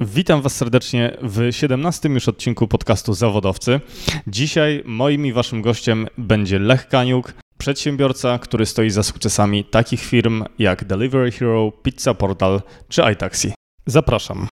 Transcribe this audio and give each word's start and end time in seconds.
Witam 0.00 0.42
Was 0.42 0.56
serdecznie 0.56 1.16
w 1.22 1.48
17 1.50 2.08
już 2.08 2.28
odcinku 2.28 2.68
podcastu 2.68 3.14
Zawodowcy. 3.14 3.80
Dzisiaj 4.26 4.82
moim 4.86 5.26
i 5.26 5.32
Waszym 5.32 5.62
gościem 5.62 6.06
będzie 6.18 6.58
Lech 6.58 6.88
Kaniuk, 6.88 7.34
przedsiębiorca, 7.58 8.38
który 8.38 8.66
stoi 8.66 8.90
za 8.90 9.02
sukcesami 9.02 9.64
takich 9.64 10.00
firm 10.00 10.44
jak 10.58 10.84
Delivery 10.84 11.30
Hero, 11.30 11.72
Pizza 11.82 12.14
Portal 12.14 12.62
czy 12.88 13.02
iTaxi. 13.12 13.52
Zapraszam. 13.86 14.48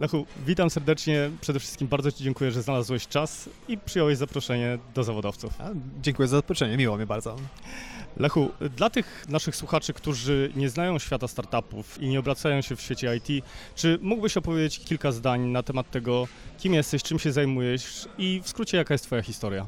Lechu, 0.00 0.26
witam 0.46 0.70
serdecznie. 0.70 1.30
Przede 1.40 1.60
wszystkim 1.60 1.88
bardzo 1.88 2.12
Ci 2.12 2.24
dziękuję, 2.24 2.50
że 2.50 2.62
znalazłeś 2.62 3.08
czas 3.08 3.48
i 3.68 3.78
przyjąłeś 3.78 4.18
zaproszenie 4.18 4.78
do 4.94 5.04
zawodowców. 5.04 5.60
A, 5.60 5.70
dziękuję 6.02 6.28
za 6.28 6.36
zaproszenie, 6.36 6.76
miło 6.76 6.98
mi 6.98 7.06
bardzo. 7.06 7.36
Lechu, 8.16 8.50
dla 8.76 8.90
tych 8.90 9.26
naszych 9.28 9.56
słuchaczy, 9.56 9.92
którzy 9.92 10.52
nie 10.56 10.68
znają 10.68 10.98
świata 10.98 11.28
startupów 11.28 12.02
i 12.02 12.08
nie 12.08 12.20
obracają 12.20 12.60
się 12.60 12.76
w 12.76 12.80
świecie 12.80 13.16
IT, 13.16 13.44
czy 13.74 13.98
mógłbyś 14.02 14.36
opowiedzieć 14.36 14.84
kilka 14.84 15.12
zdań 15.12 15.40
na 15.40 15.62
temat 15.62 15.90
tego, 15.90 16.28
kim 16.58 16.74
jesteś, 16.74 17.02
czym 17.02 17.18
się 17.18 17.32
zajmujesz 17.32 18.08
i 18.18 18.40
w 18.44 18.48
skrócie 18.48 18.76
jaka 18.76 18.94
jest 18.94 19.04
Twoja 19.04 19.22
historia? 19.22 19.66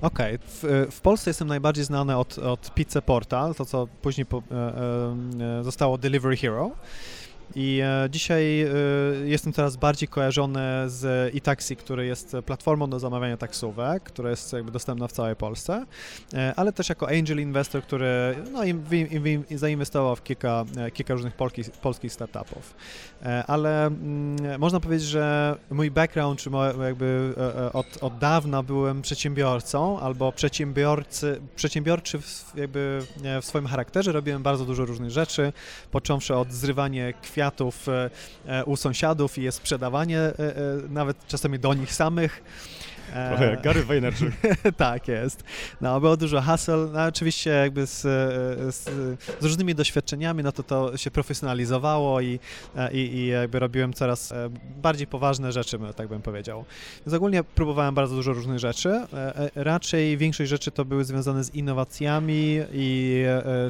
Okej, 0.00 0.34
okay. 0.34 0.48
w, 0.48 0.86
w, 0.90 1.00
Polsce 1.00 1.30
jestem 1.30 1.48
najbardziej 1.48 1.84
znany 1.84 2.16
od, 2.16 2.38
od 2.38 2.74
Pizza 2.74 3.02
Portal, 3.02 3.54
to 3.54 3.64
co 3.64 3.88
później 4.02 4.26
po, 4.26 4.42
e, 4.50 4.54
e, 5.60 5.64
zostało 5.64 5.98
Delivery 5.98 6.36
Hero. 6.36 6.70
I 7.54 7.80
e, 7.84 8.10
dzisiaj 8.10 8.62
e, 8.62 8.68
jestem 9.24 9.52
coraz 9.52 9.76
bardziej 9.76 10.08
kojarzony 10.08 10.60
z 10.86 11.34
eTaxi, 11.36 11.76
który 11.76 12.06
jest 12.06 12.36
platformą 12.46 12.90
do 12.90 12.98
zamawiania 12.98 13.36
taksówek, 13.36 14.02
która 14.02 14.30
jest 14.30 14.52
jakby 14.52 14.70
dostępna 14.70 15.08
w 15.08 15.12
całej 15.12 15.36
Polsce, 15.36 15.86
e, 16.34 16.52
ale 16.56 16.72
też 16.72 16.88
jako 16.88 17.08
angel 17.08 17.40
investor, 17.40 17.82
który 17.82 18.36
no, 18.52 18.64
im, 18.64 18.84
im, 19.10 19.44
im 19.50 19.58
zainwestował 19.58 20.16
w 20.16 20.22
kilka, 20.22 20.64
kilka 20.94 21.14
różnych 21.14 21.34
polskich, 21.34 21.70
polskich 21.70 22.12
startupów. 22.12 22.74
Ale 23.46 23.86
mm, 23.86 24.60
można 24.60 24.80
powiedzieć, 24.80 25.08
że 25.08 25.56
mój 25.70 25.90
background, 25.90 26.40
czy 26.40 26.50
jakby 26.82 27.34
od, 27.72 27.86
od 28.00 28.18
dawna 28.18 28.62
byłem 28.62 29.02
przedsiębiorcą 29.02 30.00
albo 30.00 30.32
przedsiębiorcy, 30.32 31.40
przedsiębiorczy 31.56 32.20
w, 32.20 32.52
jakby 32.54 33.02
w 33.42 33.44
swoim 33.44 33.66
charakterze. 33.66 34.12
Robiłem 34.12 34.42
bardzo 34.42 34.64
dużo 34.64 34.84
różnych 34.84 35.10
rzeczy, 35.10 35.52
począwszy 35.90 36.34
od 36.34 36.52
zrywania 36.52 37.12
kwiatów 37.36 37.88
e, 37.88 38.10
e, 38.46 38.64
u 38.64 38.76
sąsiadów 38.76 39.38
i 39.38 39.42
je 39.42 39.52
sprzedawanie 39.52 40.18
e, 40.20 40.34
nawet 40.88 41.26
czasami 41.26 41.58
do 41.58 41.74
nich 41.74 41.92
samych. 41.92 42.42
Trochę 43.12 43.50
jak 43.50 43.62
Gary 43.62 43.84
Vaynerchuk. 43.84 44.30
tak 44.76 45.08
jest. 45.08 45.44
No, 45.80 46.00
było 46.00 46.16
dużo 46.16 46.40
haseł, 46.40 46.90
no, 46.92 47.04
oczywiście 47.04 47.50
jakby 47.50 47.86
z, 47.86 48.00
z, 48.74 48.84
z, 49.40 49.44
różnymi 49.44 49.74
doświadczeniami, 49.74 50.42
no 50.42 50.52
to 50.52 50.62
to 50.62 50.96
się 50.96 51.10
profesjonalizowało 51.10 52.20
i, 52.20 52.40
i, 52.92 52.98
i 52.98 53.26
jakby 53.26 53.58
robiłem 53.58 53.92
coraz 53.92 54.34
bardziej 54.82 55.06
poważne 55.06 55.52
rzeczy, 55.52 55.78
tak 55.96 56.08
bym 56.08 56.22
powiedział. 56.22 56.64
Więc 57.06 57.14
ogólnie 57.14 57.44
próbowałem 57.44 57.94
bardzo 57.94 58.14
dużo 58.14 58.32
różnych 58.32 58.58
rzeczy. 58.58 59.06
Raczej 59.54 60.16
większość 60.16 60.50
rzeczy 60.50 60.70
to 60.70 60.84
były 60.84 61.04
związane 61.04 61.44
z 61.44 61.54
innowacjami 61.54 62.60
i 62.72 63.24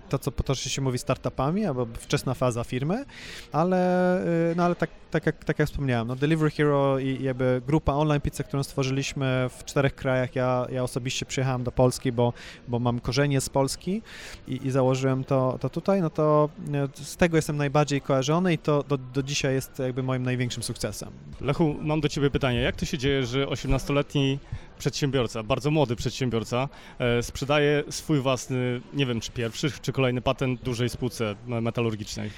to, 0.08 0.18
co 0.18 0.32
potocznie 0.32 0.70
się 0.70 0.82
mówi 0.82 0.98
startupami, 0.98 1.66
albo 1.66 1.86
wczesna 1.98 2.34
faza 2.34 2.64
firmy, 2.64 3.04
ale, 3.52 4.22
no, 4.56 4.64
ale 4.64 4.74
tak, 4.74 4.90
tak, 5.10 5.26
jak, 5.26 5.44
tak 5.44 5.58
jak 5.58 5.68
wspomniałem, 5.68 6.08
no 6.08 6.16
Delivery 6.16 6.50
Hero 6.50 6.98
i 6.98 7.22
jakby 7.22 7.62
grupa 7.66 7.92
online 7.92 8.20
pizza, 8.20 8.44
którą 8.44 8.62
stworzyliśmy 8.62 9.35
w 9.50 9.64
czterech 9.64 9.94
krajach. 9.94 10.34
Ja, 10.34 10.66
ja 10.72 10.82
osobiście 10.82 11.26
przyjechałem 11.26 11.64
do 11.64 11.72
Polski, 11.72 12.12
bo, 12.12 12.32
bo 12.68 12.78
mam 12.78 13.00
korzenie 13.00 13.40
z 13.40 13.48
Polski 13.48 14.02
i, 14.48 14.66
i 14.66 14.70
założyłem 14.70 15.24
to, 15.24 15.58
to 15.60 15.70
tutaj, 15.70 16.00
no 16.00 16.10
to 16.10 16.48
e, 16.74 17.04
z 17.04 17.16
tego 17.16 17.36
jestem 17.36 17.56
najbardziej 17.56 18.00
kojarzony 18.00 18.52
i 18.52 18.58
to 18.58 18.82
do, 18.82 18.98
do 18.98 19.22
dzisiaj 19.22 19.54
jest 19.54 19.78
jakby 19.78 20.02
moim 20.02 20.22
największym 20.22 20.62
sukcesem. 20.62 21.10
Lechu, 21.40 21.76
mam 21.80 22.00
do 22.00 22.08
Ciebie 22.08 22.30
pytanie. 22.30 22.60
Jak 22.60 22.76
to 22.76 22.86
się 22.86 22.98
dzieje, 22.98 23.26
że 23.26 23.46
18-letni 23.46 24.38
przedsiębiorca, 24.78 25.42
bardzo 25.42 25.70
młody 25.70 25.96
przedsiębiorca, 25.96 26.68
e, 26.98 27.22
sprzedaje 27.22 27.84
swój 27.90 28.20
własny, 28.20 28.80
nie 28.94 29.06
wiem 29.06 29.20
czy 29.20 29.32
pierwszy, 29.32 29.70
czy 29.82 29.92
kolejny 29.92 30.20
patent 30.20 30.62
dużej 30.62 30.88
spółce 30.88 31.34
metalurgicznej? 31.46 32.30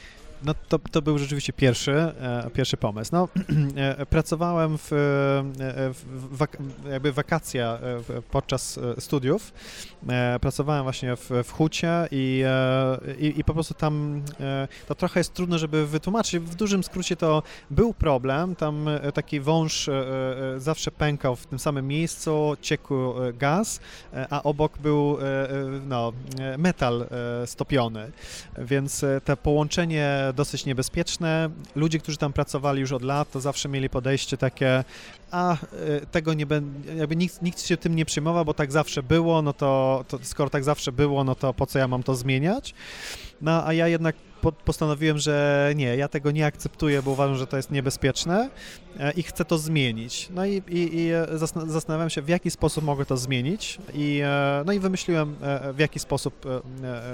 No 0.42 0.54
to, 0.68 0.78
to 0.78 1.02
był 1.02 1.18
rzeczywiście 1.18 1.52
pierwszy, 1.52 1.92
e, 1.92 2.50
pierwszy 2.54 2.76
pomysł. 2.76 3.10
No, 3.12 3.28
e, 3.76 4.06
pracowałem 4.06 4.78
w, 4.78 4.92
e, 4.92 4.96
w 6.12 6.46
jakby 6.90 7.12
wakacja 7.12 7.78
podczas 8.30 8.80
studiów. 8.98 9.52
Pracowałem 10.40 10.82
właśnie 10.82 11.16
w, 11.16 11.30
w 11.44 11.52
Hucie 11.52 12.08
i, 12.10 12.44
i, 13.18 13.40
i, 13.40 13.44
po 13.44 13.54
prostu 13.54 13.74
tam 13.74 14.22
to 14.88 14.94
trochę 14.94 15.20
jest 15.20 15.34
trudno, 15.34 15.58
żeby 15.58 15.86
wytłumaczyć. 15.86 16.40
W 16.40 16.54
dużym 16.54 16.84
skrócie 16.84 17.16
to 17.16 17.42
był 17.70 17.94
problem. 17.94 18.56
Tam 18.56 18.86
taki 19.14 19.40
wąż 19.40 19.90
zawsze 20.56 20.90
pękał 20.90 21.36
w 21.36 21.46
tym 21.46 21.58
samym 21.58 21.88
miejscu, 21.88 22.56
ciekł 22.60 22.94
gaz, 23.34 23.80
a 24.30 24.42
obok 24.42 24.78
był 24.78 25.18
no, 25.86 26.12
metal 26.58 27.06
stopiony. 27.46 28.10
Więc 28.58 29.04
to 29.24 29.36
połączenie 29.36 30.27
dosyć 30.32 30.66
niebezpieczne. 30.66 31.50
Ludzie, 31.76 31.98
którzy 31.98 32.18
tam 32.18 32.32
pracowali 32.32 32.80
już 32.80 32.92
od 32.92 33.02
lat, 33.02 33.30
to 33.30 33.40
zawsze 33.40 33.68
mieli 33.68 33.90
podejście 33.90 34.36
takie, 34.36 34.84
a 35.30 35.54
y, 35.54 35.56
tego 36.12 36.34
nie 36.34 36.46
będę, 36.46 36.94
jakby 36.94 37.16
nikt, 37.16 37.42
nikt 37.42 37.60
się 37.60 37.76
tym 37.76 37.96
nie 37.96 38.04
przejmował, 38.04 38.44
bo 38.44 38.54
tak 38.54 38.72
zawsze 38.72 39.02
było, 39.02 39.42
no 39.42 39.52
to, 39.52 40.04
to 40.08 40.18
skoro 40.22 40.50
tak 40.50 40.64
zawsze 40.64 40.92
było, 40.92 41.24
no 41.24 41.34
to 41.34 41.54
po 41.54 41.66
co 41.66 41.78
ja 41.78 41.88
mam 41.88 42.02
to 42.02 42.14
zmieniać? 42.14 42.74
No 43.40 43.66
a 43.66 43.72
ja 43.72 43.88
jednak 43.88 44.16
postanowiłem, 44.64 45.18
że 45.18 45.72
nie, 45.76 45.96
ja 45.96 46.08
tego 46.08 46.30
nie 46.30 46.46
akceptuję, 46.46 47.02
bo 47.02 47.10
uważam, 47.10 47.36
że 47.36 47.46
to 47.46 47.56
jest 47.56 47.70
niebezpieczne 47.70 48.50
e, 48.98 49.12
i 49.12 49.22
chcę 49.22 49.44
to 49.44 49.58
zmienić. 49.58 50.28
No 50.30 50.46
i, 50.46 50.62
i, 50.68 50.96
i 50.96 51.10
zastanawiam 51.66 52.10
się, 52.10 52.22
w 52.22 52.28
jaki 52.28 52.50
sposób 52.50 52.84
mogę 52.84 53.04
to 53.06 53.16
zmienić 53.16 53.78
i, 53.94 54.20
e, 54.24 54.62
no 54.66 54.72
i 54.72 54.78
wymyśliłem, 54.78 55.36
e, 55.42 55.72
w 55.72 55.78
jaki 55.78 55.98
sposób 55.98 56.46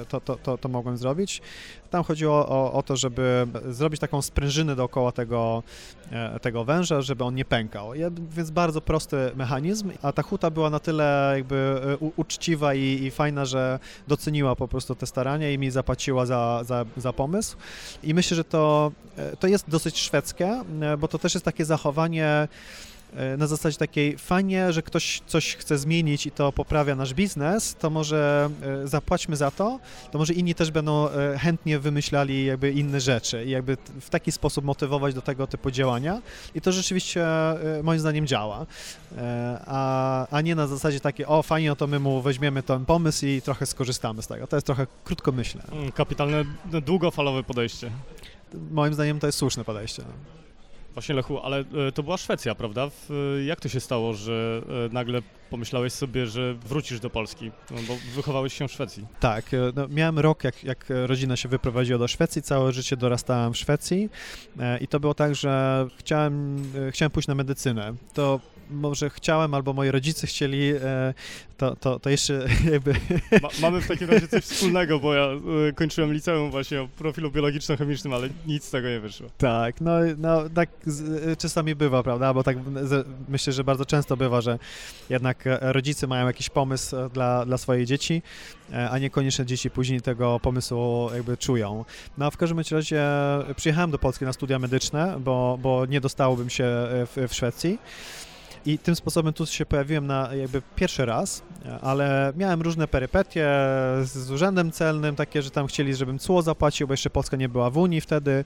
to, 0.09 0.21
to, 0.21 0.37
to, 0.37 0.59
to 0.59 0.69
mogłem 0.69 0.97
zrobić. 0.97 1.43
Tam 1.91 2.05
chodziło 2.05 2.49
o, 2.49 2.73
o 2.73 2.83
to, 2.83 2.97
żeby 2.97 3.47
zrobić 3.69 4.01
taką 4.01 4.23
sprężynę 4.23 4.77
dookoła 4.77 5.13
tego, 5.13 5.63
tego 6.43 6.65
węża, 6.65 7.01
żeby 7.01 7.25
on 7.25 7.35
nie 7.35 7.45
pękał. 7.45 7.91
Więc 8.31 8.51
bardzo 8.51 8.81
prosty 8.81 9.17
mechanizm, 9.37 9.91
a 10.03 10.13
ta 10.13 10.23
huta 10.23 10.51
była 10.51 10.71
na 10.71 10.81
tyle 10.81 11.33
jakby 11.37 11.81
uczciwa 12.17 12.75
i, 12.75 12.81
i 12.81 13.11
fajna, 13.11 13.45
że 13.45 13.79
doceniła 14.09 14.57
po 14.57 14.69
prostu 14.69 14.95
te 14.95 15.07
starania 15.07 15.51
i 15.51 15.59
mi 15.59 15.71
zapłaciła 15.71 16.27
za, 16.27 16.61
za, 16.65 16.85
za 16.97 17.13
pomysł. 17.15 17.57
I 18.03 18.15
myślę, 18.15 18.35
że 18.37 18.45
to, 18.45 18.93
e, 19.17 19.37
to 19.37 19.47
jest 19.47 19.71
dosyć 19.71 19.99
szwedzkie, 19.99 20.63
e, 20.81 20.97
bo 20.97 21.09
to 21.09 21.19
też 21.19 21.35
jest 21.35 21.45
takie 21.45 21.65
zachowanie 21.65 22.49
na 23.39 23.47
zasadzie 23.47 23.79
takiej 23.79 24.19
fajnie, 24.19 24.73
że 24.73 24.83
ktoś 24.83 25.23
coś 25.27 25.57
chce 25.57 25.79
zmienić 25.79 26.27
i 26.27 26.31
to 26.31 26.53
poprawia 26.53 26.95
nasz 26.95 27.15
biznes, 27.15 27.75
to 27.75 27.91
może 27.91 28.51
zapłaćmy 28.85 29.37
za 29.37 29.51
to, 29.51 29.81
to 30.13 30.19
może 30.19 30.33
inni 30.33 30.55
też 30.55 30.71
będą 30.71 31.09
chętnie 31.39 31.79
wymyślali 31.79 32.45
jakby 32.45 32.73
inne 32.73 33.01
rzeczy 33.01 33.45
i 33.45 33.51
jakby 33.51 33.77
w 34.01 34.11
taki 34.11 34.33
sposób 34.33 34.65
motywować 34.65 35.15
do 35.15 35.23
tego 35.23 35.47
typu 35.47 35.71
działania 35.71 36.23
i 36.55 36.61
to 36.61 36.73
rzeczywiście 36.73 37.27
moim 37.83 38.01
zdaniem 38.01 38.27
działa, 38.27 38.67
a, 39.67 40.27
a 40.31 40.41
nie 40.41 40.55
na 40.55 40.67
zasadzie 40.67 41.01
takiej, 41.01 41.27
o 41.27 41.43
fajnie, 41.43 41.69
no 41.69 41.77
to 41.77 41.87
my 41.87 41.99
mu 41.99 42.23
weźmiemy 42.23 42.63
ten 42.63 42.85
pomysł 42.85 43.27
i 43.27 43.43
trochę 43.43 43.67
skorzystamy 43.67 44.23
z 44.23 44.27
tego. 44.27 44.47
To 44.47 44.57
jest 44.57 44.67
trochę 44.67 44.87
krótkomyślne. 45.05 45.65
Mm, 45.73 45.93
kapitalne, 45.93 46.45
długofalowe 46.65 47.43
podejście. 47.43 47.91
Moim 48.71 48.95
zdaniem 48.95 49.21
to 49.21 49.27
jest 49.27 49.39
słuszne 49.39 49.65
podejście. 49.65 50.03
Właśnie 50.95 51.15
Lechu, 51.15 51.39
ale 51.39 51.59
e, 51.89 51.93
to 51.93 52.03
była 52.03 52.17
Szwecja, 52.17 52.55
prawda? 52.55 52.91
Jak 53.47 53.61
to 53.61 53.69
się 53.69 53.81
stało, 53.81 54.15
że 54.15 54.63
e, 54.91 54.95
nagle 54.95 55.23
pomyślałeś 55.51 55.93
sobie, 55.93 56.27
że 56.27 56.55
wrócisz 56.55 57.01
do 57.01 57.11
Polski, 57.11 57.51
no, 57.71 57.77
bo 57.89 57.97
wychowałeś 58.15 58.55
się 58.55 58.69
w 58.69 58.73
Szwecji? 58.73 59.07
Tak, 59.21 59.55
e, 59.55 59.57
no, 59.77 59.89
miałem 59.89 60.19
rok, 60.19 60.45
jak, 60.45 60.65
jak 60.65 60.87
rodzina 61.07 61.37
się 61.37 61.49
wyprowadziła 61.49 61.99
do 61.99 62.09
Szwecji, 62.09 62.43
całe 62.43 62.73
życie 62.73 62.97
dorastałem 62.97 63.53
w 63.53 63.57
Szwecji 63.57 64.09
i 64.81 64.89
to 64.89 65.01
było 65.01 65.15
tak, 65.15 65.35
że 65.35 65.87
chciałem, 65.99 66.63
chciałem 66.91 67.11
pójść 67.11 67.29
na 67.29 67.35
medycynę. 67.35 67.95
To 68.15 68.41
może 68.71 69.11
chciałem, 69.11 69.55
albo 69.55 69.73
moi 69.73 69.91
rodzice 69.91 70.27
chcieli, 70.27 70.73
e, 70.83 71.15
to, 71.57 71.77
to, 71.77 72.01
to 72.01 72.11
jeszcze 72.11 72.47
jakby... 72.73 72.93
Ma, 73.43 73.49
mamy 73.61 73.81
w 73.81 73.89
takim 73.89 74.11
razie 74.11 74.29
coś 74.29 74.45
wspólnego, 74.45 74.99
bo 74.99 75.15
ja 75.15 75.27
e, 75.69 75.73
kończyłem 75.73 76.13
liceum 76.13 76.51
właśnie 76.51 76.83
o 76.83 76.89
profilu 76.89 77.31
biologiczno-chemicznym, 77.31 78.15
ale 78.15 78.29
nic 78.47 78.65
z 78.65 78.71
tego 78.71 78.89
nie 78.89 79.01
wyszło. 79.01 79.29
Tak, 79.39 79.81
no, 79.81 79.93
no 80.19 80.49
tak 80.49 80.69
e, 80.87 81.37
czasami 81.37 81.75
bywa, 81.75 82.03
prawda, 82.03 82.35
bo 82.35 82.43
tak 82.43 82.57
myślę, 83.29 83.53
że 83.53 83.65
bardzo 83.65 83.87
często 83.87 84.17
bywa, 84.17 84.41
że 84.41 84.59
jednak 85.11 85.45
rodzice 85.61 86.07
mają 86.07 86.27
jakiś 86.27 86.51
pomysł 86.51 86.97
dla, 87.13 87.47
dla 87.47 87.59
swojej 87.59 87.87
dzieci, 87.87 88.23
a 88.91 88.99
niekoniecznie 88.99 89.47
dzieci 89.47 89.71
później 89.71 90.01
tego 90.01 90.41
pomysłu 90.41 91.11
jakby 91.15 91.37
czują. 91.37 91.85
No 92.19 92.27
a 92.27 92.31
w 92.31 92.37
każdym 92.37 92.59
razie 92.71 93.05
przyjechałem 93.57 93.91
do 93.91 93.99
Polski 93.99 94.25
na 94.25 94.33
studia 94.33 94.59
medyczne, 94.59 95.17
bo, 95.21 95.59
bo 95.63 95.87
nie 95.87 96.01
dostałbym 96.01 96.51
się 96.51 96.65
w, 96.67 97.27
w 97.29 97.35
Szwecji. 97.35 97.79
I 98.67 98.79
tym 98.79 98.97
sposobem 98.97 99.33
tu 99.33 99.47
się 99.47 99.67
pojawiłem 99.67 100.07
na 100.07 100.35
jakby 100.35 100.63
pierwszy 100.77 101.05
raz, 101.05 101.43
ale 101.83 102.33
miałem 102.37 102.63
różne 102.63 102.89
perypetie 102.89 103.49
z 104.03 104.31
urzędem 104.31 104.73
celnym, 104.73 105.17
takie, 105.17 105.43
że 105.43 105.51
tam 105.51 105.67
chcieli, 105.67 105.95
żebym 105.95 106.19
cło 106.19 106.43
zapłacił, 106.43 106.87
bo 106.87 106.93
jeszcze 106.93 107.11
Polska 107.11 107.37
nie 107.37 107.49
była 107.49 107.71
w 107.71 107.77
Unii 107.77 108.01
wtedy. 108.01 108.45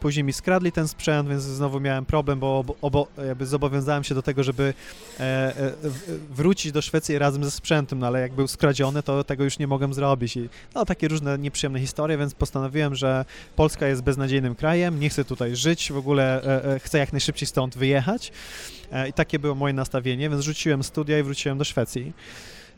Później 0.00 0.24
mi 0.24 0.32
skradli 0.32 0.72
ten 0.72 0.88
sprzęt, 0.88 1.28
więc 1.28 1.42
znowu 1.42 1.80
miałem 1.80 2.04
problem, 2.04 2.40
bo 2.40 2.64
obo, 2.82 3.06
jakby 3.26 3.46
zobowiązałem 3.46 4.04
się 4.04 4.14
do 4.14 4.22
tego, 4.22 4.42
żeby 4.42 4.74
wrócić 6.30 6.72
do 6.72 6.82
Szwecji 6.82 7.18
razem 7.18 7.44
ze 7.44 7.50
sprzętem, 7.50 7.98
no 7.98 8.06
ale 8.06 8.20
jak 8.20 8.32
był 8.32 8.48
skradziony, 8.48 9.02
to 9.02 9.24
tego 9.24 9.44
już 9.44 9.58
nie 9.58 9.66
mogłem 9.66 9.94
zrobić. 9.94 10.36
I 10.36 10.48
no 10.74 10.84
takie 10.84 11.08
różne 11.08 11.38
nieprzyjemne 11.38 11.80
historie, 11.80 12.18
więc 12.18 12.34
postanowiłem, 12.34 12.94
że 12.94 13.24
Polska 13.56 13.86
jest 13.86 14.02
beznadziejnym 14.02 14.54
krajem, 14.54 15.00
nie 15.00 15.08
chcę 15.08 15.24
tutaj 15.24 15.56
żyć, 15.56 15.92
w 15.92 15.96
ogóle 15.96 16.42
chcę 16.82 16.98
jak 16.98 17.12
najszybciej 17.12 17.48
stąd 17.48 17.76
wyjechać. 17.78 18.32
E, 18.92 19.08
I 19.08 19.12
takie 19.12 19.38
było 19.38 19.54
moje 19.54 19.74
nastawienie, 19.74 20.30
więc 20.30 20.42
rzuciłem 20.44 20.82
studia 20.82 21.18
i 21.18 21.22
wróciłem 21.22 21.58
do 21.58 21.64
Szwecji. 21.64 22.12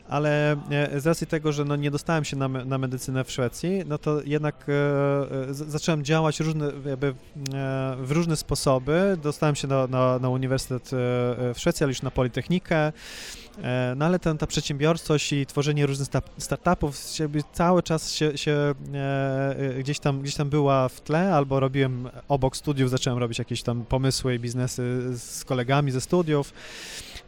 Ale 0.09 0.51
e, 0.69 0.99
z 0.99 1.07
racji 1.07 1.27
tego, 1.27 1.51
że 1.51 1.65
no 1.65 1.75
nie 1.75 1.91
dostałem 1.91 2.25
się 2.25 2.37
na, 2.37 2.47
na 2.47 2.77
medycynę 2.77 3.23
w 3.23 3.31
Szwecji, 3.31 3.83
no 3.85 3.97
to 3.97 4.21
jednak 4.25 4.65
e, 5.49 5.53
zacząłem 5.53 6.03
działać 6.03 6.39
różne, 6.39 6.71
jakby, 6.85 7.07
e, 7.07 7.13
w 8.01 8.11
różne 8.11 8.35
sposoby. 8.35 9.17
Dostałem 9.23 9.55
się 9.55 9.67
na, 9.67 9.87
na, 9.87 10.19
na 10.19 10.29
uniwersytet 10.29 10.83
e, 10.83 10.95
w 11.53 11.55
Szwecji, 11.57 11.83
ale 11.83 11.91
już 11.91 12.01
na 12.01 12.11
Politechnikę. 12.11 12.91
E, 13.63 13.93
no 13.97 14.05
ale 14.05 14.19
ten, 14.19 14.37
ta 14.37 14.47
przedsiębiorczość 14.47 15.33
i 15.33 15.45
tworzenie 15.45 15.85
różnych 15.85 16.07
startupów 16.37 16.97
cały 17.53 17.83
czas 17.83 18.11
się, 18.11 18.37
się 18.37 18.75
gdzieś, 19.79 19.99
tam, 19.99 20.21
gdzieś 20.21 20.35
tam 20.35 20.49
była 20.49 20.89
w 20.89 21.01
tle, 21.01 21.35
albo 21.35 21.59
robiłem 21.59 22.09
obok 22.27 22.57
studiów, 22.57 22.89
zacząłem 22.89 23.19
robić 23.19 23.39
jakieś 23.39 23.63
tam 23.63 23.85
pomysły 23.85 24.35
i 24.35 24.39
biznesy 24.39 25.17
z 25.17 25.45
kolegami 25.45 25.91
ze 25.91 26.01
studiów 26.01 26.53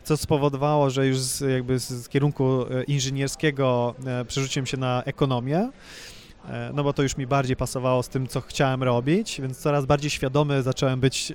co 0.04 0.18
spowodowało, 0.18 0.90
że 0.90 1.08
już 1.08 1.18
z, 1.18 1.52
jakby 1.52 1.80
z 1.80 2.10
kierunku 2.10 2.66
e, 2.66 2.84
inżynierskiego 2.84 3.96
e, 4.06 4.26
przerzuciłem 4.26 4.66
się 4.66 4.78
na 4.78 5.04
ekonomię 5.04 5.70
e, 6.50 6.72
no 6.74 6.84
bo 6.84 6.94
to 6.94 7.04
już 7.04 7.18
mi 7.18 7.28
bardziej 7.28 7.56
pasowało 7.56 8.04
z 8.04 8.10
tym, 8.10 8.28
co 8.28 8.42
chciałem 8.42 8.84
robić, 8.84 9.42
więc 9.42 9.58
coraz 9.58 9.86
bardziej 9.86 10.10
świadomy 10.10 10.64
zacząłem 10.64 11.00
być 11.00 11.34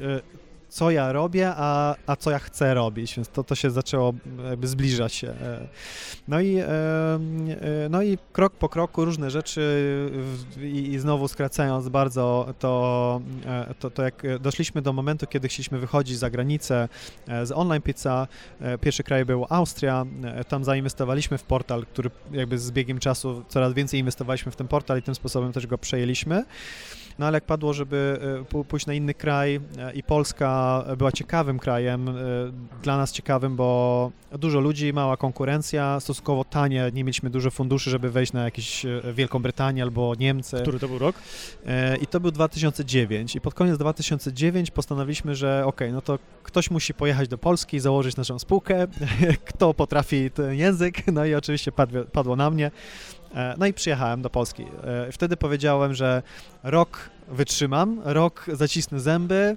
co 0.69 0.91
ja 0.91 1.13
robię, 1.13 1.53
a, 1.57 1.95
a 2.07 2.17
co 2.17 2.31
ja 2.31 2.39
chcę 2.39 2.75
robić, 2.75 3.17
więc 3.17 3.29
to, 3.29 3.45
to 3.45 3.55
się 3.55 3.71
zaczęło 3.71 4.15
jakby 4.51 4.69
zbliżać 4.69 5.15
się. 5.15 5.35
No 6.29 6.41
i, 6.41 6.59
no 7.91 8.03
i 8.03 8.19
krok 8.33 8.53
po 8.53 8.69
kroku 8.69 9.05
różne 9.05 9.31
rzeczy 9.31 9.61
i, 10.63 10.93
i 10.93 10.99
znowu 10.99 11.29
skracając 11.29 11.89
bardzo 11.89 12.55
to, 12.59 13.21
to, 13.79 13.91
to 13.91 14.03
jak 14.03 14.23
doszliśmy 14.41 14.83
do 14.83 14.93
momentu, 14.93 15.27
kiedy 15.27 15.49
chcieliśmy 15.49 15.79
wychodzić 15.79 16.19
za 16.19 16.31
granicę 16.31 16.89
z 17.45 17.53
online 17.53 17.83
pizza, 17.83 18.29
pierwszy 18.81 19.03
kraj 19.03 19.25
był 19.25 19.47
Austria, 19.49 20.07
tam 20.49 20.65
zainwestowaliśmy 20.65 21.39
w 21.39 21.43
portal, 21.43 21.87
który 21.87 22.11
jakby 22.33 22.59
z 22.59 22.71
biegiem 22.71 22.99
czasu 22.99 23.45
coraz 23.49 23.73
więcej 23.73 24.01
inwestowaliśmy 24.01 24.53
w 24.53 24.57
ten 24.57 24.69
portal 24.69 24.99
i 24.99 25.03
tym 25.03 25.15
sposobem 25.15 25.53
też 25.53 25.67
go 25.67 25.79
przejęliśmy. 25.79 26.45
No 27.19 27.27
ale 27.27 27.37
jak 27.37 27.45
padło, 27.45 27.73
żeby 27.73 28.19
e, 28.61 28.65
pójść 28.65 28.87
na 28.87 28.95
inny 28.95 29.15
kraj 29.15 29.61
e, 29.79 29.93
i 29.93 30.03
Polska 30.03 30.85
była 30.99 31.13
ciekawym 31.13 31.59
krajem, 31.59 32.09
e, 32.09 32.13
dla 32.83 32.97
nas 32.97 33.13
ciekawym, 33.13 33.57
bo 33.57 34.11
dużo 34.39 34.61
ludzi, 34.61 34.93
mała 34.93 35.17
konkurencja, 35.17 36.01
stosunkowo 36.01 36.45
tanie, 36.45 36.91
nie 36.95 37.05
mieliśmy 37.05 37.31
dużo 37.31 37.51
funduszy, 37.51 37.91
żeby 37.91 38.11
wejść 38.11 38.33
na 38.33 38.45
jakieś 38.45 38.87
Wielką 39.15 39.39
Brytanię 39.39 39.83
albo 39.83 40.15
Niemcy. 40.15 40.57
Który 40.63 40.79
to 40.79 40.89
był 40.89 40.99
rok? 40.99 41.17
I 42.01 42.07
to 42.07 42.21
był 42.21 42.31
2009 42.31 43.37
i 43.37 43.41
pod 43.41 43.55
koniec 43.55 43.79
2009 43.79 44.71
postanowiliśmy, 44.71 45.35
że 45.35 45.63
ok, 45.67 45.81
no 45.93 46.01
to 46.01 46.19
ktoś 46.43 46.71
musi 46.71 46.95
pojechać 46.95 47.29
do 47.29 47.39
Polski, 47.39 47.81
założyć 47.81 48.17
naszą 48.17 48.39
spółkę, 48.39 48.87
kto 49.49 49.75
potrafi 49.75 50.31
ten 50.31 50.55
język, 50.55 51.07
no 51.13 51.25
i 51.25 51.35
oczywiście 51.35 51.73
padło, 51.73 52.05
padło 52.05 52.37
na 52.37 52.51
mnie. 52.51 52.71
E, 53.35 53.55
no 53.59 53.67
i 53.67 53.73
przyjechałem 53.73 54.23
do 54.23 54.31
Polski. 54.31 54.63
E, 54.63 55.13
wtedy 55.13 55.37
powiedziałem, 55.37 55.95
że 55.95 56.23
rok 56.63 57.11
wytrzymam, 57.29 58.01
rok 58.05 58.47
zacisnę 58.53 59.01
zęby, 59.01 59.57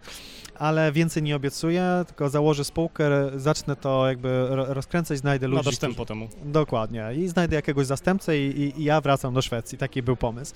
ale 0.60 0.92
więcej 0.92 1.24
nie 1.24 1.36
obiecuję, 1.36 2.04
tylko 2.08 2.30
założę 2.30 2.64
spółkę, 2.64 3.10
zacznę 3.36 3.76
to 3.76 4.08
jakby 4.08 4.48
rozkręcać, 4.50 5.18
znajdę 5.18 5.48
ludzi. 5.48 5.66
Nadasz 5.66 5.78
tempo 5.78 6.06
temu. 6.06 6.30
Dokładnie. 6.46 7.06
I 7.16 7.28
znajdę 7.28 7.56
jakiegoś 7.56 7.86
zastępcę 7.86 8.40
i, 8.40 8.62
i, 8.62 8.82
i 8.82 8.84
ja 8.84 9.02
wracam 9.02 9.34
do 9.34 9.42
Szwecji. 9.42 9.78
Taki 9.78 10.04
był 10.04 10.16
pomysł. 10.16 10.54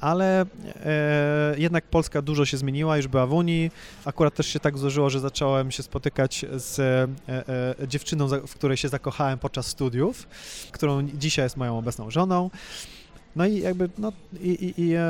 Ale 0.00 0.46
e, 0.84 1.54
jednak 1.58 1.84
Polska 1.84 2.22
dużo 2.22 2.44
się 2.44 2.56
zmieniła, 2.56 2.96
już 2.96 3.08
była 3.08 3.26
w 3.26 3.32
Unii. 3.32 3.70
Akurat 4.04 4.34
też 4.34 4.46
się 4.46 4.60
tak 4.60 4.78
złożyło, 4.78 5.10
że 5.10 5.20
zacząłem 5.20 5.70
się 5.70 5.82
spotykać 5.82 6.44
z 6.56 6.78
e, 6.78 7.08
e, 7.82 7.88
dziewczyną, 7.88 8.28
w 8.28 8.54
której 8.54 8.76
się 8.76 8.88
zakochałem 8.88 9.38
podczas 9.38 9.66
studiów, 9.66 10.26
którą 10.72 11.08
dzisiaj 11.08 11.44
jest 11.44 11.56
moją 11.56 11.78
obecną 11.78 12.10
żoną. 12.10 12.50
No 13.36 13.46
i 13.46 13.60
jakby, 13.60 13.88
no 13.98 14.12
i, 14.40 14.48
i, 14.48 14.80
i, 14.82 14.94
e, 14.94 15.00
e, 15.00 15.02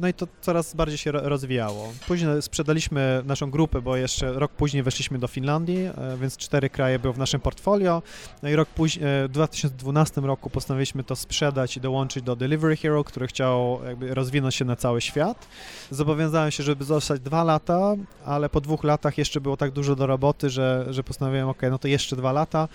no 0.00 0.08
i 0.08 0.14
to 0.14 0.26
coraz 0.40 0.74
bardziej 0.74 0.98
się 0.98 1.12
rozwijało. 1.12 1.92
Później 2.08 2.42
sprzedaliśmy 2.42 3.22
naszą 3.26 3.50
grupę, 3.50 3.82
bo 3.82 3.96
jeszcze 3.96 4.32
rok 4.32 4.52
później 4.52 4.82
weszliśmy 4.82 5.18
do 5.18 5.28
Finlandii, 5.28 5.84
e, 5.84 6.16
więc 6.20 6.36
cztery 6.36 6.70
kraje 6.70 6.98
były 6.98 7.14
w 7.14 7.18
naszym 7.18 7.40
portfolio. 7.40 8.02
No 8.42 8.48
i 8.48 8.56
rok 8.56 8.68
później, 8.68 9.04
w 9.28 9.32
2012 9.32 10.20
roku 10.20 10.50
postanowiliśmy 10.50 11.04
to 11.04 11.16
sprzedać 11.16 11.76
i 11.76 11.80
dołączyć 11.80 12.22
do 12.22 12.36
Delivery 12.36 12.76
Hero, 12.76 13.04
który 13.04 13.26
chciał 13.26 13.80
jakby 13.86 14.14
rozwinąć 14.14 14.54
się 14.54 14.64
na 14.64 14.76
cały 14.76 15.00
świat. 15.00 15.48
Zobowiązałem 15.90 16.50
się, 16.50 16.62
żeby 16.62 16.84
zostać 16.84 17.20
dwa 17.20 17.44
lata, 17.44 17.94
ale 18.24 18.48
po 18.48 18.60
dwóch 18.60 18.84
latach 18.84 19.18
jeszcze 19.18 19.40
było 19.40 19.56
tak 19.56 19.70
dużo 19.70 19.96
do 19.96 20.06
roboty, 20.06 20.50
że, 20.50 20.86
że 20.90 21.04
postanowiłem, 21.04 21.48
ok, 21.48 21.62
no 21.70 21.78
to 21.78 21.88
jeszcze 21.88 22.16
dwa 22.16 22.32
lata. 22.32 22.68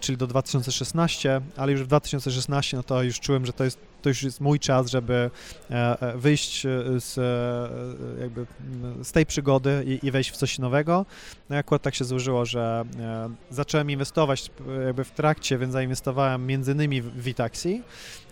Czyli 0.00 0.18
do 0.18 0.26
2016, 0.26 1.40
ale 1.56 1.72
już 1.72 1.82
w 1.82 1.86
2016 1.86 2.76
no 2.76 2.82
to 2.82 3.02
już 3.02 3.20
czułem, 3.20 3.46
że 3.46 3.52
to, 3.52 3.63
jest, 3.64 3.78
to 4.04 4.08
już 4.08 4.22
jest 4.22 4.40
mój 4.40 4.58
czas, 4.58 4.90
żeby 4.90 5.30
e, 5.70 6.00
e, 6.00 6.18
wyjść 6.18 6.62
z, 6.96 7.16
jakby 8.20 8.46
z 9.02 9.12
tej 9.12 9.26
przygody 9.26 9.84
i, 9.86 10.06
i 10.06 10.10
wejść 10.10 10.30
w 10.30 10.36
coś 10.36 10.58
nowego. 10.58 11.06
No 11.50 11.56
akurat 11.56 11.82
tak 11.82 11.94
się 11.94 12.04
złożyło, 12.04 12.44
że 12.44 12.84
zacząłem 13.50 13.90
inwestować 13.90 14.50
jakby 14.86 15.04
w 15.04 15.10
trakcie, 15.10 15.58
więc 15.58 15.72
zainwestowałem 15.72 16.46
między 16.46 16.72
innymi 16.72 17.02
w 17.02 17.22
Vitaxi, 17.22 17.82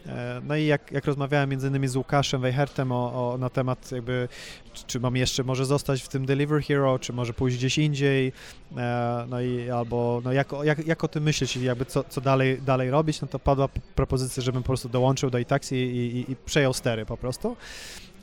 E, 0.07 0.41
no 0.45 0.57
i 0.57 0.67
jak, 0.67 0.93
jak 0.93 1.05
rozmawiałem 1.05 1.51
między 1.51 1.69
innymi 1.69 1.89
z 1.89 1.97
Łukaszem 1.97 2.41
Weichertem 2.41 2.93
o, 2.93 3.33
o, 3.33 3.39
na 3.39 3.51
temat 3.51 3.93
jakby, 3.93 4.29
czy, 4.73 4.85
czy 4.87 5.01
mam 5.01 5.17
jeszcze 5.17 5.45
może 5.45 5.67
zostać 5.67 6.03
w 6.03 6.09
tym 6.09 6.27
Deliver 6.27 6.63
Hero, 6.63 6.99
czy 6.99 7.13
może 7.13 7.33
pójść 7.33 7.57
gdzieś 7.57 7.79
indziej, 7.79 8.33
e, 8.77 9.27
no 9.29 9.41
i 9.41 9.71
albo, 9.71 10.21
no 10.25 10.33
jak, 10.33 10.53
jak, 10.63 10.87
jak 10.87 11.05
o 11.05 11.09
tym 11.09 11.23
myśleć 11.23 11.57
i 11.57 11.65
jakby 11.65 11.85
co, 11.85 12.05
co 12.05 12.21
dalej, 12.21 12.63
dalej 12.63 12.91
robić, 12.91 13.21
no 13.21 13.29
to 13.29 13.39
padła 13.39 13.69
propozycja, 13.95 14.43
żebym 14.43 14.63
po 14.63 14.67
prostu 14.67 14.89
dołączył 14.89 15.31
do 15.31 15.39
iTaxi 15.39 15.62
i, 15.71 15.75
i, 15.75 16.33
i 16.33 16.37
przejął 16.37 16.73
stery 16.73 17.07
po 17.07 17.17
prostu. 17.17 17.57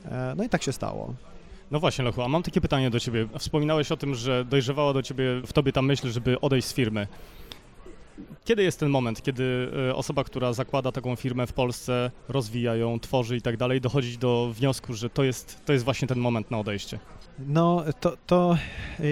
E, 0.06 0.34
no 0.38 0.44
i 0.44 0.50
tak 0.50 0.64
się 0.64 0.72
stało. 0.72 1.14
No 1.72 1.80
właśnie, 1.80 2.06
Lechu, 2.06 2.22
a 2.22 2.28
mam 2.28 2.44
takie 2.44 2.62
pytanie 2.62 2.90
do 2.90 3.00
ciebie. 3.00 3.28
Wspominałeś 3.40 3.92
o 3.92 3.98
tym, 3.98 4.16
że 4.16 4.46
dojrzewała 4.46 4.94
do 4.94 5.04
ciebie, 5.04 5.42
w 5.46 5.54
tobie 5.54 5.72
ta 5.72 5.82
myśl, 5.82 6.12
żeby 6.12 6.42
odejść 6.42 6.68
z 6.68 6.74
firmy. 6.74 7.08
Kiedy 8.46 8.64
jest 8.64 8.80
ten 8.80 8.90
moment, 8.90 9.24
kiedy 9.24 9.72
e, 9.90 9.96
osoba, 9.96 10.24
która 10.24 10.54
zakłada 10.54 10.92
taką 10.92 11.16
firmę 11.16 11.48
w 11.48 11.54
Polsce, 11.54 12.12
rozwija 12.28 12.76
ją, 12.76 13.00
tworzy 13.00 13.38
i 13.38 13.42
tak 13.42 13.58
dalej, 13.58 13.82
dochodzi 13.82 14.18
do 14.18 14.52
wniosku, 14.54 14.94
że 14.94 15.10
to 15.10 15.24
jest, 15.24 15.66
to 15.66 15.74
jest 15.74 15.86
właśnie 15.86 16.08
ten 16.08 16.20
moment 16.20 16.52
na 16.52 16.60
odejście? 16.60 17.00
No, 17.48 17.84
to, 18.00 18.18
to 18.28 18.58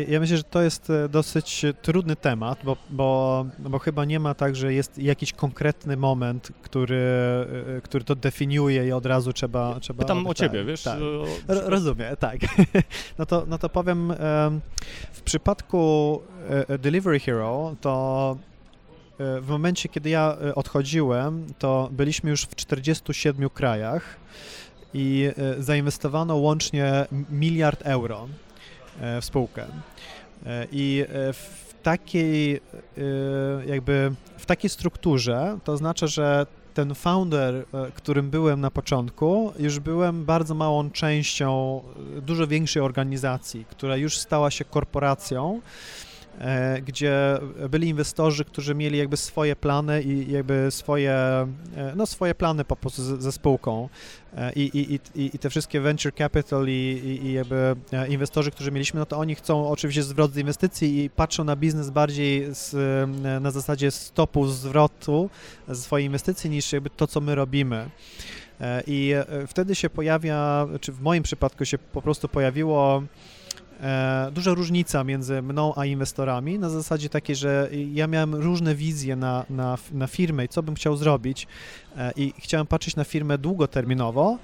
ja 0.07 0.19
myślę, 0.19 0.38
że 0.38 0.43
to 0.43 0.62
jest 0.62 0.89
e, 0.89 1.10
dosyć 1.10 1.65
trudny 1.81 2.15
temat, 2.15 2.60
bo, 2.63 2.77
bo, 2.89 3.46
bo 3.60 3.79
chyba 3.79 4.05
nie 4.05 4.19
ma 4.19 4.34
tak, 4.34 4.55
że 4.55 4.74
jest 4.74 4.98
jakiś 4.98 5.34
konkretny 5.34 5.98
moment, 5.98 6.51
który, 6.62 7.01
e, 7.77 7.81
który 7.81 8.03
to 8.03 8.15
definiuje 8.15 8.88
i 8.88 8.91
od 8.91 9.05
razu 9.05 9.34
trzeba... 9.34 9.79
trzeba 9.79 10.00
Pytam 10.00 10.27
o 10.27 10.34
ciebie, 10.34 10.63
wiesz? 10.63 10.84
Tak. 10.84 11.00
Rozumiem, 11.48 12.15
tak. 12.15 12.38
No 13.17 13.25
to, 13.25 13.43
no 13.48 13.57
to 13.57 13.69
powiem, 13.69 14.13
w 15.12 15.22
przypadku 15.22 16.22
Delivery 16.79 17.19
Hero 17.19 17.75
to 17.81 18.38
E, 19.19 19.41
w 19.41 19.48
momencie, 19.48 19.89
kiedy 19.89 20.10
ja 20.10 20.38
e, 20.41 20.55
odchodziłem, 20.55 21.46
to 21.60 21.89
byliśmy 21.91 22.29
już 22.29 22.41
w 22.41 22.55
47 22.55 23.50
krajach 23.50 24.15
i 24.94 25.29
e, 25.38 25.63
zainwestowano 25.63 26.36
łącznie 26.36 27.06
miliard 27.29 27.82
euro 27.84 28.27
w 29.22 29.25
spółkę. 29.25 29.65
I 30.72 31.06
w 31.34 31.74
takiej 31.84 32.62
jakby 33.67 34.12
w 34.38 34.46
takiej 34.46 34.70
strukturze 34.70 35.60
to 35.63 35.72
oznacza, 35.72 36.08
że 36.08 36.46
ten 36.74 36.96
founder, 36.96 37.65
którym 37.96 38.29
byłem 38.29 38.62
na 38.62 38.72
początku, 38.72 39.53
już 39.60 39.79
byłem 39.79 40.25
bardzo 40.25 40.56
małą 40.56 40.91
częścią 40.91 41.82
dużo 42.22 42.48
większej 42.48 42.82
organizacji, 42.82 43.65
która 43.70 43.96
już 43.96 44.17
stała 44.17 44.51
się 44.51 44.65
korporacją 44.65 45.62
gdzie 46.86 47.39
byli 47.70 47.88
inwestorzy, 47.88 48.46
którzy 48.46 48.75
mieli 48.75 48.98
jakby 48.98 49.17
swoje 49.17 49.56
plany 49.56 50.03
i 50.03 50.32
jakby 50.32 50.67
swoje, 50.72 51.15
no 51.96 52.06
swoje 52.06 52.36
plany 52.36 52.65
po 52.65 52.75
prostu 52.75 53.22
ze 53.22 53.32
spółką. 53.32 53.89
I, 54.56 54.62
i, 54.62 55.00
i, 55.22 55.36
i 55.36 55.39
te 55.39 55.50
wszystkie 55.50 55.82
venture 55.82 56.13
capital 56.13 56.67
i, 56.67 57.20
i, 57.24 57.34
jakby 57.34 57.75
inwestorzy, 58.10 58.51
którzy 58.51 58.72
mieliśmy, 58.72 59.00
no 59.00 59.06
to 59.06 59.17
oni 59.17 59.36
chcą 59.36 59.70
oczywiście 59.70 60.03
zwrot 60.03 60.34
z 60.34 60.38
inwestycji 60.38 61.03
i 61.03 61.10
patrzą 61.10 61.44
na 61.44 61.56
biznes 61.56 61.89
bardziej 61.89 62.48
z, 62.56 62.75
na 63.41 63.51
zasadzie 63.51 63.91
stopu 63.91 64.48
zwrotu 64.48 65.29
swojej 65.74 66.06
inwestycji 66.06 66.50
niż 66.50 66.74
jakby 66.74 66.89
to, 66.89 67.08
co 67.08 67.22
my 67.22 67.36
robimy. 67.36 67.89
E, 68.62 68.84
I 68.88 69.12
e, 69.13 69.48
wtedy 69.48 69.75
się 69.75 69.89
pojawia, 69.89 70.67
czy 70.82 70.91
w 70.91 71.01
moim 71.01 71.24
przypadku 71.24 71.65
się 71.65 71.77
po 71.77 72.01
prostu 72.01 72.27
pojawiło 72.27 73.03
e, 73.03 73.37
duża 74.31 74.53
różnica 74.53 75.03
między 75.03 75.41
mną 75.41 75.74
a 75.75 75.86
inwestorami 75.86 76.60
na 76.60 76.69
zasadzie 76.69 77.10
takiej, 77.10 77.36
że 77.36 77.69
ja 77.93 78.07
miałem 78.07 78.36
różne 78.36 78.75
wizje 78.75 79.15
na, 79.15 79.46
na, 79.50 79.77
na 79.91 80.07
firmę 80.07 80.46
i 80.46 80.48
co 80.48 80.63
bym 80.63 80.75
chciał 80.75 80.98
zrobić 80.98 81.48
i 82.15 82.34
chciałem 82.39 82.67
patrzeć 82.67 82.96
na 82.96 83.03
firmę 83.03 83.38
długoterminowo, 83.38 84.38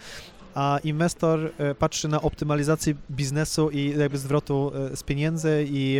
a 0.56 0.80
inwestor 0.84 1.52
patrzy 1.80 2.08
na 2.08 2.22
optymalizację 2.22 2.94
biznesu 3.12 3.70
i 3.70 3.94
jakby 3.98 4.18
zwrotu 4.18 4.72
z 4.96 5.04
pieniędzy 5.04 5.66
i 5.70 6.00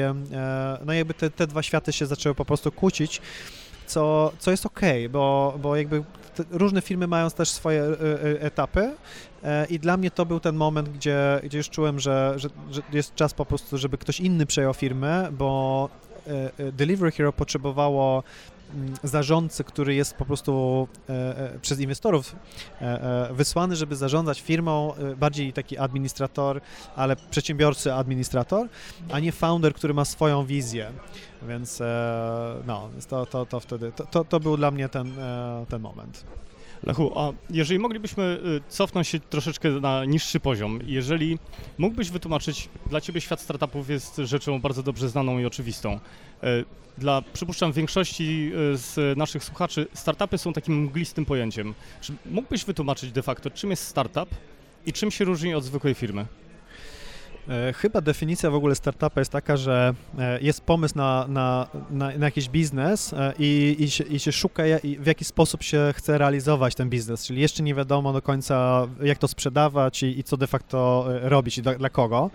no 0.86 0.94
jakby 0.94 1.14
te, 1.14 1.30
te 1.30 1.48
dwa 1.48 1.64
światy 1.64 1.94
się 1.94 2.06
zaczęły 2.06 2.36
po 2.36 2.46
prostu 2.46 2.72
kłócić, 2.72 3.22
co, 3.88 4.32
co 4.40 4.52
jest 4.52 4.66
ok, 4.66 4.82
bo, 5.10 5.58
bo 5.62 5.76
jakby 5.76 6.04
różne 6.52 6.82
firmy 6.82 7.08
mają 7.08 7.30
też 7.30 7.50
swoje 7.50 7.82
e, 7.82 7.86
e, 7.86 8.42
etapy 8.42 8.82
e, 8.82 8.94
i 9.70 9.80
dla 9.80 9.98
mnie 9.98 10.12
to 10.12 10.26
był 10.26 10.40
ten 10.40 10.56
moment, 10.56 10.90
gdzie, 10.90 11.40
gdzie 11.44 11.58
już 11.58 11.70
czułem, 11.70 12.00
że, 12.00 12.34
że, 12.38 12.50
że 12.72 12.82
jest 12.94 13.16
czas 13.16 13.34
po 13.34 13.46
prostu, 13.46 13.78
żeby 13.78 13.98
ktoś 13.98 14.20
inny 14.20 14.46
przejął 14.46 14.74
firmę, 14.74 15.30
bo 15.32 15.90
Delivery 16.74 17.12
Hero 17.12 17.34
potrzebowało 17.34 18.24
mm, 18.74 18.94
zarządcy, 19.04 19.64
który 19.64 19.96
jest 19.96 20.16
po 20.16 20.26
prostu 20.26 20.88
e, 21.10 21.60
przez 21.62 21.80
inwestorów 21.80 22.36
e, 22.82 23.30
wysłany, 23.34 23.76
żeby 23.76 23.96
zarządzać 23.96 24.42
firmą, 24.42 24.94
e, 24.96 25.16
bardziej 25.16 25.54
taki 25.54 25.78
administrator, 25.78 26.62
ale 26.96 27.16
przedsiębiorcy 27.16 27.94
administrator, 27.94 28.68
a 29.12 29.20
nie 29.20 29.32
founder, 29.32 29.74
który 29.74 29.94
ma 29.94 30.06
swoją 30.06 30.46
wizję. 30.46 30.92
Więc 31.48 31.82
e, 31.82 32.56
no, 32.68 32.90
to, 33.10 33.26
to, 33.26 33.46
to 33.46 33.60
wtedy, 33.60 33.92
to, 33.92 34.06
to, 34.06 34.26
to 34.26 34.40
był 34.40 34.58
dla 34.58 34.72
mnie 34.72 34.90
ten, 34.90 35.20
e, 35.20 35.66
ten 35.70 35.82
moment. 35.82 36.26
Lechu, 36.84 37.20
a 37.20 37.32
jeżeli 37.50 37.80
moglibyśmy 37.80 38.24
y, 38.24 38.62
cofnąć 38.70 39.08
się 39.08 39.20
troszeczkę 39.20 39.70
na 39.70 40.06
niższy 40.06 40.40
poziom, 40.40 40.80
jeżeli 40.86 41.40
mógłbyś 41.78 42.10
wytłumaczyć, 42.10 42.70
dla 42.90 43.02
Ciebie 43.02 43.22
świat 43.22 43.42
startupów 43.42 43.90
jest 43.90 44.18
rzeczą 44.18 44.62
bardzo 44.62 44.84
dobrze 44.84 45.10
znaną 45.10 45.40
i 45.40 45.46
oczywistą. 45.46 46.00
E, 46.44 46.64
dla, 46.98 47.22
przypuszczam, 47.34 47.72
większości 47.72 48.52
z 48.74 49.18
naszych 49.18 49.44
słuchaczy 49.44 49.88
startupy 49.94 50.38
są 50.38 50.54
takim 50.54 50.82
mglistym 50.82 51.26
pojęciem. 51.26 51.74
Czy 52.02 52.14
mógłbyś 52.26 52.66
wytłumaczyć 52.66 53.12
de 53.12 53.22
facto, 53.22 53.52
czym 53.52 53.70
jest 53.70 53.88
startup 53.88 54.30
i 54.86 54.94
czym 54.94 55.12
się 55.12 55.26
różni 55.26 55.54
od 55.54 55.64
zwykłej 55.64 55.94
firmy? 55.94 56.26
E, 57.50 57.74
chyba 57.74 58.02
definicja 58.02 58.50
w 58.50 58.56
ogóle 58.56 58.76
startupa 58.76 59.22
jest 59.22 59.32
taka, 59.32 59.58
że 59.58 59.94
e, 60.20 60.42
jest 60.42 60.62
pomysł 60.62 60.98
na, 60.98 61.26
na, 61.28 61.68
na, 61.90 62.18
na 62.18 62.26
jakiś 62.26 62.50
biznes 62.50 63.14
e, 63.14 63.34
i, 63.40 63.76
i, 63.80 63.90
się, 63.90 64.04
i 64.04 64.20
się 64.20 64.32
szuka, 64.32 64.64
w 65.00 65.08
jaki 65.08 65.26
sposób 65.26 65.64
się 65.64 65.94
chce 65.96 66.18
realizować 66.18 66.76
ten 66.76 66.90
biznes, 66.90 67.26
czyli 67.26 67.42
jeszcze 67.42 67.64
nie 67.64 67.76
wiadomo 67.76 68.14
do 68.14 68.22
końca, 68.22 68.88
jak 69.04 69.18
to 69.18 69.28
sprzedawać 69.28 70.04
i, 70.04 70.20
i 70.20 70.24
co 70.24 70.38
de 70.38 70.48
facto 70.48 71.06
robić 71.22 71.58
i 71.58 71.62
dla, 71.62 71.76
dla 71.76 71.90
kogo. 71.90 72.30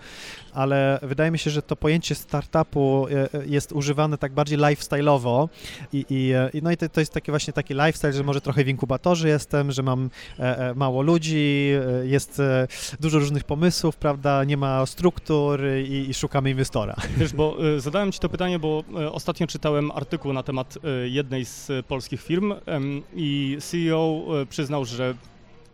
Ale 0.53 0.99
wydaje 1.03 1.31
mi 1.31 1.39
się, 1.39 1.51
że 1.51 1.63
to 1.63 1.77
pojęcie 1.77 2.15
startupu 2.15 3.07
jest 3.47 3.73
używane 3.73 4.19
tak 4.19 4.33
bardziej 4.33 4.59
lifestyle'owo 4.59 5.49
i, 5.93 6.05
i, 6.11 6.33
no 6.63 6.71
i 6.71 6.77
to, 6.77 6.89
to, 6.89 7.01
jest 7.01 7.13
taki 7.13 7.33
właśnie 7.33 7.53
taki 7.53 7.75
lifestyle, 7.75 8.13
że 8.13 8.25
może 8.25 8.41
trochę 8.41 8.65
w 8.65 8.69
inkubatorze 8.69 9.29
jestem, 9.29 9.73
że 9.73 9.83
mam 9.83 10.11
mało 10.75 11.03
ludzi, 11.03 11.71
jest 12.03 12.43
dużo 13.01 13.19
różnych 13.19 13.45
pomysłów, 13.45 13.97
prawda, 13.97 14.45
nie 14.45 14.57
ma 14.57 14.81
struktur 14.99 15.61
i, 15.89 16.11
i 16.11 16.15
szukamy 16.15 16.51
inwestora. 16.51 16.97
Wiesz, 17.17 17.33
bo 17.33 17.57
zadałem 17.77 18.13
Ci 18.13 18.19
to 18.19 18.29
pytanie, 18.29 18.59
bo 18.59 18.85
ostatnio 19.13 19.47
czytałem 19.47 19.91
artykuł 19.91 20.33
na 20.33 20.43
temat 20.43 20.79
jednej 21.05 21.45
z 21.45 21.87
polskich 21.87 22.23
firm 22.23 22.55
i 23.15 23.57
CEO 23.61 24.25
przyznał, 24.49 24.85
że 24.85 25.15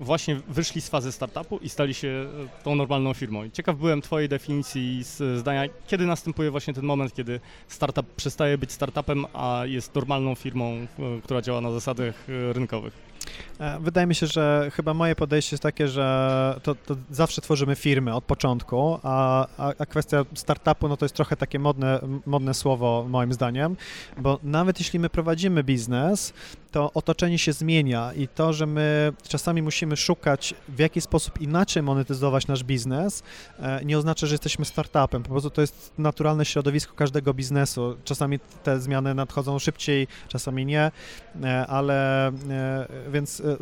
właśnie 0.01 0.41
wyszli 0.49 0.81
z 0.81 0.89
fazy 0.89 1.13
startupu 1.13 1.59
i 1.59 1.69
stali 1.69 1.95
się 1.95 2.27
tą 2.65 2.75
normalną 2.75 3.15
firmą. 3.15 3.51
ciekaw 3.51 3.77
byłem 3.77 4.03
Twojej 4.03 4.29
definicji 4.29 5.05
z 5.05 5.39
zdania, 5.39 5.65
kiedy 5.87 6.07
następuje 6.07 6.51
właśnie 6.51 6.75
ten 6.75 6.85
moment, 6.85 7.15
kiedy 7.15 7.41
startup 7.69 8.07
przestaje 8.17 8.59
być 8.59 8.73
startupem, 8.73 9.27
a 9.33 9.63
jest 9.67 9.95
normalną 9.95 10.35
firmą, 10.35 10.87
która 11.25 11.43
działa 11.43 11.61
na 11.61 11.71
zasadach 11.71 12.15
rynkowych. 12.53 13.04
E, 13.61 13.79
wydaje 13.81 14.07
mi 14.07 14.15
się, 14.15 14.27
że 14.27 14.71
chyba 14.75 14.95
moje 14.95 15.17
podejście 15.17 15.55
jest 15.55 15.63
takie, 15.63 15.89
że 15.89 16.61
to, 16.63 16.75
to 16.75 16.97
zawsze 17.11 17.41
tworzymy 17.41 17.77
firmy 17.77 18.15
od 18.15 18.25
początku, 18.25 18.99
a, 19.03 19.47
a, 19.59 19.73
a, 19.79 19.87
kwestia 19.87 20.25
startupu 20.35 20.89
no 20.89 20.97
to 20.97 21.05
jest 21.05 21.15
trochę 21.15 21.37
takie 21.37 21.59
modne, 21.59 22.01
modne 22.27 22.55
słowo 22.55 23.07
moim 23.09 23.33
zdaniem, 23.33 23.77
bo 24.19 24.39
nawet 24.43 24.79
jeśli 24.79 24.99
my 24.99 25.11
prowadzimy 25.11 25.65
biznes, 25.65 26.33
to 26.75 26.91
otoczenie 26.95 27.39
się 27.39 27.53
zmienia 27.53 28.13
i 28.13 28.29
to, 28.29 28.53
że 28.53 28.67
my 28.67 29.13
czasami 29.29 29.63
musimy 29.63 29.97
szukać 29.97 30.55
w 30.69 30.79
jaki 30.79 31.01
sposób 31.01 31.41
inaczej 31.41 31.83
monetyzować 31.83 32.47
nasz 32.47 32.65
biznes, 32.65 33.23
e, 33.59 33.85
nie 33.85 33.99
oznacza, 33.99 34.27
że 34.27 34.35
jesteśmy 34.35 34.65
startupem. 34.65 35.23
Po 35.23 35.29
prostu 35.29 35.51
to 35.51 35.61
jest 35.61 35.93
naturalne 35.99 36.45
środowisko 36.45 36.95
każdego 36.95 37.35
biznesu. 37.35 37.97
Czasami 38.05 38.39
te 38.63 38.81
zmiany 38.81 39.15
nadchodzą 39.15 39.59
szybciej, 39.59 40.07
czasami 40.29 40.67
nie, 40.67 40.91
e, 41.43 41.67
ale 41.67 42.33
więc 43.13 43.41
e, 43.41 43.57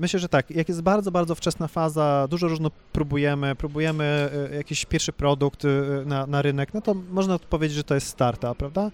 myślę, 0.00 0.20
że 0.20 0.28
tak, 0.28 0.50
jak 0.50 0.68
jest 0.68 0.82
bardzo, 0.82 1.10
bardzo 1.10 1.34
wczesna 1.34 1.68
faza, 1.68 2.26
dużo 2.30 2.48
różno 2.48 2.70
próbujemy, 2.92 3.54
próbujemy 3.54 4.30
e, 4.50 4.54
jakiś 4.56 4.84
pierwszy 4.84 5.12
produkt 5.12 5.64
e, 5.64 5.68
na, 6.06 6.26
na 6.26 6.42
rynek, 6.42 6.74
no 6.74 6.80
to 6.80 6.94
można 6.94 7.38
powiedzieć, 7.38 7.76
że 7.76 7.84
to 7.84 7.94
jest 7.94 8.06
startup, 8.06 8.56
prawda? 8.58 8.90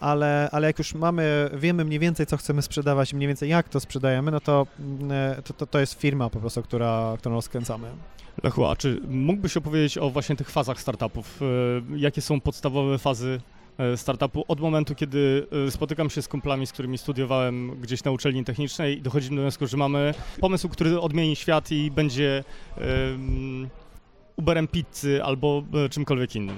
Ale, 0.00 0.48
ale 0.52 0.66
jak 0.66 0.78
już 0.78 0.94
mamy, 0.94 1.50
wiemy 1.54 1.84
mniej 1.84 1.98
więcej, 1.98 2.26
co 2.26 2.36
chcemy 2.36 2.62
sprzedawać 2.62 3.12
i 3.12 3.16
mniej 3.16 3.28
więcej 3.28 3.48
jak 3.48 3.68
to 3.68 3.80
sprzedajemy, 3.80 4.30
no 4.30 4.40
to 4.40 4.66
to, 5.44 5.52
to, 5.52 5.66
to 5.66 5.80
jest 5.80 6.00
firma 6.00 6.30
po 6.30 6.40
prostu, 6.40 6.62
która, 6.62 7.14
którą 7.18 7.34
rozkręcamy. 7.34 7.88
Lechu, 8.42 8.66
a 8.66 8.76
czy 8.76 9.00
mógłbyś 9.08 9.56
opowiedzieć 9.56 9.98
o 9.98 10.10
właśnie 10.10 10.36
tych 10.36 10.50
fazach 10.50 10.80
startupów? 10.80 11.40
Jakie 11.96 12.20
są 12.20 12.40
podstawowe 12.40 12.98
fazy 12.98 13.40
E, 13.40 13.59
startupu 13.96 14.44
od 14.48 14.60
momentu, 14.60 14.94
kiedy 14.94 15.46
e, 15.66 15.70
spotykam 15.70 16.10
się 16.10 16.22
z 16.22 16.28
kumplami, 16.28 16.66
z 16.66 16.72
którymi 16.72 16.98
studiowałem 16.98 17.80
gdzieś 17.80 18.04
na 18.04 18.10
uczelni 18.10 18.44
technicznej 18.44 18.98
i 18.98 19.02
dochodzimy 19.02 19.36
do 19.36 19.42
wniosku, 19.42 19.66
że 19.66 19.76
mamy 19.76 20.14
pomysł, 20.40 20.68
który 20.68 21.00
odmieni 21.00 21.36
świat 21.36 21.70
i 21.70 21.90
będzie 21.90 22.44
um, 22.76 23.68
Uberem 24.36 24.68
pizzy 24.68 25.24
albo 25.24 25.62
e, 25.84 25.88
czymkolwiek 25.88 26.36
innym. 26.36 26.56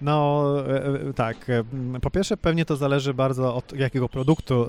No 0.00 0.44
tak. 1.14 1.46
Po 2.02 2.10
pierwsze, 2.10 2.36
pewnie 2.36 2.64
to 2.64 2.76
zależy 2.76 3.14
bardzo 3.14 3.54
od 3.54 3.72
jakiego 3.72 4.08
produktu 4.08 4.66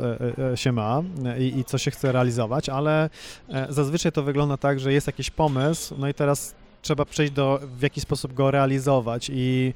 się 0.56 0.72
ma 0.72 1.04
i, 1.40 1.60
i, 1.60 1.66
co 1.66 1.78
się 1.78 1.92
chce 1.92 2.12
realizować, 2.12 2.70
ale 2.70 3.10
zazwyczaj 3.70 4.12
to 4.12 4.24
wygląda 4.24 4.58
tak, 4.58 4.80
że 4.80 4.94
jest 4.94 5.08
jakiś 5.08 5.30
pomysł, 5.30 5.96
no 5.98 6.08
i 6.08 6.14
teraz 6.14 6.56
trzeba 6.82 7.06
przejść 7.06 7.34
do, 7.34 7.60
w 7.78 7.82
jaki 7.82 8.02
sposób 8.02 8.34
go 8.34 8.52
realizować 8.52 9.32
i 9.34 9.74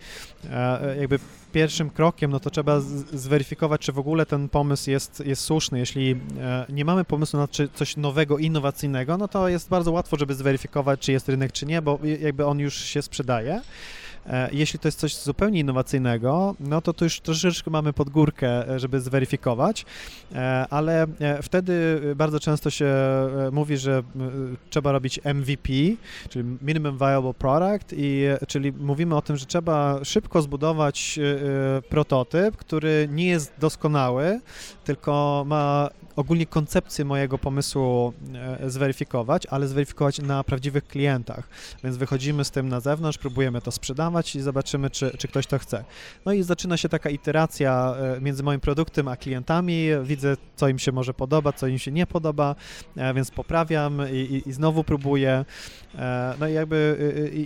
e, 0.52 0.96
jakby 1.00 1.20
pierwszym 1.52 1.90
krokiem, 1.90 2.32
no 2.32 2.40
to 2.40 2.50
trzeba 2.50 2.80
zweryfikować, 3.14 3.82
czy 3.82 3.92
w 3.92 4.00
ogóle 4.00 4.26
ten 4.26 4.50
pomysł 4.50 4.90
jest, 4.90 5.24
jest 5.26 5.42
słuszny. 5.42 5.80
Jeśli 5.80 6.12
e, 6.40 6.66
nie 6.70 6.86
mamy 6.86 7.06
pomysłu 7.06 7.40
na 7.40 7.48
coś 7.76 7.98
nowego, 7.98 8.38
innowacyjnego, 8.38 9.18
no 9.18 9.28
to 9.28 9.48
jest 9.50 9.70
bardzo 9.70 9.92
łatwo, 9.92 10.18
żeby 10.18 10.36
zweryfikować, 10.36 11.00
czy 11.00 11.12
jest 11.12 11.30
rynek, 11.30 11.52
czy 11.52 11.66
nie, 11.66 11.82
bo 11.82 12.00
jakby 12.20 12.46
on 12.46 12.60
już 12.60 12.76
się 12.76 13.02
sprzedaje. 13.02 13.62
E, 14.28 14.50
jeśli 14.52 14.80
to 14.80 14.88
jest 14.88 15.00
coś 15.00 15.16
zupełnie 15.16 15.60
innowacyjnego, 15.60 16.56
no 16.60 16.82
to 16.82 16.94
tu 16.94 17.04
już 17.04 17.20
troszeczkę 17.20 17.72
mamy 17.72 17.94
pod 17.94 18.10
górkę, 18.10 18.70
e, 18.70 18.80
żeby 18.80 19.00
zweryfikować, 19.00 19.86
e, 20.36 20.66
ale 20.70 21.08
wtedy 21.42 22.02
bardzo 22.16 22.40
często 22.40 22.70
się 22.70 22.94
mówi, 23.52 23.78
że 23.78 24.04
trzeba 24.70 24.92
robić 24.92 25.20
MVP, 25.26 25.74
czyli 26.30 26.58
Minimum 26.62 26.98
Viable 26.98 27.34
Product, 27.34 27.94
i, 27.98 28.26
czyli 28.48 28.72
mówimy 28.72 29.16
o 29.16 29.22
tym, 29.22 29.38
że 29.38 29.46
trzeba 29.46 30.00
szybko 30.04 30.42
zbudować 30.42 31.20
prototyp, 31.90 32.58
który 32.58 33.08
nie 33.12 33.28
jest 33.28 33.54
doskonały, 33.60 34.40
tylko 34.84 35.44
ma 35.48 35.90
ogólnie 36.16 36.46
koncepcję 36.46 37.06
mojego 37.06 37.38
pomysłu 37.38 38.14
zweryfikować, 38.68 39.46
ale 39.46 39.68
zweryfikować 39.68 40.20
na 40.20 40.44
prawdziwych 40.44 40.88
klientach. 40.88 41.50
Więc 41.84 41.98
wychodzimy 41.98 42.46
z 42.46 42.52
tym 42.52 42.70
na 42.70 42.80
zewnątrz, 42.80 43.18
próbujemy 43.18 43.62
to 43.62 43.72
sprzedawać 43.72 44.36
i 44.36 44.42
zobaczymy, 44.42 44.90
czy, 44.90 45.18
czy 45.18 45.28
ktoś 45.28 45.48
to 45.48 45.60
chce. 45.60 45.84
No 46.26 46.34
i 46.34 46.44
zaczyna 46.44 46.78
się 46.78 46.90
taka 46.90 47.10
iteracja 47.10 47.96
między 48.22 48.44
moim 48.44 48.60
produktem 48.60 49.08
a 49.08 49.18
klientami. 49.18 49.88
Widzę, 50.04 50.38
co 50.56 50.68
im 50.68 50.80
się 50.80 50.92
może 50.92 51.14
podoba, 51.14 51.54
co 51.54 51.68
im 51.68 51.80
się 51.80 51.92
nie 51.92 52.08
podoba, 52.08 52.56
więc 53.16 53.32
poprawiam 53.32 54.02
i, 54.12 54.16
i, 54.16 54.50
i 54.50 54.54
znowu 54.54 54.84
próbuję. 54.84 55.46
No 56.40 56.48
i 56.48 56.54
jakby 56.54 56.98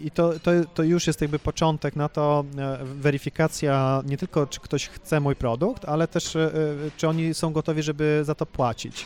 i 0.03 0.11
to, 0.11 0.39
to, 0.39 0.51
to 0.73 0.83
już 0.83 1.07
jest 1.07 1.21
jakby 1.21 1.39
początek 1.39 1.95
na 1.95 2.09
to, 2.09 2.45
weryfikacja 2.83 4.03
nie 4.05 4.17
tylko, 4.17 4.47
czy 4.47 4.59
ktoś 4.59 4.87
chce 4.87 5.19
mój 5.19 5.35
produkt, 5.35 5.85
ale 5.85 6.07
też 6.07 6.37
czy 6.97 7.07
oni 7.07 7.33
są 7.33 7.53
gotowi, 7.53 7.83
żeby 7.83 8.21
za 8.25 8.35
to 8.35 8.45
płacić. 8.55 9.05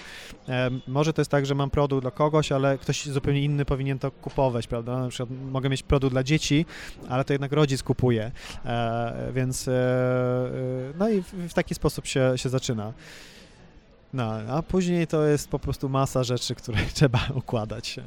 Może 0.88 1.14
to 1.14 1.22
jest 1.22 1.32
tak, 1.32 1.46
że 1.46 1.56
mam 1.56 1.70
produkt 1.70 2.04
dla 2.04 2.12
kogoś, 2.12 2.52
ale 2.52 2.78
ktoś 2.78 3.06
zupełnie 3.06 3.44
inny 3.44 3.66
powinien 3.66 4.00
to 4.00 4.12
kupować, 4.12 4.68
prawda? 4.68 5.00
Na 5.00 5.10
przykład 5.10 5.30
mogę 5.52 5.70
mieć 5.70 5.84
produkt 5.84 6.14
dla 6.14 6.24
dzieci, 6.24 6.66
ale 7.10 7.24
to 7.24 7.34
jednak 7.34 7.52
rodzic 7.52 7.84
kupuje, 7.84 8.32
e, 8.66 9.32
więc 9.34 9.68
e, 9.68 9.72
e, 9.72 10.52
no 11.00 11.10
i 11.10 11.22
w 11.22 11.54
taki 11.54 11.76
sposób 11.76 12.08
się, 12.08 12.34
się 12.36 12.50
zaczyna. 12.50 12.94
No, 14.14 14.32
a 14.32 14.62
później 14.62 15.08
to 15.08 15.26
jest 15.26 15.50
po 15.50 15.60
prostu 15.60 15.90
masa 15.90 16.24
rzeczy, 16.24 16.56
które 16.56 16.78
trzeba 16.94 17.20
układać. 17.34 18.00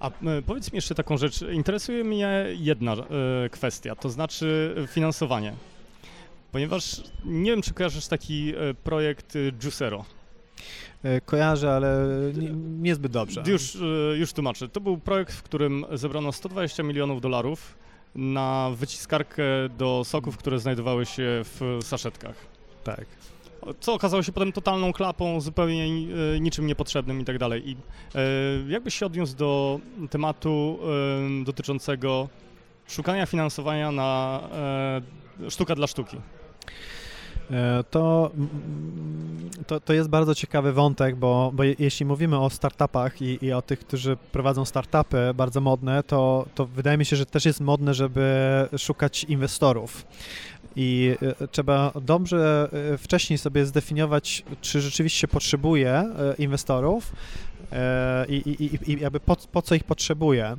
A 0.00 0.10
powiedz 0.46 0.72
mi 0.72 0.76
jeszcze 0.76 0.94
taką 0.94 1.16
rzecz. 1.16 1.42
Interesuje 1.42 2.04
mnie 2.04 2.44
jedna 2.54 2.94
kwestia, 3.50 3.94
to 3.94 4.10
znaczy 4.10 4.74
finansowanie. 4.88 5.52
Ponieważ 6.52 7.02
nie 7.24 7.50
wiem, 7.50 7.62
czy 7.62 7.74
kojarzysz 7.74 8.06
taki 8.06 8.54
projekt 8.84 9.34
Juicero. 9.62 10.04
E, 11.04 11.20
kojarzę, 11.20 11.72
ale 11.72 12.06
nie, 12.34 12.50
niezbyt 12.80 13.12
dobrze. 13.12 13.42
Już, 13.46 13.76
e, 13.76 13.78
już 14.16 14.32
tłumaczę. 14.32 14.68
To 14.68 14.80
był 14.80 14.98
projekt, 14.98 15.32
w 15.34 15.42
którym 15.42 15.84
zebrano 15.92 16.32
120 16.32 16.82
milionów 16.82 17.20
dolarów 17.20 17.78
na 18.14 18.70
wyciskarkę 18.76 19.42
do 19.78 20.02
soków, 20.04 20.36
które 20.36 20.58
znajdowały 20.58 21.06
się 21.06 21.42
w 21.44 21.78
saszetkach. 21.82 22.34
Tak. 22.84 23.06
Co 23.80 23.94
okazało 23.94 24.22
się 24.22 24.32
potem 24.32 24.52
totalną 24.52 24.92
klapą, 24.92 25.40
zupełnie 25.40 25.84
e, 25.84 26.40
niczym 26.40 26.66
niepotrzebnym 26.66 27.20
i 27.20 27.24
tak 27.24 27.38
dalej. 27.38 27.70
I 27.70 27.76
jakbyś 28.68 28.94
się 28.94 29.06
odniósł 29.06 29.36
do 29.36 29.80
tematu 30.10 30.78
dotyczącego 31.44 32.28
szukania 32.88 33.26
finansowania 33.26 33.92
na 33.92 34.40
sztuka 35.48 35.74
dla 35.74 35.86
sztuki? 35.86 36.16
E, 37.50 37.84
to, 37.90 38.30
to, 39.66 39.80
to 39.80 39.92
jest 39.92 40.08
bardzo 40.08 40.34
ciekawy 40.34 40.72
wątek, 40.72 41.16
bo, 41.16 41.50
bo 41.54 41.62
jeśli 41.78 42.06
mówimy 42.06 42.38
o 42.38 42.50
startupach 42.50 43.22
i, 43.22 43.44
i 43.44 43.52
o 43.52 43.62
tych, 43.62 43.78
którzy 43.78 44.16
prowadzą 44.32 44.64
startupy 44.64 45.34
bardzo 45.34 45.60
modne, 45.60 46.02
to, 46.02 46.46
to 46.54 46.66
wydaje 46.66 46.98
mi 46.98 47.04
się, 47.04 47.16
że 47.16 47.26
też 47.26 47.44
jest 47.44 47.60
modne, 47.60 47.94
żeby 47.94 48.68
szukać 48.78 49.24
inwestorów. 49.24 50.06
I 50.76 51.16
e, 51.40 51.48
trzeba 51.48 51.92
dobrze 52.02 52.68
e, 52.92 52.98
wcześniej 52.98 53.38
sobie 53.38 53.66
zdefiniować, 53.66 54.44
czy 54.60 54.80
rzeczywiście 54.80 55.28
potrzebuje 55.28 56.04
inwestorów 56.38 57.12
i, 58.28 58.34
i, 58.34 58.92
i 58.92 59.00
jakby 59.00 59.20
po, 59.20 59.36
po 59.36 59.62
co 59.62 59.74
ich 59.74 59.84
potrzebuje 59.84 60.56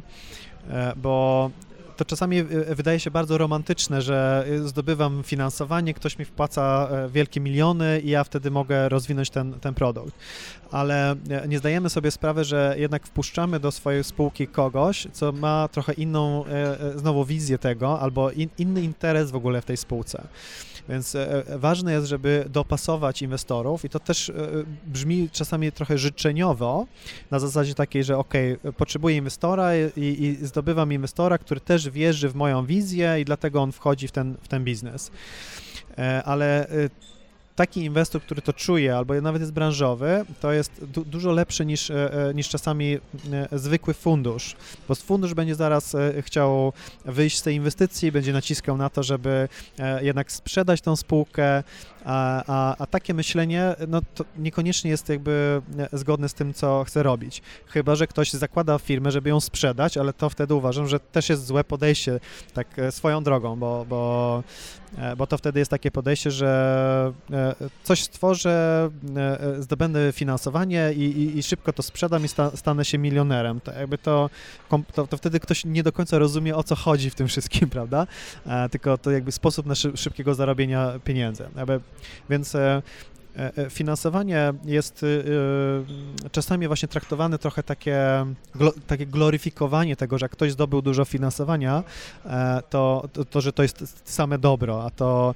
bo 0.96 1.50
to 1.96 2.06
czasami 2.06 2.38
e, 2.38 2.46
wydaje 2.76 3.00
się 3.00 3.12
bardzo 3.12 3.38
romantyczne, 3.38 4.02
że 4.02 4.46
e, 4.50 4.68
zdobywam 4.68 5.24
finansowanie, 5.24 5.94
ktoś 5.94 6.20
mi 6.20 6.26
wpłaca 6.26 6.90
e, 6.92 7.10
wielkie 7.10 7.40
miliony 7.40 8.00
i 8.00 8.10
ja 8.10 8.24
wtedy 8.24 8.52
mogę 8.52 8.90
rozwinąć 8.90 9.30
ten, 9.30 9.54
ten 9.54 9.74
produkt. 9.74 10.14
Ale 10.72 11.16
nie 11.48 11.60
zdajemy 11.60 11.90
sobie 11.90 12.12
sprawy, 12.12 12.44
że 12.44 12.76
jednak 12.78 13.08
wpuszczamy 13.08 13.60
do 13.60 13.72
swojej 13.72 14.04
spółki 14.04 14.48
kogoś, 14.48 15.08
co 15.14 15.32
ma 15.32 15.68
trochę 15.68 15.94
inną 15.94 16.46
znowu 16.96 17.26
wizję 17.26 17.58
tego 17.58 18.00
albo 18.00 18.32
in, 18.32 18.50
inny 18.58 18.82
interes 18.82 19.32
w 19.32 19.36
ogóle 19.36 19.62
w 19.62 19.66
tej 19.66 19.78
spółce. 19.78 20.28
Więc 20.90 21.16
e, 21.16 21.48
e, 21.48 21.58
ważne 21.58 21.94
jest, 21.94 22.08
żeby 22.08 22.46
dopasować 22.50 23.22
inwestorów 23.22 23.86
i 23.86 23.90
to 23.90 24.00
też 24.00 24.30
e, 24.30 24.34
brzmi 24.88 25.30
czasami 25.32 25.72
trochę 25.72 25.98
życzeniowo, 25.98 26.88
na 27.32 27.40
zasadzie 27.40 27.76
takiej, 27.76 28.04
że 28.04 28.18
ok, 28.18 28.34
potrzebuję 28.78 29.18
inwestora 29.18 29.76
i, 29.78 29.92
i 29.98 30.46
zdobywam 30.46 30.94
inwestora, 30.94 31.38
który 31.38 31.60
też 31.60 31.90
wierzy 31.90 32.30
w 32.30 32.36
moją 32.36 32.66
wizję 32.66 33.16
i 33.20 33.26
dlatego 33.26 33.62
on 33.62 33.72
wchodzi 33.72 34.08
w 34.08 34.12
ten, 34.12 34.36
w 34.42 34.48
ten 34.48 34.64
biznes. 34.64 35.12
Ale 36.26 36.68
taki 37.56 37.84
inwestor, 37.86 38.22
który 38.22 38.42
to 38.42 38.54
czuje, 38.54 38.98
albo 38.98 39.22
nawet 39.22 39.42
jest 39.42 39.54
branżowy, 39.54 40.26
to 40.42 40.52
jest 40.52 40.86
du 40.86 41.06
dużo 41.06 41.32
lepszy 41.32 41.66
niż, 41.66 41.90
e, 41.90 42.14
e, 42.30 42.34
niż 42.34 42.50
czasami 42.50 42.94
e, 42.94 43.00
zwykły 43.60 43.94
fundusz, 43.94 44.56
bo 44.88 44.96
fundusz 44.96 45.34
będzie 45.34 45.56
zaraz 45.56 45.96
chciał 46.22 46.74
wyjść 47.06 47.38
z 47.38 47.42
tej 47.42 47.56
inwestycji, 47.56 48.12
będzie 48.12 48.34
naciskał 48.34 48.78
na 48.78 48.90
to, 48.90 49.04
żeby 49.04 49.50
jednak 50.02 50.32
sprzedać 50.32 50.82
tą 50.82 50.96
spółkę, 50.96 51.64
a, 52.06 52.44
a, 52.48 52.76
a, 52.78 52.86
takie 52.86 53.14
myślenie 53.14 53.76
no, 53.88 54.02
niekoniecznie 54.38 54.92
jest 54.92 55.10
jakby 55.10 55.62
zgodne 55.94 56.30
z 56.30 56.34
tym, 56.34 56.54
co 56.54 56.84
chce 56.84 57.04
robić. 57.04 57.42
Chyba, 57.68 57.96
że 57.96 58.08
ktoś 58.08 58.34
zakłada 58.34 58.80
firmę, 58.80 59.12
żeby 59.12 59.30
ją 59.30 59.40
sprzedać, 59.40 59.98
ale 59.98 60.14
to 60.14 60.30
wtedy 60.30 60.54
uważam, 60.54 60.88
że 60.88 61.00
też 61.00 61.30
jest 61.30 61.46
złe 61.46 61.64
podejście, 61.64 62.20
tak 62.54 62.68
swoją 62.90 63.24
drogą, 63.24 63.56
bo, 63.56 63.86
bo, 63.90 64.44
bo 65.18 65.28
to 65.28 65.38
wtedy 65.38 65.60
jest 65.60 65.72
takie 65.72 65.92
podejście, 65.92 66.32
że 66.32 67.14
coś 67.84 68.04
stworzę, 68.04 68.90
zdobędę 69.60 70.12
finansowanie 70.12 70.94
i, 70.96 71.02
i, 71.02 71.38
i 71.38 71.44
szybko 71.44 71.74
to 71.74 71.84
sprzedam 71.84 72.26
i 72.26 72.28
sta, 72.28 72.52
stanę 72.56 72.86
się 72.86 72.98
milionerem. 72.98 73.62
To 73.62 73.72
jakby 73.72 73.98
to, 73.98 74.30
to, 74.94 75.08
to, 75.08 75.18
wtedy 75.18 75.40
ktoś 75.40 75.66
nie 75.66 75.84
do 75.84 75.92
końca 75.92 76.20
rozumie, 76.20 76.56
o 76.56 76.64
co 76.64 76.76
chodzi 76.76 77.10
w 77.10 77.16
tym 77.16 77.28
wszystkim, 77.28 77.70
prawda? 77.76 78.08
Tylko 78.72 78.98
to 78.98 79.12
jakby 79.12 79.32
sposób 79.32 79.66
na 79.66 79.76
szybkiego 79.76 80.36
zarobienia 80.36 80.94
pieniędzy. 81.04 81.46
Więc 82.30 82.56
e, 82.56 82.82
e, 83.38 83.58
e, 83.58 83.70
finansowanie 83.70 84.54
jest 84.66 85.06
czasami 86.32 86.68
właśnie 86.68 86.88
traktowane 86.88 87.40
trochę 87.40 87.64
takie, 87.64 88.26
takie 88.88 89.06
gloryfikowanie 89.06 89.96
tego, 89.96 90.18
że 90.18 90.24
jak 90.24 90.32
ktoś 90.32 90.52
zdobył 90.52 90.82
dużo 90.82 91.06
finansowania, 91.06 91.84
to, 92.70 93.10
to, 93.14 93.26
to, 93.26 93.42
że 93.42 93.54
to 93.54 93.64
jest 93.64 94.10
same 94.12 94.38
dobro, 94.38 94.86
a 94.86 94.90
to 94.90 95.36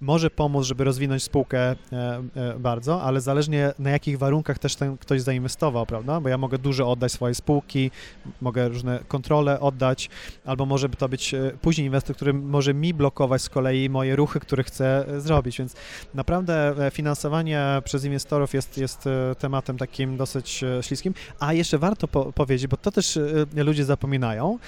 może 0.00 0.30
pomóc, 0.30 0.66
żeby 0.66 0.84
rozwinąć 0.84 1.22
spółkę 1.22 1.58
e, 1.58 1.76
e, 1.92 2.58
bardzo, 2.58 3.02
ale 3.02 3.20
zależnie 3.20 3.72
na 3.78 3.90
jakich 3.90 4.18
warunkach 4.18 4.58
też 4.58 4.76
ten 4.76 4.98
ktoś 4.98 5.22
zainwestował, 5.22 5.86
prawda? 5.86 6.20
Bo 6.20 6.28
ja 6.28 6.38
mogę 6.38 6.58
dużo 6.58 6.90
oddać 6.90 7.12
swojej 7.12 7.34
spółki, 7.34 7.90
mogę 8.40 8.68
różne 8.68 9.00
kontrole 9.08 9.60
oddać, 9.60 10.10
albo 10.44 10.66
może 10.66 10.88
to 10.88 11.08
być 11.08 11.34
e, 11.34 11.52
później 11.62 11.86
inwestor, 11.86 12.16
który 12.16 12.32
może 12.32 12.74
mi 12.74 12.94
blokować 12.94 13.42
z 13.42 13.48
kolei 13.48 13.90
moje 13.90 14.16
ruchy, 14.16 14.40
które 14.40 14.64
chcę 14.64 15.06
zrobić, 15.18 15.58
więc 15.58 15.76
naprawdę 16.14 16.74
finansowanie 16.92 17.64
przez 17.84 18.04
inwestorów 18.04 18.54
jest, 18.54 18.78
jest 18.78 19.04
tematem 19.38 19.78
takim 19.78 20.16
dosyć 20.16 20.64
śliskim, 20.80 21.14
a 21.40 21.52
jeszcze 21.52 21.78
warto 21.78 22.08
po 22.08 22.32
powiedzieć, 22.32 22.66
bo 22.66 22.76
to 22.76 22.90
też 22.90 23.18
ludzie 23.54 23.84
zapominają, 23.84 24.58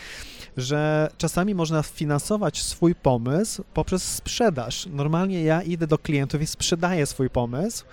że 0.56 1.10
czasami 1.18 1.54
można 1.54 1.82
finansować 1.82 2.62
swój 2.62 2.94
pomysł 2.94 3.64
poprzez 3.74 4.14
sprzedaż. 4.14 4.86
Normalnie 4.86 5.42
ja 5.42 5.62
idę 5.62 5.86
do 5.86 5.98
klientów 5.98 6.42
i 6.42 6.46
sprzedaję 6.46 7.06
swój 7.06 7.30
pomysł 7.30 7.84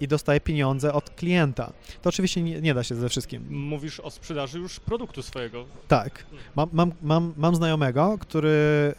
i 0.00 0.08
dostaję 0.08 0.40
pieniądze 0.40 0.92
od 0.92 1.10
klienta. 1.10 1.72
To 2.02 2.08
oczywiście 2.08 2.42
nie, 2.42 2.60
nie 2.60 2.74
da 2.74 2.84
się 2.84 2.94
ze 2.94 3.08
wszystkim. 3.08 3.46
Mówisz 3.50 4.00
o 4.00 4.10
sprzedaży 4.10 4.58
już 4.58 4.80
produktu 4.80 5.22
swojego. 5.22 5.64
Tak. 5.88 6.26
Mam, 6.56 6.68
mam, 6.72 6.92
mam, 7.02 7.34
mam 7.36 7.56
znajomego, 7.56 8.18
który 8.20 8.94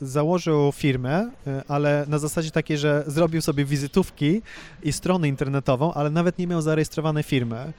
y, 0.00 0.06
założył 0.06 0.72
firmę, 0.72 1.30
y, 1.46 1.62
ale 1.68 2.04
na 2.08 2.18
zasadzie 2.18 2.50
takiej, 2.50 2.78
że 2.78 3.04
zrobił 3.06 3.42
sobie 3.42 3.64
wizytówki 3.64 4.42
i 4.82 4.92
stronę 4.92 5.28
internetową, 5.28 5.94
ale 5.94 6.10
nawet 6.10 6.38
nie 6.38 6.46
miał 6.46 6.62
zarejestrowanej 6.62 7.22
firmy. 7.22 7.72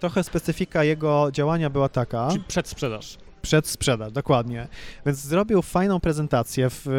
Trochę 0.00 0.24
specyfika 0.24 0.84
jego 0.84 1.32
działania 1.32 1.70
była 1.70 1.88
taka. 1.88 2.28
Czyli 2.30 2.44
przedsprzedaż 2.48 3.18
sprzedaż, 3.66 4.12
dokładnie. 4.12 4.68
Więc 5.06 5.18
zrobił 5.18 5.62
fajną 5.62 6.00
prezentację 6.00 6.70
w, 6.70 6.86
e, 6.86 6.90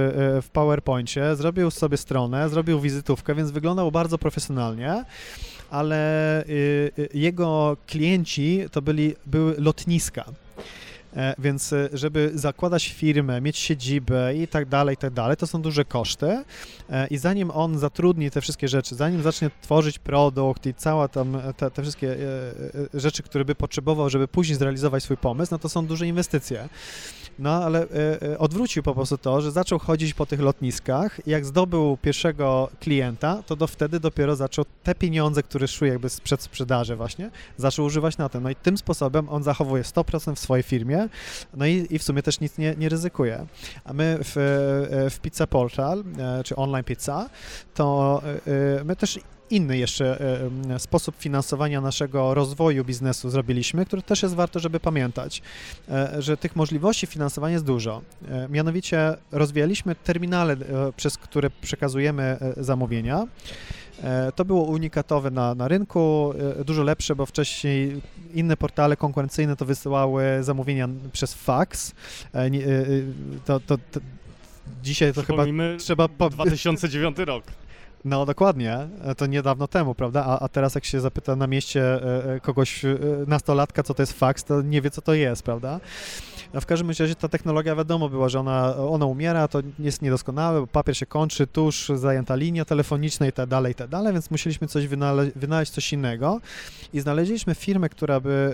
w 0.41 0.49
PowerPoincie, 0.53 1.35
zrobił 1.35 1.71
sobie 1.71 1.97
stronę, 1.97 2.49
zrobił 2.49 2.79
wizytówkę, 2.79 3.35
więc 3.35 3.51
wyglądał 3.51 3.91
bardzo 3.91 4.17
profesjonalnie 4.17 5.05
ale 5.69 6.43
y, 6.43 6.91
y, 6.99 7.09
jego 7.13 7.77
klienci 7.87 8.65
to 8.71 8.81
byli, 8.81 9.15
były 9.25 9.55
lotniska. 9.57 10.25
E, 11.15 11.35
więc 11.39 11.73
e, 11.73 11.89
żeby 11.93 12.31
zakładać 12.33 12.87
firmę, 12.87 13.41
mieć 13.41 13.57
siedzibę 13.57 14.35
i 14.35 14.47
tak 14.47 14.65
dalej, 14.65 14.93
i 14.93 14.97
tak 14.97 15.13
dalej, 15.13 15.37
to 15.37 15.47
są 15.47 15.61
duże 15.61 15.85
koszty 15.85 16.43
e, 16.89 17.07
i 17.07 17.17
zanim 17.17 17.51
on 17.51 17.79
zatrudni 17.79 18.31
te 18.31 18.41
wszystkie 18.41 18.67
rzeczy, 18.67 18.95
zanim 18.95 19.23
zacznie 19.23 19.51
tworzyć 19.61 19.99
produkt 19.99 20.65
i 20.65 20.73
cała 20.73 21.07
tam 21.07 21.37
te, 21.57 21.71
te 21.71 21.81
wszystkie 21.81 22.15
rzeczy, 22.93 23.23
które 23.23 23.45
by 23.45 23.55
potrzebował, 23.55 24.09
żeby 24.09 24.27
później 24.27 24.57
zrealizować 24.57 25.03
swój 25.03 25.17
pomysł, 25.17 25.49
no 25.51 25.59
to 25.59 25.69
są 25.69 25.85
duże 25.85 26.07
inwestycje. 26.07 26.69
No, 27.39 27.63
ale 27.63 27.87
e, 28.21 28.37
odwrócił 28.37 28.83
po 28.83 28.93
prostu 28.93 29.17
to, 29.17 29.41
że 29.41 29.51
zaczął 29.51 29.79
chodzić 29.79 30.13
po 30.13 30.25
tych 30.25 30.39
lotniskach 30.39 31.27
i 31.27 31.29
jak 31.29 31.45
zdobył 31.45 31.97
pierwszego 32.01 32.69
klienta, 32.79 33.43
to 33.45 33.55
do 33.55 33.67
wtedy 33.67 33.99
dopiero 33.99 34.35
zaczął 34.35 34.65
te 34.83 34.95
pieniądze, 34.95 35.43
które 35.43 35.67
szły 35.67 35.87
jakby 35.87 36.09
z 36.09 36.21
przedsprzedaży 36.21 36.95
właśnie, 36.95 37.31
zaczął 37.57 37.85
używać 37.85 38.17
na 38.17 38.29
tym. 38.29 38.43
No 38.43 38.49
i 38.49 38.55
tym 38.55 38.77
sposobem 38.77 39.29
on 39.29 39.43
zachowuje 39.43 39.83
100% 39.83 40.35
w 40.35 40.39
swojej 40.39 40.63
firmie, 40.63 41.09
no 41.53 41.65
i, 41.65 41.87
i 41.89 41.99
w 41.99 42.03
sumie 42.03 42.23
też 42.23 42.39
nic 42.39 42.57
nie, 42.57 42.75
nie 42.77 42.89
ryzykuje. 42.89 43.45
A 43.85 43.93
my 43.93 44.19
w, 44.23 44.37
e, 44.37 45.09
w 45.09 45.19
Pizza 45.21 45.47
Portal, 45.47 46.03
czy 46.45 46.55
Online 46.55 46.83
Pizza, 46.83 47.29
to 47.73 48.21
e, 48.79 48.83
my 48.83 48.95
też 48.95 49.19
inny 49.49 49.77
jeszcze 49.77 50.19
sposób 50.77 51.15
finansowania 51.19 51.81
naszego 51.81 52.33
rozwoju 52.33 52.85
biznesu 52.85 53.29
zrobiliśmy, 53.29 53.85
który 53.85 54.01
też 54.01 54.23
jest 54.23 54.35
warto, 54.35 54.59
żeby 54.59 54.79
pamiętać, 54.79 55.41
że 56.19 56.37
tych 56.37 56.55
możliwości 56.55 57.07
finansowania 57.07 57.53
jest 57.53 57.65
dużo. 57.65 58.01
Mianowicie 58.49 59.15
rozwijaliśmy 59.31 59.95
terminale, 59.95 60.57
przez 60.95 61.17
które 61.17 61.49
przekazujemy 61.49 62.37
zamówienia. 62.57 63.27
To 64.35 64.45
było 64.45 64.63
unikatowe 64.63 65.31
na, 65.31 65.55
na 65.55 65.67
rynku, 65.67 66.33
dużo 66.65 66.83
lepsze, 66.83 67.15
bo 67.15 67.25
wcześniej 67.25 68.01
inne 68.33 68.57
portale 68.57 68.97
konkurencyjne 68.97 69.55
to 69.55 69.65
wysyłały 69.65 70.23
zamówienia 70.41 70.89
przez 71.11 71.33
fax. 71.33 71.95
To, 73.45 73.59
to, 73.59 73.77
to 73.77 73.99
dzisiaj 74.83 75.13
to 75.13 75.23
chyba 75.23 75.45
trzeba... 75.77 76.07
Po... 76.07 76.29
2009 76.29 77.17
rok. 77.17 77.43
No 78.07 78.25
dokładnie, 78.25 78.87
to 79.17 79.25
niedawno 79.25 79.67
temu, 79.67 79.95
prawda? 79.95 80.25
A, 80.25 80.39
a 80.39 80.47
teraz 80.49 80.75
jak 80.75 80.85
się 80.85 80.99
zapyta 80.99 81.35
na 81.35 81.47
mieście 81.47 81.81
e, 81.81 82.35
e, 82.35 82.39
kogoś, 82.39 82.85
e, 82.85 82.97
nastolatka, 83.27 83.83
co 83.83 83.93
to 83.93 84.01
jest 84.01 84.13
faks, 84.13 84.43
to 84.43 84.61
nie 84.61 84.81
wie, 84.81 84.91
co 84.91 85.01
to 85.01 85.13
jest, 85.13 85.43
prawda? 85.43 85.79
A 86.53 86.59
w 86.59 86.65
każdym 86.65 86.89
razie 86.89 87.15
ta 87.15 87.27
technologia 87.27 87.75
wiadomo 87.75 88.09
była, 88.09 88.29
że 88.29 88.39
ona, 88.39 88.75
ona 88.77 89.05
umiera, 89.05 89.47
to 89.47 89.61
jest 89.79 90.01
bo 90.35 90.67
papier 90.67 90.97
się 90.97 91.05
kończy, 91.05 91.47
tuż 91.47 91.91
zajęta 91.95 92.35
linia 92.35 92.65
telefoniczna 92.65 93.27
i 93.27 93.31
tak 93.31 93.49
dalej, 93.49 93.71
i 93.71 93.75
tak 93.75 93.89
dalej, 93.89 94.13
więc 94.13 94.31
musieliśmy 94.31 94.67
coś 94.67 94.87
wynale 94.87 95.31
wynaleźć 95.35 95.71
coś 95.71 95.93
innego 95.93 96.41
i 96.93 96.99
znaleźliśmy 96.99 97.55
firmę, 97.55 97.89
która 97.89 98.19
by, 98.19 98.53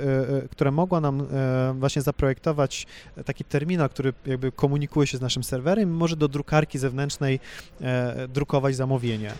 która 0.51 0.71
mogła 0.71 1.01
nam 1.01 1.27
właśnie 1.73 2.01
zaprojektować 2.01 2.87
taki 3.25 3.43
terminal, 3.43 3.89
który 3.89 4.13
jakby 4.25 4.51
komunikuje 4.51 5.07
się 5.07 5.17
z 5.17 5.21
naszym 5.21 5.43
serwerem 5.43 5.89
i 5.89 5.93
może 5.93 6.15
do 6.15 6.27
drukarki 6.27 6.79
zewnętrznej 6.79 7.39
drukować 8.29 8.75
zamówienie. 8.75 9.33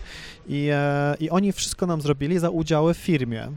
I, 0.48 0.68
e, 0.72 1.14
I 1.20 1.30
oni 1.30 1.52
wszystko 1.52 1.86
nam 1.86 2.00
zrobili 2.00 2.38
za 2.38 2.50
udziały 2.50 2.94
w 2.94 2.98
firmie. 2.98 3.48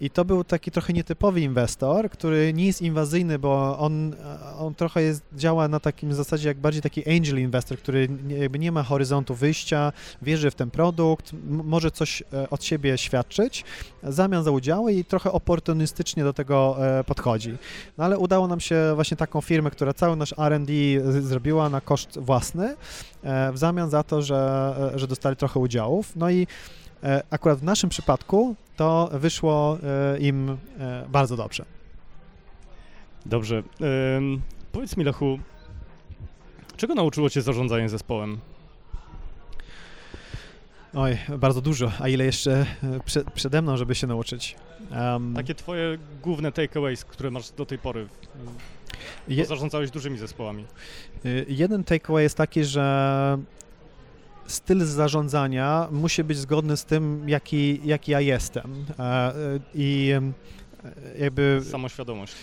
I 0.00 0.10
to 0.10 0.24
był 0.24 0.44
taki 0.44 0.70
trochę 0.70 0.92
nietypowy 0.92 1.40
inwestor, 1.40 2.10
który 2.10 2.52
nie 2.52 2.66
jest 2.66 2.82
inwazyjny, 2.82 3.38
bo 3.38 3.78
on, 3.78 4.14
on 4.58 4.74
trochę 4.74 5.02
jest, 5.02 5.22
działa 5.36 5.68
na 5.68 5.80
takim 5.80 6.14
zasadzie 6.14 6.48
jak 6.48 6.58
bardziej 6.58 6.82
taki 6.82 7.10
angel 7.16 7.38
inwestor, 7.38 7.78
który 7.78 8.08
jakby 8.28 8.58
nie 8.58 8.72
ma 8.72 8.82
horyzontu 8.82 9.34
wyjścia, 9.34 9.92
wierzy 10.22 10.50
w 10.50 10.54
ten 10.54 10.70
produkt, 10.70 11.32
może 11.48 11.90
coś 11.90 12.22
e, 12.32 12.50
od 12.50 12.64
siebie 12.64 12.98
świadczyć, 12.98 13.64
zamian 14.02 14.44
za 14.44 14.50
udziały 14.50 14.92
i 14.92 15.04
trochę 15.04 15.32
oportunistycznie 15.32 16.24
do 16.24 16.32
tego 16.32 16.76
e, 16.98 17.04
podchodzi. 17.04 17.56
No 17.98 18.04
ale 18.04 18.18
udało 18.18 18.48
nam 18.48 18.60
się 18.60 18.92
właśnie 18.94 19.16
taką 19.16 19.40
firmę, 19.40 19.70
która 19.70 19.92
cały 19.92 20.16
nasz 20.16 20.34
R&D 20.38 20.72
zrobiła 21.22 21.68
na 21.68 21.80
koszt 21.80 22.18
własny, 22.18 22.76
e, 23.22 23.52
w 23.52 23.58
zamian 23.58 23.90
za 23.90 24.02
to, 24.02 24.22
że, 24.22 24.74
że 24.94 25.06
dostali 25.06 25.36
trochę 25.36 25.60
udziałów. 25.60 26.16
No 26.16 26.30
i 26.30 26.46
akurat 27.30 27.58
w 27.58 27.62
naszym 27.62 27.90
przypadku 27.90 28.56
to 28.76 29.10
wyszło 29.12 29.78
e, 29.82 30.18
im 30.18 30.58
e, 30.78 31.06
bardzo 31.08 31.36
dobrze. 31.36 31.64
Dobrze. 33.26 33.62
powiedz 34.72 34.96
mi, 34.96 35.04
Lechu, 35.04 35.38
czego 36.76 36.94
nauczyło 36.94 37.30
Cię 37.30 37.42
zarządzanie 37.42 37.88
zespołem? 37.88 38.38
Oj, 40.94 41.18
bardzo 41.38 41.60
dużo, 41.60 41.92
a 42.00 42.08
ile 42.08 42.24
jeszcze 42.24 42.66
e, 42.82 43.00
prze, 43.04 43.24
przede 43.34 43.62
mną, 43.62 43.76
żeby 43.76 43.94
się 43.94 44.06
nauczyć. 44.06 44.56
Um, 44.90 45.34
Takie 45.34 45.54
twoje 45.54 45.98
główne 46.22 46.52
takeaways, 46.52 47.04
które 47.04 47.30
masz 47.30 47.50
do 47.50 47.66
tej 47.66 47.78
pory, 47.78 48.08
je, 49.28 49.46
zarządzałeś 49.46 49.90
dużymi 49.90 50.18
zespołami. 50.18 50.64
Jeden 51.48 51.84
takeaway 51.84 52.22
jest 52.22 52.36
taki, 52.36 52.64
że 52.64 53.38
styl 54.48 54.84
zarządzania 54.84 55.88
musi 55.90 56.24
być 56.24 56.38
zgodny 56.38 56.76
z 56.76 56.84
tym, 56.84 57.28
jaki, 57.28 57.80
jaki 57.84 58.12
ja 58.12 58.20
jestem. 58.20 58.84
E, 58.98 59.02
e, 59.02 59.32
I 59.74 60.10
e, 60.10 60.32
jakby... 61.18 61.60
Samoświadomość. 61.70 62.34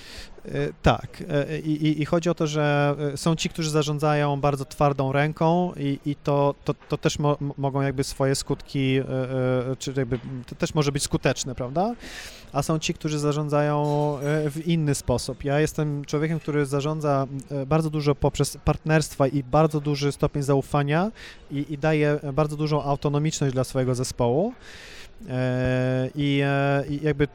Tak. 0.82 1.24
I, 1.64 2.02
I, 2.02 2.06
chodzi 2.06 2.30
o 2.30 2.36
to, 2.36 2.48
że 2.48 2.96
są 3.16 3.36
ci, 3.36 3.50
którzy 3.50 3.70
zarządzają 3.70 4.42
bardzo 4.42 4.66
twardą 4.66 5.12
ręką 5.12 5.74
i, 5.78 6.00
i 6.06 6.16
to, 6.16 6.56
to, 6.66 6.74
to 6.74 6.98
też 6.98 7.20
mo, 7.20 7.38
mogą 7.58 7.82
jakby 7.82 8.04
swoje 8.04 8.36
skutki, 8.36 9.00
czy 9.80 9.94
jakby 9.98 10.20
to 10.46 10.56
też 10.56 10.74
może 10.74 10.92
być 10.92 11.04
skuteczne, 11.04 11.56
prawda? 11.56 11.96
a 12.56 12.64
są 12.64 12.80
ci, 12.80 12.94
którzy 12.94 13.20
zarządzają 13.20 13.84
e, 14.20 14.50
w 14.50 14.68
inny 14.68 14.96
sposób. 14.96 15.44
Ja 15.44 15.60
jestem 15.60 16.06
człowiekiem, 16.06 16.40
który 16.40 16.66
zarządza 16.66 17.28
e, 17.52 17.66
bardzo 17.66 17.90
dużo 17.90 18.16
poprzez 18.16 18.58
partnerstwa 18.66 19.28
i 19.28 19.44
bardzo 19.44 19.82
duży 19.82 20.12
stopień 20.12 20.44
zaufania 20.44 21.12
i, 21.52 21.66
i 21.70 21.78
daje 21.78 22.20
bardzo 22.34 22.58
dużą 22.58 22.84
autonomiczność 22.84 23.54
dla 23.54 23.64
swojego 23.64 23.96
zespołu. 23.96 24.54
E, 25.30 26.10
I, 26.16 26.44
I, 26.90 27.00
jakby 27.04 27.28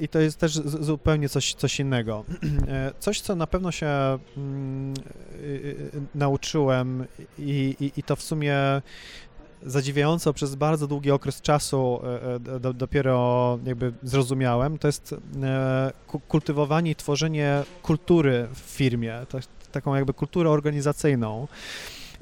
i 0.00 0.08
to 0.08 0.18
jest 0.18 0.38
też 0.38 0.52
zupełnie 0.80 1.28
coś, 1.28 1.54
coś 1.54 1.80
innego. 1.80 2.24
Coś, 3.00 3.20
co 3.20 3.36
na 3.36 3.46
pewno 3.46 3.72
się 3.72 4.18
mm, 4.36 4.94
nauczyłem 6.14 7.06
i, 7.38 7.76
i, 7.80 8.00
i 8.00 8.02
to 8.02 8.16
w 8.16 8.22
sumie 8.22 8.56
zadziwiająco 9.66 10.32
przez 10.32 10.54
bardzo 10.54 10.86
długi 10.86 11.10
okres 11.10 11.40
czasu 11.40 12.00
e, 12.04 12.34
e, 12.54 12.60
do, 12.60 12.72
dopiero 12.72 13.58
jakby 13.64 13.92
zrozumiałem, 14.02 14.78
to 14.78 14.88
jest 14.88 15.14
e, 15.42 15.92
kultywowanie 16.28 16.90
i 16.90 16.94
tworzenie 16.94 17.62
kultury 17.82 18.48
w 18.54 18.58
firmie, 18.58 19.26
taką 19.72 19.94
jakby 19.94 20.12
kulturę 20.14 20.50
organizacyjną. 20.50 21.48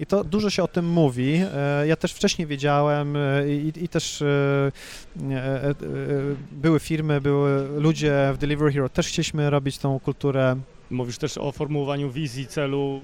I 0.03 0.07
to 0.07 0.25
dużo 0.25 0.51
się 0.51 0.63
o 0.63 0.69
tym 0.69 0.89
mówi. 0.89 1.41
Ja 1.87 1.97
też 1.97 2.13
wcześniej 2.13 2.49
wiedziałem 2.49 3.17
i, 3.49 3.73
i, 3.85 3.89
też 3.89 4.25
były 6.53 6.81
firmy, 6.81 7.21
były 7.21 7.81
ludzie 7.81 8.31
w 8.35 8.39
Delivery 8.39 8.73
Hero, 8.73 8.89
też 8.89 9.09
chcieliśmy 9.09 9.51
robić 9.51 9.79
tą 9.79 10.01
kulturę 10.01 10.57
Mówisz 10.93 11.19
też 11.19 11.39
o 11.39 11.53
formułowaniu 11.53 12.11
wizji, 12.11 12.47
celu. 12.47 13.01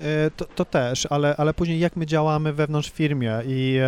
E, 0.00 0.30
to, 0.30 0.44
to, 0.44 0.64
też, 0.64 1.06
ale, 1.10 1.36
ale 1.36 1.54
później 1.54 1.78
jak 1.78 1.96
my 1.96 2.06
działamy 2.06 2.52
wewnątrz 2.52 2.90
firmie 2.90 3.42
i 3.46 3.78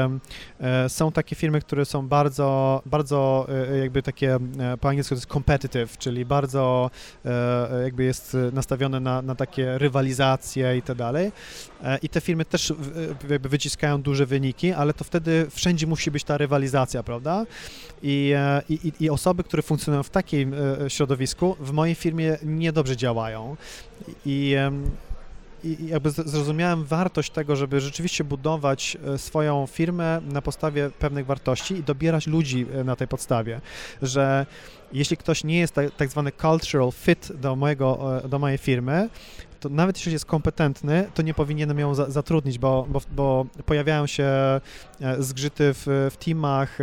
e, 0.60 0.88
są 0.88 1.12
takie 1.12 1.36
firmy, 1.36 1.60
które 1.60 1.84
są 1.84 2.08
bardzo, 2.08 2.82
bardzo 2.86 3.46
e, 3.72 3.78
jakby 3.78 4.02
takie, 4.02 4.38
po 4.80 4.88
angielsku 4.88 5.14
to 5.14 5.18
jest 5.18 5.26
competitive, 5.26 5.98
czyli 5.98 6.24
bardzo 6.24 6.90
jakby 7.84 8.04
jest 8.04 8.36
nastawione 8.52 9.00
na, 9.00 9.22
na 9.22 9.34
takie 9.34 9.78
rywalizacje 9.78 10.76
i 10.76 10.82
tak 10.82 10.96
dalej. 10.96 11.32
I 12.02 12.08
te 12.08 12.20
firmy 12.20 12.44
też 12.44 12.72
jakby 13.30 13.48
wyciskają 13.48 14.02
duże 14.02 14.26
wyniki, 14.26 14.72
ale 14.72 14.94
to 14.94 15.04
wtedy 15.04 15.46
wszędzie 15.50 15.86
musi 15.86 16.10
być 16.10 16.24
ta 16.24 16.38
rywalizacja, 16.38 17.02
prawda? 17.02 17.46
I, 18.02 18.34
i, 18.68 18.92
i 19.00 19.10
osoby, 19.10 19.44
które 19.44 19.62
funkcjonują 19.62 20.02
w 20.02 20.10
takim 20.10 20.54
środowisku, 20.88 21.56
w 21.60 21.72
mojej 21.72 21.94
firmie 21.94 22.38
niedobrze 22.42 22.96
działają. 22.96 23.56
I 24.26 24.56
i 25.64 25.86
jakby 25.86 26.10
zrozumiałem 26.10 26.84
wartość 26.84 27.30
tego, 27.30 27.56
żeby 27.56 27.80
rzeczywiście 27.80 28.24
budować 28.24 28.96
e, 29.14 29.18
swoją 29.18 29.66
firmę 29.66 30.20
na 30.32 30.42
podstawie 30.42 30.90
pewnych 30.98 31.26
wartości 31.26 31.74
i 31.74 31.82
dobierać 31.82 32.26
ludzi 32.26 32.66
e, 32.74 32.84
na 32.84 32.96
tej 32.96 33.08
podstawie, 33.08 33.60
że 34.02 34.46
jeśli 34.92 35.16
ktoś 35.16 35.44
nie 35.44 35.58
jest 35.58 35.74
tak, 35.74 35.94
tak 35.96 36.08
zwany 36.08 36.32
cultural 36.32 36.92
fit 36.92 37.32
do, 37.34 37.56
mojego, 37.56 38.20
e, 38.24 38.28
do 38.28 38.38
mojej 38.38 38.58
firmy, 38.58 39.08
to 39.60 39.68
nawet 39.68 39.96
jeśli 39.96 40.12
jest 40.12 40.24
kompetentny, 40.24 41.10
to 41.14 41.22
nie 41.22 41.34
powinienem 41.34 41.78
ją 41.78 41.94
za, 41.94 42.10
zatrudnić, 42.10 42.58
bo, 42.58 42.86
bo, 42.88 43.00
bo, 43.12 43.46
pojawiają 43.66 44.06
się 44.06 44.30
zgrzyty 45.18 45.74
w, 45.74 46.08
w 46.10 46.16
teamach, 46.24 46.78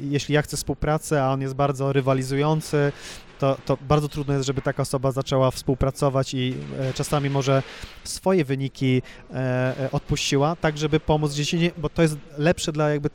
jeśli 0.00 0.34
ja 0.34 0.42
chcę 0.42 0.56
współpracę, 0.56 1.24
a 1.24 1.32
on 1.32 1.40
jest 1.40 1.54
bardzo 1.54 1.92
rywalizujący, 1.92 2.92
to, 3.40 3.56
to 3.64 3.78
bardzo 3.80 4.08
trudno 4.08 4.34
jest, 4.34 4.46
żeby 4.46 4.62
taka 4.62 4.82
osoba 4.82 5.12
zaczęła 5.12 5.50
współpracować 5.50 6.34
i 6.34 6.54
e, 6.78 6.92
czasami 6.92 7.30
może 7.30 7.62
swoje 8.04 8.44
wyniki 8.44 9.02
e, 9.30 9.34
e, 9.34 9.90
odpuściła, 9.92 10.56
tak 10.56 10.78
żeby 10.78 11.00
pomóc 11.00 11.32
dzieci, 11.32 11.70
bo 11.78 11.88
to 11.88 12.02
jest 12.02 12.16
lepsze 12.38 12.72
dla 12.72 12.90
jakby 12.90 13.10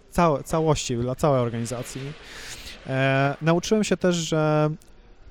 całości, 0.46 0.98
dla 0.98 1.16
całej 1.16 1.42
organizacji. 1.42 2.02
nauczyłem 3.42 3.84
się 3.84 3.98
też, 3.98 4.16
że 4.16 4.70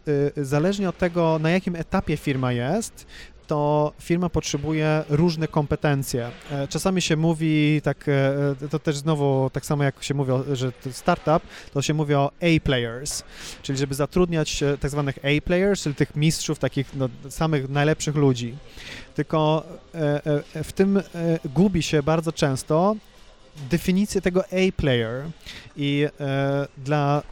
y, 0.09 0.45
zależnie 0.45 0.89
od 0.89 0.99
tego, 0.99 1.39
na 1.39 1.51
jakim 1.51 1.77
etapie 1.77 2.17
firma 2.17 2.53
jest, 2.53 3.07
to 3.47 3.93
firma 4.01 4.29
potrzebuje 4.29 5.05
różne 5.09 5.49
kompetencje. 5.49 6.31
E, 6.51 6.69
czasami 6.69 7.03
się 7.03 7.17
mówi, 7.17 7.81
tak, 7.85 8.09
e, 8.09 8.69
to 8.69 8.79
też 8.79 8.97
znowu 8.97 9.51
tak 9.53 9.67
samo 9.67 9.85
jak 9.85 10.03
się 10.03 10.15
mówi, 10.15 10.33
że 10.53 10.73
startup, 10.91 11.43
to 11.73 11.83
się 11.83 11.95
mówi 11.95 12.15
o 12.15 12.31
A-players, 12.41 13.23
czyli 13.63 13.79
żeby 13.79 13.95
zatrudniać 13.95 14.63
e, 14.63 14.79
tak 14.79 14.91
zwanych 14.91 15.19
A-players, 15.19 15.83
czyli 15.83 15.95
tych 15.95 16.17
mistrzów, 16.17 16.59
takich 16.59 16.95
no, 16.95 17.09
samych 17.29 17.69
najlepszych 17.69 18.15
ludzi. 18.15 18.55
Tylko 19.15 19.67
w 20.55 20.73
tym 20.75 21.03
gubi 21.45 21.83
się 21.83 22.03
bardzo 22.03 22.33
często 22.33 22.97
definicję 23.71 24.21
tego 24.21 24.45
A-player 24.45 25.25
i 25.77 26.07
dla 26.79 27.23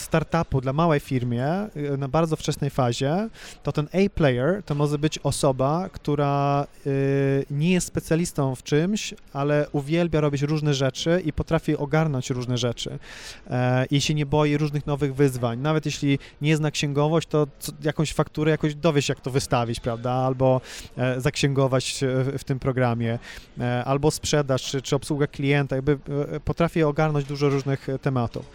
startupu, 0.00 0.60
dla 0.60 0.72
małej 0.72 1.00
firmie 1.00 1.46
y, 1.76 1.98
na 1.98 2.08
bardzo 2.08 2.36
wczesnej 2.36 2.70
fazie, 2.70 3.28
to 3.62 3.72
ten 3.72 3.88
A-player 3.92 4.62
to 4.62 4.74
może 4.74 4.98
być 4.98 5.18
osoba, 5.18 5.88
która 5.92 6.66
y, 6.86 7.46
nie 7.50 7.72
jest 7.72 7.86
specjalistą 7.86 8.54
w 8.54 8.62
czymś, 8.62 9.14
ale 9.32 9.66
uwielbia 9.72 10.20
robić 10.20 10.42
różne 10.42 10.74
rzeczy 10.74 11.22
i 11.24 11.32
potrafi 11.32 11.76
ogarnąć 11.76 12.30
różne 12.30 12.58
rzeczy 12.58 12.98
e, 13.50 13.86
i 13.86 14.00
się 14.00 14.14
nie 14.14 14.26
boi 14.26 14.56
różnych 14.56 14.86
nowych 14.86 15.14
wyzwań. 15.14 15.58
Nawet 15.58 15.86
jeśli 15.86 16.18
nie 16.42 16.56
zna 16.56 16.70
księgowość, 16.70 17.28
to 17.28 17.46
jakąś 17.82 18.12
fakturę 18.12 18.50
jakoś 18.50 18.74
dowie 18.74 19.02
się, 19.02 19.12
jak 19.12 19.20
to 19.20 19.30
wystawić, 19.30 19.80
prawda, 19.80 20.12
albo 20.12 20.60
e, 20.96 21.20
zaksięgować 21.20 22.04
w 22.38 22.44
tym 22.44 22.58
programie, 22.58 23.18
e, 23.60 23.84
albo 23.84 24.10
sprzedaż, 24.10 24.62
czy, 24.62 24.82
czy 24.82 24.96
obsługa 24.96 25.26
klienta, 25.26 25.76
jakby 25.76 25.98
potrafi 26.44 26.82
ogarnąć 26.82 27.26
dużo 27.26 27.48
różnych 27.48 27.86
tematów. 28.02 28.50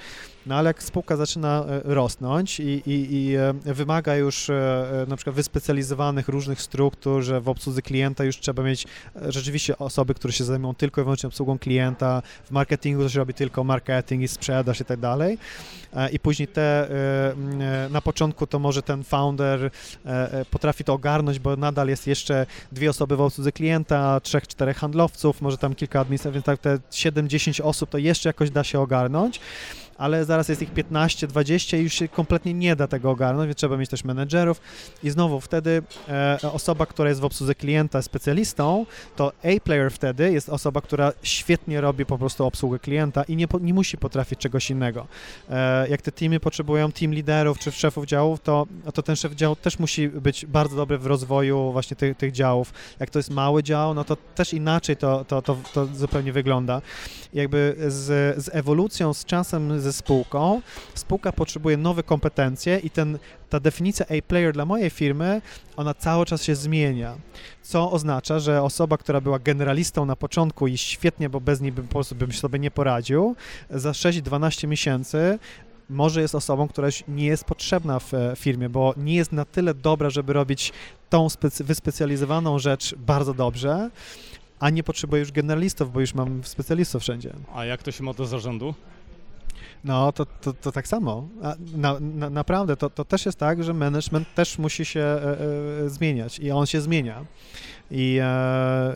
No 0.45 0.55
ale 0.55 0.69
jak 0.69 0.83
spółka 0.83 1.15
zaczyna 1.15 1.65
e, 1.65 1.81
rosnąć 1.83 2.59
i, 2.59 2.63
i, 2.63 3.15
i 3.15 3.35
e, 3.35 3.53
wymaga 3.65 4.15
już 4.15 4.49
e, 4.49 5.05
na 5.07 5.15
przykład 5.15 5.35
wyspecjalizowanych 5.35 6.27
różnych 6.27 6.61
struktur, 6.61 7.21
że 7.21 7.41
w 7.41 7.49
obsłudze 7.49 7.81
klienta 7.81 8.23
już 8.23 8.39
trzeba 8.39 8.63
mieć 8.63 8.87
rzeczywiście 9.27 9.77
osoby, 9.77 10.13
które 10.13 10.33
się 10.33 10.43
zajmują 10.43 10.75
tylko 10.75 11.01
i 11.01 11.03
wyłącznie 11.03 11.27
obsługą 11.27 11.59
klienta, 11.59 12.21
w 12.43 12.51
marketingu 12.51 13.03
to 13.03 13.09
się 13.09 13.19
robi 13.19 13.33
tylko 13.33 13.63
marketing 13.63 14.23
i 14.23 14.27
sprzedaż 14.27 14.81
i 14.81 14.85
tak 14.85 14.99
dalej. 14.99 15.37
I 16.11 16.19
później 16.19 16.47
te, 16.47 16.89
na 17.89 18.01
początku 18.01 18.47
to 18.47 18.59
może 18.59 18.81
ten 18.81 19.03
founder 19.03 19.71
potrafi 20.51 20.83
to 20.83 20.93
ogarnąć, 20.93 21.39
bo 21.39 21.55
nadal 21.55 21.87
jest 21.87 22.07
jeszcze 22.07 22.45
dwie 22.71 22.89
osoby 22.89 23.15
w 23.15 23.21
obsłudze 23.21 23.51
klienta, 23.51 24.19
trzech, 24.19 24.47
czterech 24.47 24.77
handlowców, 24.77 25.41
może 25.41 25.57
tam 25.57 25.75
kilka 25.75 25.99
administratorów, 25.99 26.33
więc 26.33 26.45
tak 26.45 26.59
te 26.59 26.77
7-10 26.91 27.61
osób 27.63 27.89
to 27.89 27.97
jeszcze 27.97 28.29
jakoś 28.29 28.49
da 28.49 28.63
się 28.63 28.79
ogarnąć 28.79 29.39
ale 30.03 30.25
zaraz 30.25 30.49
jest 30.49 30.61
ich 30.61 30.71
15, 30.71 31.27
20 31.27 31.77
i 31.77 31.83
już 31.83 31.93
się 31.93 32.07
kompletnie 32.07 32.53
nie 32.53 32.75
da 32.75 32.87
tego 32.87 33.11
ogarnąć, 33.11 33.47
więc 33.47 33.57
trzeba 33.57 33.77
mieć 33.77 33.89
też 33.89 34.03
menedżerów 34.03 34.61
i 35.03 35.09
znowu 35.09 35.41
wtedy 35.41 35.83
e, 36.09 36.37
osoba, 36.53 36.85
która 36.85 37.09
jest 37.09 37.21
w 37.21 37.25
obsłudze 37.25 37.55
klienta 37.55 38.01
specjalistą, 38.01 38.85
to 39.15 39.31
A-player 39.43 39.91
wtedy 39.91 40.31
jest 40.31 40.49
osoba, 40.49 40.81
która 40.81 41.11
świetnie 41.21 41.81
robi 41.81 42.05
po 42.05 42.17
prostu 42.17 42.45
obsługę 42.45 42.79
klienta 42.79 43.23
i 43.23 43.35
nie, 43.35 43.47
nie 43.61 43.73
musi 43.73 43.97
potrafić 43.97 44.39
czegoś 44.39 44.69
innego. 44.71 45.07
E, 45.49 45.89
jak 45.89 46.01
te 46.01 46.11
teamy 46.11 46.39
potrzebują 46.39 46.91
team 46.91 47.13
liderów 47.13 47.59
czy 47.59 47.71
szefów 47.71 48.05
działów, 48.05 48.39
to, 48.41 48.67
to 48.93 49.03
ten 49.03 49.15
szef 49.15 49.33
działu 49.35 49.55
też 49.55 49.79
musi 49.79 50.09
być 50.09 50.45
bardzo 50.45 50.75
dobry 50.75 50.97
w 50.97 51.05
rozwoju 51.05 51.71
właśnie 51.71 51.97
tych, 51.97 52.17
tych 52.17 52.31
działów. 52.31 52.73
Jak 52.99 53.09
to 53.09 53.19
jest 53.19 53.29
mały 53.29 53.63
dział, 53.63 53.93
no 53.93 54.03
to 54.03 54.17
też 54.35 54.53
inaczej 54.53 54.97
to, 54.97 55.25
to, 55.25 55.41
to, 55.41 55.57
to 55.73 55.85
zupełnie 55.85 56.33
wygląda. 56.33 56.81
Jakby 57.33 57.75
z, 57.87 58.43
z 58.43 58.49
ewolucją, 58.53 59.13
z 59.13 59.25
czasem, 59.25 59.81
ze 59.81 59.92
spółką, 59.93 60.61
spółka 60.95 61.31
potrzebuje 61.31 61.77
nowe 61.77 62.03
kompetencje 62.03 62.79
i 62.79 62.89
ten, 62.89 63.17
ta 63.49 63.59
definicja 63.59 64.05
A-player 64.05 64.53
dla 64.53 64.65
mojej 64.65 64.89
firmy, 64.89 65.41
ona 65.77 65.93
cały 65.93 66.25
czas 66.25 66.43
się 66.43 66.55
zmienia, 66.55 67.15
co 67.61 67.91
oznacza, 67.91 68.39
że 68.39 68.61
osoba, 68.61 68.97
która 68.97 69.21
była 69.21 69.39
generalistą 69.39 70.05
na 70.05 70.15
początku 70.15 70.67
i 70.67 70.77
świetnie, 70.77 71.29
bo 71.29 71.41
bez 71.41 71.61
niej 71.61 71.71
bym 71.71 71.87
po 71.87 71.93
prostu 71.93 72.15
bym 72.15 72.31
sobie 72.31 72.59
nie 72.59 72.71
poradził, 72.71 73.35
za 73.69 73.91
6-12 73.91 74.67
miesięcy 74.67 75.39
może 75.89 76.21
jest 76.21 76.35
osobą, 76.35 76.67
która 76.67 76.87
nie 77.07 77.25
jest 77.25 77.43
potrzebna 77.43 77.99
w 77.99 78.13
e, 78.13 78.33
firmie, 78.35 78.69
bo 78.69 78.93
nie 78.97 79.15
jest 79.15 79.31
na 79.31 79.45
tyle 79.45 79.73
dobra, 79.73 80.09
żeby 80.09 80.33
robić 80.33 80.73
tą 81.09 81.27
wyspecjalizowaną 81.59 82.59
rzecz 82.59 82.95
bardzo 82.95 83.33
dobrze, 83.33 83.89
a 84.59 84.69
nie 84.69 84.83
potrzebuję 84.83 85.19
już 85.19 85.31
generalistów, 85.31 85.93
bo 85.93 85.99
już 85.99 86.13
mam 86.13 86.43
specjalistów 86.43 87.01
wszędzie. 87.01 87.33
A 87.55 87.65
jak 87.65 87.83
to 87.83 87.91
się 87.91 88.03
ma 88.03 88.13
do 88.13 88.25
zarządu? 88.25 88.73
No, 89.83 90.11
to, 90.11 90.25
to, 90.25 90.53
to 90.53 90.71
tak 90.71 90.87
samo. 90.87 91.27
Na, 91.75 91.97
na, 91.99 92.29
naprawdę, 92.29 92.77
to, 92.77 92.89
to 92.89 93.05
też 93.05 93.25
jest 93.25 93.37
tak, 93.37 93.63
że 93.63 93.73
management 93.73 94.33
też 94.35 94.57
musi 94.57 94.85
się 94.85 94.99
e, 94.99 95.37
e, 95.85 95.89
zmieniać 95.89 96.39
i 96.39 96.51
on 96.51 96.65
się 96.65 96.81
zmienia. 96.81 97.25
I, 97.91 98.17
e, 98.21 98.25
e 98.25 98.95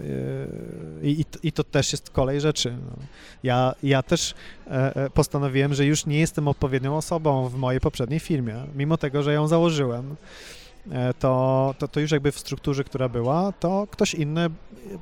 i, 1.04 1.26
I 1.44 1.52
to 1.52 1.64
też 1.64 1.92
jest 1.92 2.10
kolej 2.10 2.42
rzeczy. 2.42 2.72
No. 2.72 3.04
Ja, 3.44 3.76
ja 3.84 4.04
też 4.04 4.34
e, 4.68 5.10
postanowiłem, 5.10 5.74
że 5.74 5.86
już 5.86 6.06
nie 6.06 6.20
jestem 6.20 6.48
odpowiednią 6.48 6.98
osobą 6.98 7.50
w 7.50 7.56
mojej 7.56 7.82
poprzedniej 7.82 8.20
firmie, 8.20 8.56
mimo 8.76 8.98
tego, 8.98 9.24
że 9.24 9.34
ją 9.34 9.48
założyłem. 9.48 10.16
To, 11.20 11.76
to, 11.80 11.88
to 11.88 12.00
już 12.00 12.12
jakby 12.12 12.32
w 12.32 12.40
strukturze, 12.40 12.84
która 12.84 13.10
była, 13.10 13.52
to 13.52 13.88
ktoś 13.92 14.14
inny 14.14 14.50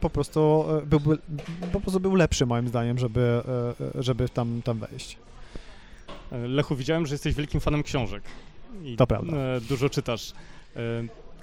po 0.02 0.10
prostu 0.10 0.66
był, 0.86 1.00
po 1.72 1.82
prostu 1.82 2.00
był 2.00 2.16
lepszy 2.16 2.46
moim 2.46 2.68
zdaniem, 2.68 2.98
żeby, 2.98 3.42
żeby 3.96 4.30
tam, 4.30 4.62
tam 4.62 4.80
wejść. 4.80 5.18
Lechu, 6.32 6.76
widziałem, 6.76 7.06
że 7.06 7.16
jesteś 7.16 7.36
wielkim 7.36 7.60
fanem 7.60 7.84
książek. 7.84 8.24
I 8.84 8.96
to 8.96 9.08
prawda. 9.08 9.38
E, 9.38 9.62
dużo 9.62 9.90
czytasz. 9.90 10.32
E, 10.76 10.80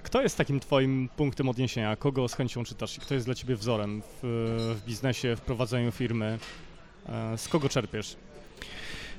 kto 0.02 0.22
jest 0.22 0.38
takim 0.38 0.60
twoim 0.60 1.08
punktem 1.16 1.48
odniesienia? 1.48 1.96
Kogo 1.96 2.28
z 2.28 2.34
chęcią 2.34 2.64
czytasz 2.64 2.98
i 2.98 3.00
kto 3.00 3.14
jest 3.14 3.26
dla 3.26 3.34
ciebie 3.34 3.56
wzorem 3.56 4.02
w, 4.02 4.76
w 4.82 4.86
biznesie, 4.86 5.36
w 5.36 5.40
prowadzeniu 5.40 5.92
firmy? 5.92 6.38
E, 7.08 7.38
z 7.38 7.48
kogo 7.48 7.68
czerpiesz? 7.68 8.16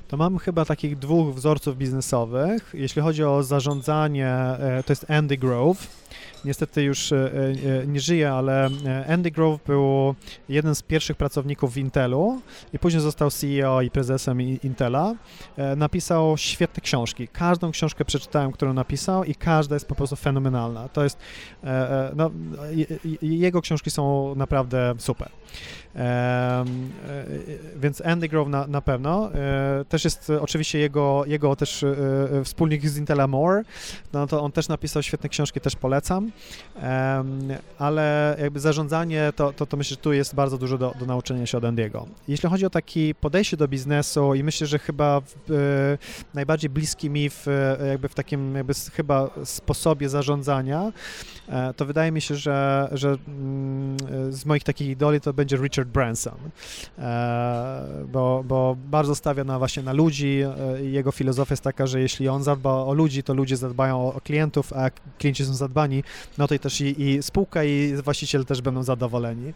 To 0.08 0.16
mam 0.16 0.38
chyba 0.38 0.64
takich 0.64 0.98
dwóch 0.98 1.34
wzorców 1.34 1.78
biznesowych. 1.78 2.70
Jeśli 2.74 3.02
chodzi 3.02 3.24
o 3.24 3.42
zarządzanie, 3.42 4.36
to 4.86 4.92
jest 4.92 5.10
Andy 5.10 5.36
Grove 5.36 5.86
niestety 6.44 6.82
już 6.82 7.12
e, 7.12 7.30
e, 7.82 7.86
nie 7.86 8.00
żyje, 8.00 8.32
ale 8.32 8.66
e, 8.66 9.06
Andy 9.12 9.30
Grove 9.30 9.60
był 9.66 10.14
jeden 10.48 10.74
z 10.74 10.82
pierwszych 10.82 11.16
pracowników 11.16 11.72
w 11.72 11.76
Intelu 11.76 12.40
i 12.72 12.78
później 12.78 13.02
został 13.02 13.30
CEO 13.30 13.82
i 13.82 13.90
prezesem 13.90 14.40
Intela. 14.40 15.14
Napisał 15.76 16.36
świetne 16.38 16.80
książki. 16.80 17.28
Każdą 17.28 17.70
książkę 17.70 18.04
przeczytałem, 18.04 18.52
którą 18.52 18.72
napisał 18.72 19.24
i 19.24 19.34
każda 19.34 19.76
jest 19.76 19.86
po 19.86 19.94
prostu 19.94 20.16
fenomenalna. 20.16 20.88
To 20.88 21.04
jest, 21.04 21.18
no, 22.16 22.30
jego 23.22 23.62
książki 23.62 23.90
są 23.90 24.34
naprawdę 24.34 24.94
super. 24.98 25.28
Więc 27.76 28.00
Andy 28.00 28.28
Grove 28.28 28.48
na, 28.48 28.66
na 28.66 28.80
pewno. 28.80 29.30
Też 29.88 30.04
jest 30.04 30.30
oczywiście 30.40 30.78
jego, 30.78 31.24
jego 31.26 31.56
też 31.56 31.84
wspólnik 32.44 32.88
z 32.88 32.98
Intela 32.98 33.26
More, 33.26 33.62
no 34.12 34.26
to 34.26 34.42
on 34.42 34.52
też 34.52 34.68
napisał 34.68 35.02
świetne 35.02 35.28
książki, 35.28 35.60
też 35.60 35.76
polecam 35.76 36.03
ale 37.78 38.36
jakby 38.40 38.60
zarządzanie, 38.60 39.32
to, 39.36 39.52
to, 39.52 39.66
to 39.66 39.76
myślę, 39.76 39.90
że 39.90 39.96
tu 39.96 40.12
jest 40.12 40.34
bardzo 40.34 40.58
dużo 40.58 40.78
do, 40.78 40.94
do 41.00 41.06
nauczenia 41.06 41.46
się 41.46 41.58
od 41.58 41.64
Andiego. 41.64 42.06
Jeśli 42.28 42.48
chodzi 42.48 42.66
o 42.66 42.70
takie 42.70 43.14
podejście 43.14 43.56
do 43.56 43.68
biznesu 43.68 44.34
i 44.34 44.42
myślę, 44.42 44.66
że 44.66 44.78
chyba 44.78 45.20
w, 45.20 45.50
e, 45.50 46.34
najbardziej 46.34 46.70
bliski 46.70 47.10
mi 47.10 47.30
w, 47.30 47.48
e, 47.48 47.86
jakby 47.88 48.08
w 48.08 48.14
takim 48.14 48.54
jakby 48.54 48.74
chyba 48.74 49.30
sposobie 49.44 50.08
zarządzania, 50.08 50.92
e, 51.48 51.74
to 51.74 51.86
wydaje 51.86 52.12
mi 52.12 52.20
się, 52.20 52.34
że, 52.34 52.88
że 52.92 53.08
mm, 53.28 53.96
z 54.30 54.46
moich 54.46 54.64
takich 54.64 54.88
idoli 54.88 55.20
to 55.20 55.32
będzie 55.32 55.56
Richard 55.56 55.88
Branson, 55.88 56.38
bo, 58.12 58.44
bo 58.48 58.76
bardzo 58.90 59.14
stawia 59.14 59.44
na 59.44 59.58
właśnie 59.58 59.82
na 59.82 59.92
ludzi 59.92 60.42
jego 60.82 61.12
filozofia 61.12 61.52
jest 61.52 61.62
taka, 61.62 61.86
że 61.86 62.00
jeśli 62.00 62.28
on 62.28 62.42
zadba 62.42 62.70
o 62.70 62.94
ludzi, 62.94 63.22
to 63.22 63.34
ludzie 63.34 63.56
zadbają 63.56 64.12
o 64.12 64.20
klientów, 64.20 64.72
a 64.72 64.90
klienci 65.18 65.44
są 65.44 65.54
zadbani, 65.54 65.93
no 66.38 66.48
to 66.48 66.54
i 66.54 66.58
też 66.58 66.80
i, 66.80 67.02
i 67.02 67.22
spółka 67.22 67.64
i 67.64 67.94
właściciel 68.04 68.44
też 68.44 68.62
będą 68.62 68.82
zadowoleni. 68.82 69.52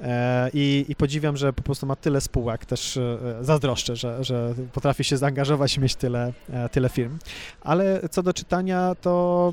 E, 0.00 0.50
i, 0.54 0.84
I 0.88 0.96
podziwiam, 0.96 1.36
że 1.36 1.52
po 1.52 1.62
prostu 1.62 1.86
ma 1.86 1.96
tyle 1.96 2.20
spółek, 2.20 2.66
też 2.66 2.96
e, 2.96 3.18
zazdroszczę, 3.40 3.96
że, 3.96 4.24
że 4.24 4.54
potrafi 4.72 5.04
się 5.04 5.16
zaangażować 5.16 5.76
i 5.76 5.80
mieć 5.80 5.94
tyle, 5.94 6.32
e, 6.50 6.68
tyle 6.68 6.88
firm. 6.88 7.18
Ale 7.60 8.00
co 8.10 8.22
do 8.22 8.32
czytania, 8.32 8.94
to 9.00 9.52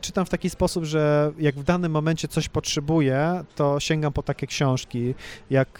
czytam 0.00 0.26
w 0.26 0.28
taki 0.28 0.50
sposób, 0.50 0.84
że 0.84 1.32
jak 1.38 1.54
w 1.54 1.64
danym 1.64 1.92
momencie 1.92 2.28
coś 2.28 2.48
potrzebuję, 2.48 3.44
to 3.56 3.80
sięgam 3.80 4.12
po 4.12 4.22
takie 4.22 4.46
książki. 4.46 5.14
Jak 5.50 5.78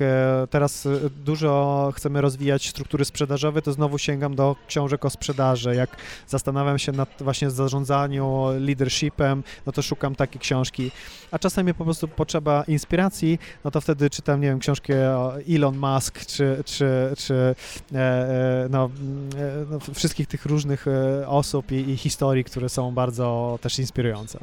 teraz 0.51 0.89
dużo 1.25 1.93
chcemy 1.97 2.21
rozwijać 2.21 2.69
struktury 2.69 3.05
sprzedażowe, 3.05 3.63
to 3.63 3.73
znowu 3.73 3.99
sięgam 3.99 4.35
do 4.35 4.57
książek 4.69 5.05
o 5.05 5.11
sprzedaży. 5.11 5.75
Jak 5.75 5.97
zastanawiam 6.27 6.79
się 6.79 6.93
nad 6.93 7.09
właśnie 7.21 7.51
zarządzaniu, 7.51 8.47
leadershipem, 8.79 9.43
no 9.67 9.73
to 9.73 9.83
szukam 9.83 10.15
takiej 10.15 10.41
książki. 10.41 10.91
A 11.31 11.39
czasami 11.39 11.75
po 11.75 11.85
prostu 11.85 12.09
potrzeba 12.09 12.65
inspiracji, 12.69 13.39
no 13.65 13.71
to 13.71 13.81
wtedy 13.81 14.11
czytam, 14.11 14.41
nie 14.41 14.49
wiem, 14.49 14.59
książkę 14.59 15.17
o 15.17 15.33
Elon 15.49 15.79
Musk, 15.79 16.27
czy, 16.27 16.63
czy, 16.65 17.13
czy 17.17 17.35
e, 17.35 17.99
e, 17.99 18.69
no, 18.71 18.91
e, 19.37 19.67
no, 19.71 19.95
wszystkich 19.95 20.27
tych 20.27 20.47
różnych 20.47 20.87
osób 21.27 21.73
i, 21.73 21.75
i 21.75 21.97
historii, 21.97 22.45
które 22.45 22.69
są 22.69 22.95
bardzo 22.95 23.59
też 23.63 23.79
inspirujące. 23.79 24.39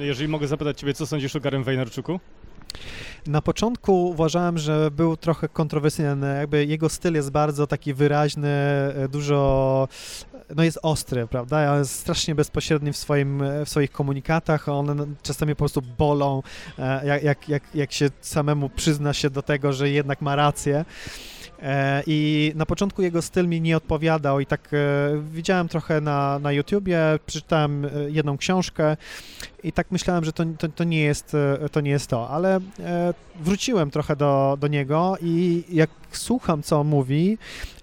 A 0.00 0.02
jeżeli 0.02 0.28
mogę 0.28 0.46
zapytać 0.46 0.80
Ciebie, 0.80 0.94
co 0.94 1.06
sądzisz 1.06 1.36
o 1.36 1.40
Garym 1.40 1.64
Vaynerchuku? 1.64 2.20
Na 3.26 3.42
początku 3.42 4.08
uważałem, 4.08 4.58
że 4.58 4.90
był 4.90 5.16
trochę 5.16 5.48
kontrowersyjny, 5.48 6.36
jakby 6.38 6.66
jego 6.66 6.88
styl 6.88 7.14
jest 7.14 7.30
bardzo 7.30 7.66
taki 7.66 7.94
wyraźny, 7.94 8.48
e, 8.48 9.08
dużo, 9.08 9.88
no 10.56 10.62
jest 10.64 10.78
ostry, 10.82 11.26
prawda, 11.26 11.78
jest 11.78 11.94
strasznie 11.94 12.34
bezpośredni 12.34 12.92
w, 12.92 12.96
swoim, 12.96 13.42
w 13.64 13.68
swoich 13.68 13.92
komunikatach, 13.92 14.68
one 14.68 15.06
czasami 15.22 15.54
po 15.54 15.58
prostu 15.58 15.82
bolą, 15.98 16.42
e, 16.78 17.06
jak, 17.06 17.22
jak, 17.22 17.48
jak, 17.48 17.62
jak 17.74 17.92
się 17.92 18.10
samemu 18.20 18.68
przyzna 18.68 19.12
się 19.12 19.30
do 19.30 19.42
tego, 19.42 19.72
że 19.72 19.90
jednak 19.90 20.20
ma 20.20 20.36
rację. 20.36 20.84
E, 21.62 22.02
I 22.06 22.52
na 22.54 22.66
początku 22.66 23.02
jego 23.02 23.22
styl 23.22 23.48
mi 23.48 23.60
nie 23.60 23.76
odpowiadał 23.76 24.40
i 24.40 24.46
tak 24.46 24.70
e, 24.72 24.76
widziałem 25.32 25.68
trochę 25.68 26.00
na, 26.00 26.38
na 26.38 26.52
YouTubie, 26.52 26.98
przeczytałem 27.26 27.84
e, 27.84 27.88
jedną 28.08 28.36
książkę 28.36 28.96
i 29.64 29.72
tak 29.72 29.90
myślałem, 29.90 30.24
że 30.24 30.32
to, 30.32 30.44
to, 30.58 30.68
to, 30.68 30.84
nie, 30.84 31.00
jest, 31.00 31.36
to 31.72 31.80
nie 31.80 31.90
jest 31.90 32.06
to, 32.06 32.28
ale 32.28 32.60
wróciłem 33.40 33.90
trochę 33.90 34.16
do, 34.16 34.56
do 34.60 34.68
niego 34.68 35.16
i 35.22 35.64
jak 35.70 35.90
słucham, 36.12 36.62
co 36.62 36.84
mówi, 36.84 37.38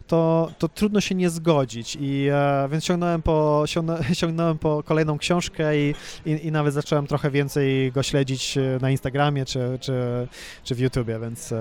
to, 0.07 0.51
to 0.57 0.67
trudno 0.67 1.01
się 1.01 1.15
nie 1.15 1.29
zgodzić. 1.29 1.97
I 2.01 2.27
e, 2.31 2.67
więc 2.71 2.85
sięgnąłem 2.85 3.21
po, 3.21 3.63
sięgnąłem 4.13 4.57
po 4.57 4.83
kolejną 4.83 5.17
książkę 5.17 5.77
i, 5.77 5.93
i, 6.25 6.47
i, 6.47 6.51
nawet 6.51 6.73
zacząłem 6.73 7.07
trochę 7.07 7.31
więcej 7.31 7.91
go 7.91 8.03
śledzić 8.03 8.57
na 8.81 8.91
Instagramie 8.91 9.45
czy, 9.45 9.77
czy, 9.81 10.27
czy 10.63 10.75
w 10.75 10.79
YouTubie, 10.79 11.19
więc. 11.19 11.53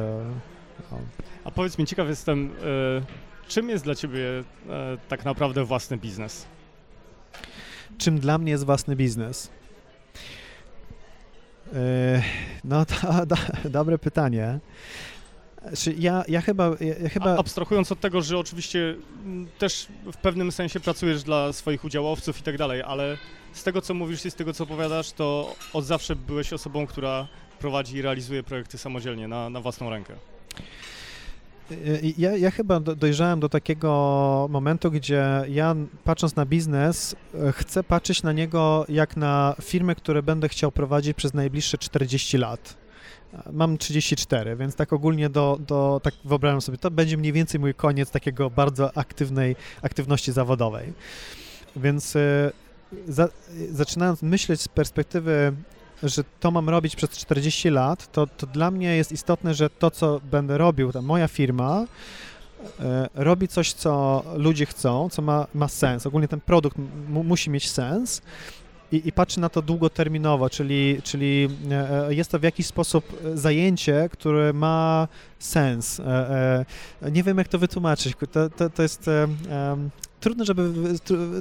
A 1.44 1.50
powiedz 1.50 1.78
mi, 1.78 1.86
ciekaw 1.86 2.08
jestem, 2.08 2.52
e, 2.62 3.48
czym 3.48 3.68
jest 3.68 3.84
dla 3.84 3.94
ciebie 3.94 4.44
e, 4.68 4.98
tak 5.08 5.24
naprawdę 5.24 5.64
własny 5.64 5.96
biznes? 5.96 6.46
Czym 7.98 8.18
dla 8.18 8.38
mnie 8.38 8.52
jest 8.52 8.64
własny 8.64 8.96
biznes? 8.96 9.50
E, 11.74 12.22
no 12.64 12.86
to 12.86 12.94
do, 13.26 13.36
dobre 13.70 13.98
pytanie. 13.98 14.60
Ja, 15.98 16.24
ja 16.28 16.40
chyba... 16.40 16.70
Ja 17.02 17.08
chyba... 17.08 17.38
Abstrahując 17.38 17.92
od 17.92 18.00
tego, 18.00 18.22
że 18.22 18.38
oczywiście 18.38 18.96
też 19.58 19.86
w 20.12 20.16
pewnym 20.16 20.52
sensie 20.52 20.80
pracujesz 20.80 21.22
dla 21.22 21.52
swoich 21.52 21.84
udziałowców 21.84 22.40
i 22.40 22.42
tak 22.42 22.58
dalej, 22.58 22.82
ale 22.82 23.18
z 23.52 23.62
tego, 23.62 23.80
co 23.80 23.94
mówisz 23.94 24.26
i 24.26 24.30
z 24.30 24.34
tego, 24.34 24.52
co 24.52 24.64
opowiadasz, 24.64 25.12
to 25.12 25.54
od 25.72 25.84
zawsze 25.84 26.16
byłeś 26.16 26.52
osobą, 26.52 26.86
która 26.86 27.28
prowadzi 27.58 27.96
i 27.96 28.02
realizuje 28.02 28.42
projekty 28.42 28.78
samodzielnie, 28.78 29.28
na, 29.28 29.50
na 29.50 29.60
własną 29.60 29.90
rękę. 29.90 30.14
Ja, 32.18 32.36
ja 32.36 32.50
chyba 32.50 32.80
dojrzałem 32.80 33.40
do 33.40 33.48
takiego 33.48 34.46
momentu, 34.50 34.90
gdzie 34.90 35.44
ja 35.48 35.74
patrząc 36.04 36.36
na 36.36 36.46
biznes, 36.46 37.16
e, 37.34 37.52
chcę 37.52 37.82
patrzeć 37.82 38.22
na 38.22 38.32
niego 38.32 38.84
jak 38.88 39.16
na 39.16 39.54
firmę, 39.62 39.94
które 39.94 40.22
będę 40.22 40.48
chciał 40.48 40.72
prowadzić 40.72 41.16
przez 41.16 41.34
najbliższe 41.34 41.78
40 41.78 42.38
lat. 42.38 42.76
Mam 43.52 43.78
34, 43.78 44.56
więc 44.56 44.74
tak 44.74 44.92
ogólnie 44.92 45.28
do, 45.28 45.58
do 45.66 46.00
tak 46.02 46.14
wyobrażam 46.24 46.60
sobie, 46.60 46.78
to 46.78 46.90
będzie 46.90 47.16
mniej 47.16 47.32
więcej 47.32 47.60
mój 47.60 47.74
koniec 47.74 48.10
takiego 48.10 48.50
bardzo 48.50 48.96
aktywnej 48.96 49.56
aktywności 49.82 50.32
zawodowej. 50.32 50.92
Więc 51.76 52.16
e, 52.16 52.52
za, 53.08 53.28
zaczynając 53.70 54.22
myśleć 54.22 54.60
z 54.60 54.68
perspektywy 54.68 55.52
że 56.02 56.24
to 56.40 56.50
mam 56.50 56.68
robić 56.68 56.96
przez 56.96 57.10
40 57.10 57.70
lat, 57.70 58.12
to, 58.12 58.26
to 58.26 58.46
dla 58.46 58.70
mnie 58.70 58.96
jest 58.96 59.12
istotne, 59.12 59.54
że 59.54 59.70
to, 59.70 59.90
co 59.90 60.20
będę 60.30 60.58
robił, 60.58 60.92
ta 60.92 61.02
moja 61.02 61.28
firma, 61.28 61.84
e, 62.80 63.08
robi 63.14 63.48
coś, 63.48 63.72
co 63.72 64.22
ludzie 64.36 64.66
chcą, 64.66 65.08
co 65.08 65.22
ma, 65.22 65.46
ma 65.54 65.68
sens. 65.68 66.06
Ogólnie 66.06 66.28
ten 66.28 66.40
produkt 66.40 66.76
musi 67.08 67.50
mieć 67.50 67.70
sens 67.70 68.22
i, 68.92 69.08
i 69.08 69.12
patrzy 69.12 69.40
na 69.40 69.48
to 69.48 69.62
długoterminowo, 69.62 70.50
czyli, 70.50 71.00
czyli 71.02 71.48
e, 71.70 72.14
jest 72.14 72.30
to 72.30 72.38
w 72.38 72.42
jakiś 72.42 72.66
sposób 72.66 73.22
zajęcie, 73.34 74.08
które 74.12 74.52
ma 74.52 75.08
sens. 75.38 76.00
E, 76.00 76.64
nie 77.12 77.22
wiem, 77.22 77.38
jak 77.38 77.48
to 77.48 77.58
wytłumaczyć. 77.58 78.14
To, 78.32 78.50
to, 78.50 78.70
to 78.70 78.82
jest 78.82 79.10
trudno, 80.26 80.44
żeby, 80.44 80.72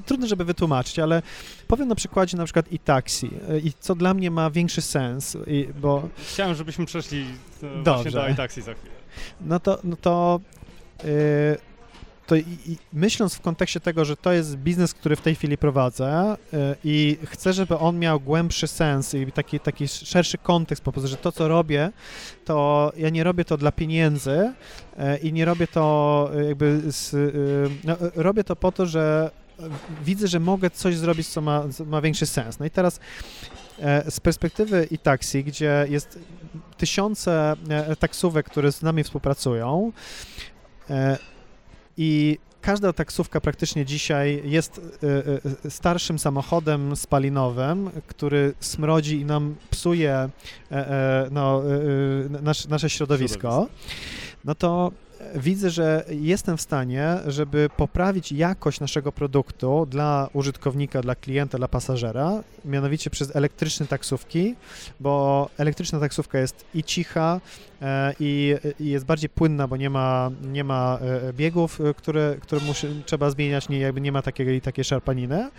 trudno, 0.05 0.27
żeby 0.27 0.45
wytłumaczyć, 0.45 0.99
ale 0.99 1.21
powiem 1.67 1.87
na 1.87 1.95
przykładzie 1.95 2.37
na 2.37 2.43
przykład 2.43 2.71
i 2.71 2.79
taksi, 2.79 3.29
i 3.63 3.71
co 3.79 3.95
dla 3.95 4.13
mnie 4.13 4.31
ma 4.31 4.49
większy 4.49 4.81
sens, 4.81 5.37
i, 5.47 5.67
bo... 5.81 6.09
Chciałem, 6.33 6.55
żebyśmy 6.55 6.85
przeszli 6.85 7.25
e, 7.63 7.83
Dobrze. 7.83 7.93
właśnie 7.93 8.11
do 8.11 8.29
i 8.29 8.35
taksi 8.35 8.61
za 8.61 8.73
chwilę. 8.73 8.93
No 9.41 9.59
to, 9.59 9.79
no 9.83 9.95
to 9.95 10.39
yy, 11.03 11.09
to 12.25 12.35
i, 12.35 12.57
i 12.65 12.77
myśląc 12.93 13.35
w 13.35 13.41
kontekście 13.41 13.79
tego, 13.79 14.05
że 14.05 14.17
to 14.17 14.31
jest 14.31 14.55
biznes, 14.55 14.93
który 14.93 15.15
w 15.15 15.21
tej 15.21 15.35
chwili 15.35 15.57
prowadzę 15.57 16.37
y, 16.53 16.57
i 16.83 17.17
chcę, 17.25 17.53
żeby 17.53 17.77
on 17.77 17.99
miał 17.99 18.19
głębszy 18.19 18.67
sens 18.67 19.13
i 19.13 19.31
taki, 19.31 19.59
taki 19.59 19.87
szerszy 19.87 20.37
kontekst, 20.37 20.83
po 20.83 20.91
prostu, 20.91 21.07
że 21.07 21.17
to, 21.17 21.31
co 21.31 21.47
robię, 21.47 21.91
to 22.45 22.91
ja 22.97 23.09
nie 23.09 23.23
robię 23.23 23.45
to 23.45 23.57
dla 23.57 23.71
pieniędzy 23.71 24.31
y, 24.31 25.17
i 25.17 25.33
nie 25.33 25.45
robię 25.45 25.67
to 25.67 26.29
jakby 26.47 26.81
z, 26.87 27.15
no, 27.83 27.95
robię 28.15 28.43
to 28.43 28.55
po 28.55 28.71
to, 28.71 28.85
że 28.85 29.31
widzę, 30.03 30.27
że 30.27 30.39
mogę 30.39 30.69
coś 30.69 30.97
zrobić, 30.97 31.27
co 31.27 31.41
ma, 31.41 31.63
co 31.69 31.85
ma 31.85 32.01
większy 32.01 32.25
sens. 32.25 32.59
No 32.59 32.65
i 32.65 32.69
teraz 32.69 32.99
z 34.09 34.19
perspektywy 34.19 34.87
i 34.91 34.97
taksi, 34.97 35.43
gdzie 35.43 35.85
jest 35.89 36.19
tysiące 36.77 37.55
taksówek, 37.99 38.45
które 38.45 38.71
z 38.71 38.81
nami 38.81 39.03
współpracują, 39.03 39.91
i 41.97 42.37
każda 42.61 42.93
taksówka 42.93 43.41
praktycznie 43.41 43.85
dzisiaj 43.85 44.41
jest 44.45 44.77
y, 44.77 45.07
y, 45.65 45.71
starszym 45.71 46.19
samochodem 46.19 46.95
spalinowym, 46.95 47.89
który 48.07 48.53
smrodzi 48.59 49.19
i 49.19 49.25
nam 49.25 49.55
psuje 49.69 50.13
e, 50.13 50.29
e, 50.71 51.27
no, 51.31 51.63
y, 52.65 52.69
nasze 52.69 52.89
środowisko. 52.89 53.67
No 54.45 54.55
to 54.55 54.91
widzę, 55.35 55.69
że 55.69 56.05
jestem 56.09 56.57
w 56.57 56.61
stanie, 56.61 57.17
żeby 57.27 57.69
poprawić 57.77 58.31
jakość 58.31 58.79
naszego 58.79 59.11
produktu 59.11 59.87
dla 59.89 60.29
użytkownika, 60.33 61.01
dla 61.01 61.15
klienta, 61.15 61.57
dla 61.57 61.67
pasażera, 61.67 62.43
mianowicie 62.65 63.09
przez 63.09 63.35
elektryczne 63.35 63.87
taksówki, 63.87 64.55
bo 64.99 65.49
elektryczna 65.57 65.99
taksówka 65.99 66.39
jest 66.39 66.65
i 66.73 66.83
cicha, 66.83 67.41
e, 67.81 68.13
i, 68.19 68.55
jest 68.79 69.05
bardziej 69.05 69.29
płynna, 69.29 69.67
bo 69.67 69.77
nie 69.77 69.89
ma, 69.89 70.31
nie 70.43 70.63
ma 70.63 70.99
e, 71.01 71.33
biegów, 71.33 71.81
e, 71.81 71.93
które, 71.93 72.35
które 72.41 72.61
musi, 72.61 72.87
trzeba 73.05 73.29
zmieniać, 73.29 73.69
nie, 73.69 73.79
jakby 73.79 74.01
nie 74.01 74.11
ma 74.11 74.21
takiej, 74.21 74.61
takiej 74.61 74.83
szarpaniny 74.83 75.49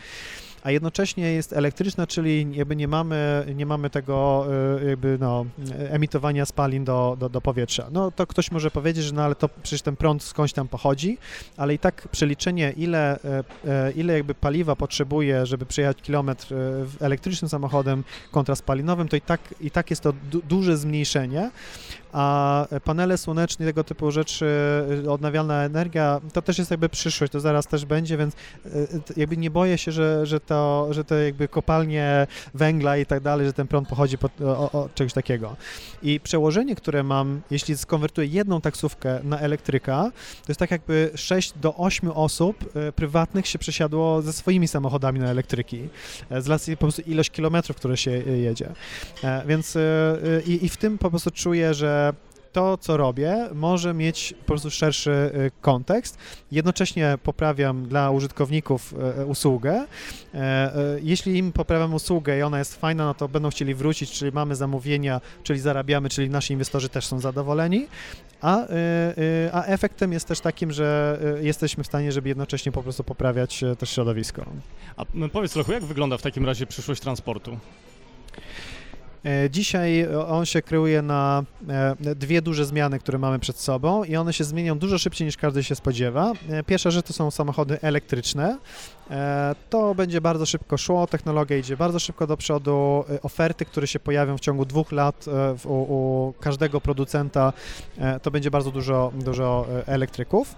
a 0.67 0.71
jednocześnie 0.71 1.33
jest 1.33 1.53
elektryczna, 1.53 2.07
czyli 2.07 2.47
jakby 2.53 2.77
nie 2.77 2.89
mamy, 2.89 3.47
nie 3.55 3.67
mamy 3.67 3.91
tego 3.91 4.47
e, 4.81 4.85
jakby 4.85 5.19
no, 5.21 5.47
emitowania 5.91 6.47
spalin 6.47 6.85
do, 6.85 7.17
do, 7.21 7.29
do 7.29 7.41
powietrza. 7.41 7.89
No 7.93 8.11
to 8.11 8.27
ktoś 8.27 8.51
może 8.51 8.71
powiedzieć, 8.71 9.05
że 9.05 9.15
no 9.15 9.23
ale 9.23 9.35
to 9.35 9.49
przecież 9.49 9.83
ten 9.83 9.97
prąd 9.97 10.23
skądś 10.23 10.53
tam 10.53 10.69
pochodzi, 10.69 11.19
ale 11.57 11.75
i 11.75 11.79
tak 11.79 12.09
przeliczenie 12.09 12.73
ile, 12.77 13.19
e, 13.25 13.45
e, 13.69 13.93
ile 13.93 14.13
jakby 14.13 14.35
paliwa 14.35 14.77
potrzebuje, 14.77 15.47
żeby 15.47 15.67
przejechać 15.67 16.03
kilometr 16.03 16.55
elektrycznym 17.01 17.49
samochodem 17.49 18.05
kontra 18.31 18.55
spalinowym, 18.55 19.09
to 19.09 19.17
i 19.17 19.21
tak, 19.21 19.41
i 19.61 19.71
tak 19.71 19.91
jest 19.91 20.03
to 20.03 20.13
du 20.13 20.43
duże 20.43 20.77
zmniejszenie, 20.77 21.51
a 22.17 22.67
panele 22.85 23.19
słoneczne, 23.19 23.67
tego 23.67 23.85
typu 23.85 24.11
rzeczy, 24.11 24.47
odnawialna 25.09 25.65
energia, 25.65 26.21
to 26.33 26.43
też 26.43 26.59
jest 26.59 26.71
jakby 26.71 26.89
przyszłość, 26.89 27.33
to 27.33 27.41
zaraz 27.41 27.67
też 27.67 27.85
będzie, 27.85 28.17
więc 28.17 28.35
jakby 29.17 29.37
nie 29.37 29.51
boję 29.51 29.79
się, 29.79 29.93
że, 29.93 30.27
że 30.27 30.41
to, 30.41 30.89
że 30.91 31.05
to 31.05 31.15
jakby 31.15 31.49
kopalnie 31.49 32.27
węgla 32.55 32.97
i 32.97 33.07
tak 33.07 33.23
dalej, 33.23 33.47
że 33.47 33.53
ten 33.53 33.67
prąd 33.67 33.89
pochodzi 33.89 34.17
od, 34.73 34.95
czegoś 34.95 35.13
takiego. 35.13 35.57
I 36.03 36.21
przełożenie, 36.21 36.77
które 36.77 37.03
mam, 37.03 37.41
jeśli 37.51 37.77
skonwertuję 37.77 38.27
jedną 38.27 38.61
taksówkę 38.61 39.21
na 39.25 39.39
elektryka, 39.39 40.11
to 40.45 40.49
jest 40.49 40.61
tak 40.61 40.71
jakby 40.71 41.11
6 41.15 41.53
do 41.59 41.75
8 41.75 42.11
osób 42.11 42.77
e, 42.77 42.93
prywatnych 42.93 43.47
się 43.47 43.59
przesiadło 43.59 44.23
ze 44.23 44.33
swoimi 44.33 44.69
samochodami 44.69 45.21
na 45.21 45.31
elektryki, 45.31 45.89
e, 46.31 46.43
z 46.43 46.49
racji 46.49 46.77
po 46.77 46.81
prostu 46.81 47.03
ilość 47.03 47.31
kilometrów, 47.31 47.77
które 47.77 47.97
się 47.97 48.11
e, 48.11 48.31
jedzie. 48.31 48.69
Więc 49.47 49.79
i, 50.47 50.65
i 50.65 50.69
w 50.69 50.77
tym 50.77 50.99
po 50.99 51.11
prostu 51.11 51.31
czuję, 51.31 51.75
że 51.75 52.06
to, 52.53 52.79
co 52.79 52.97
robię, 52.97 53.49
może 53.55 53.95
mieć 53.95 54.35
po 54.39 54.45
prostu 54.45 54.71
szerszy 54.71 55.31
kontekst. 55.61 56.19
Jednocześnie 56.53 57.19
poprawiam 57.23 57.89
dla 57.89 58.11
użytkowników 58.11 58.95
usługę. 59.27 59.87
Jeśli 61.03 61.39
im 61.39 61.53
poprawiam 61.53 61.95
usługę 61.95 62.39
i 62.39 62.43
ona 62.43 62.59
jest 62.59 62.77
fajna, 62.77 63.05
no 63.05 63.15
to 63.15 63.29
będą 63.29 63.51
chcieli 63.51 63.75
wrócić, 63.75 64.13
czyli 64.13 64.33
mamy 64.33 64.57
zamówienia, 64.57 65.21
czyli 65.43 65.61
zarabiamy, 65.61 66.09
czyli 66.09 66.31
nasi 66.31 66.53
inwestorzy 66.53 66.89
też 66.89 67.07
są 67.07 67.21
zadowoleni. 67.21 67.87
A, 68.41 68.67
a 69.53 69.65
efektem 69.65 70.13
jest 70.13 70.29
też 70.29 70.41
takim, 70.41 70.73
że 70.73 71.19
jesteśmy 71.43 71.85
w 71.85 71.87
stanie, 71.87 72.13
żeby 72.13 72.29
jednocześnie 72.29 72.73
po 72.73 72.83
prostu 72.83 73.05
poprawiać 73.05 73.65
też 73.79 73.91
środowisko. 73.91 74.45
A 74.97 75.05
powiedz 75.33 75.57
Lechu, 75.57 75.73
jak 75.73 75.85
wygląda 75.85 76.19
w 76.19 76.23
takim 76.23 76.47
razie 76.47 76.67
przyszłość 76.67 77.01
transportu? 77.01 77.59
E, 79.27 79.51
dzisiaj 79.51 80.09
on 80.29 80.47
się 80.47 80.63
kreuje 80.63 81.03
na 81.03 81.45
e, 81.69 82.15
dwie 82.15 82.43
duże 82.43 82.65
zmiany, 82.65 82.99
które 82.99 83.19
mamy 83.19 83.39
przed 83.39 83.59
sobą 83.59 84.05
i 84.05 84.17
one 84.17 84.33
się 84.33 84.45
zmienią 84.45 84.79
dużo 84.79 84.99
szybciej 84.99 85.27
niż 85.27 85.37
każdy 85.37 85.65
się 85.65 85.75
spodziewa. 85.75 86.33
E, 86.51 86.63
pierwsza 86.63 86.91
rzecz 86.91 87.07
to 87.07 87.13
są 87.13 87.31
samochody 87.31 87.81
elektryczne. 87.83 88.59
To 89.71 89.95
będzie 89.95 90.21
bardzo 90.21 90.47
szybko 90.47 90.77
szło, 90.77 91.07
technologia 91.07 91.57
idzie 91.57 91.77
bardzo 91.77 91.99
szybko 91.99 92.27
do 92.27 92.37
przodu. 92.37 93.05
Oferty, 93.23 93.65
które 93.65 93.87
się 93.87 94.01
pojawią 94.01 94.37
w 94.37 94.41
ciągu 94.41 94.65
dwóch 94.65 94.93
lat 94.93 95.25
u, 95.65 95.73
u 95.73 96.33
każdego 96.41 96.81
producenta, 96.81 97.53
to 98.23 98.31
będzie 98.31 98.51
bardzo 98.51 98.71
dużo, 98.71 99.13
dużo 99.15 99.67
elektryków. 99.87 100.55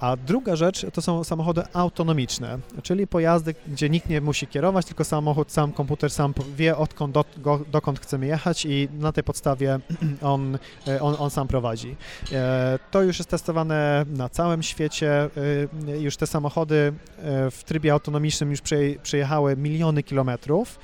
A 0.00 0.16
druga 0.16 0.56
rzecz 0.56 0.86
to 0.92 1.02
są 1.02 1.24
samochody 1.24 1.62
autonomiczne, 1.72 2.58
czyli 2.82 3.06
pojazdy, 3.06 3.54
gdzie 3.68 3.90
nikt 3.90 4.08
nie 4.08 4.20
musi 4.20 4.46
kierować, 4.46 4.86
tylko 4.86 5.04
samochód, 5.04 5.52
sam 5.52 5.72
komputer 5.72 6.10
sam 6.10 6.34
wie, 6.56 6.76
odkąd, 6.76 7.14
do, 7.14 7.24
dokąd 7.72 8.00
chcemy 8.00 8.26
jechać 8.26 8.66
i 8.66 8.88
na 8.98 9.12
tej 9.12 9.24
podstawie 9.24 9.78
on, 10.22 10.58
on, 11.00 11.16
on 11.18 11.30
sam 11.30 11.48
prowadzi. 11.48 11.96
E, 12.32 12.78
to 12.90 13.02
już 13.02 13.18
jest 13.18 13.30
testowane 13.30 14.04
na 14.08 14.28
całym 14.28 14.62
świecie. 14.62 15.30
E, 15.88 15.98
już 15.98 16.16
te 16.16 16.26
samochody 16.26 16.92
e, 17.18 17.50
w 17.50 17.64
trybie 17.64 17.83
autonomicznym 17.90 18.50
już 18.50 18.60
przejechały 19.02 19.56
miliony 19.56 20.02
kilometrów. 20.02 20.78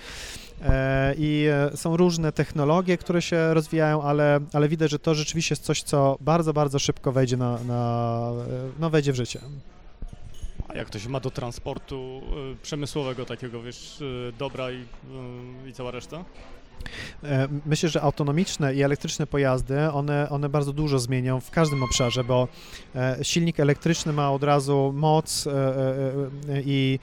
E, 0.62 1.14
I 1.18 1.46
e, 1.72 1.76
są 1.76 1.96
różne 1.96 2.32
technologie, 2.32 2.98
które 2.98 3.22
się 3.22 3.54
rozwijają, 3.54 4.02
ale, 4.02 4.40
ale 4.52 4.68
widać, 4.68 4.90
że 4.90 4.98
to 4.98 5.14
rzeczywiście 5.14 5.52
jest 5.52 5.64
coś, 5.64 5.82
co 5.82 6.16
bardzo, 6.20 6.52
bardzo 6.52 6.78
szybko 6.78 7.12
wejdzie, 7.12 7.36
na, 7.36 7.58
na, 7.64 8.32
no, 8.80 8.90
wejdzie 8.90 9.12
w 9.12 9.16
życie. 9.16 9.40
A 10.68 10.74
jak 10.74 10.90
to 10.90 10.98
się 10.98 11.08
ma 11.08 11.20
do 11.20 11.30
transportu 11.30 12.20
przemysłowego 12.62 13.26
takiego, 13.26 13.62
wiesz, 13.62 14.02
dobra 14.38 14.70
i, 14.70 14.84
i 15.66 15.72
cała 15.72 15.90
reszta? 15.90 16.24
E, 17.24 17.48
myślę, 17.66 17.88
że 17.88 18.02
autonomiczne 18.02 18.74
i 18.74 18.82
elektryczne 18.82 19.26
pojazdy, 19.26 19.90
one, 19.92 20.30
one 20.30 20.48
bardzo 20.48 20.72
dużo 20.72 20.98
zmienią 20.98 21.40
w 21.40 21.50
każdym 21.50 21.82
obszarze, 21.82 22.24
bo 22.24 22.48
e, 22.94 23.18
silnik 23.22 23.60
elektryczny 23.60 24.12
ma 24.12 24.32
od 24.32 24.42
razu 24.44 24.92
moc 24.94 25.46
e, 25.46 25.50
i 26.64 26.98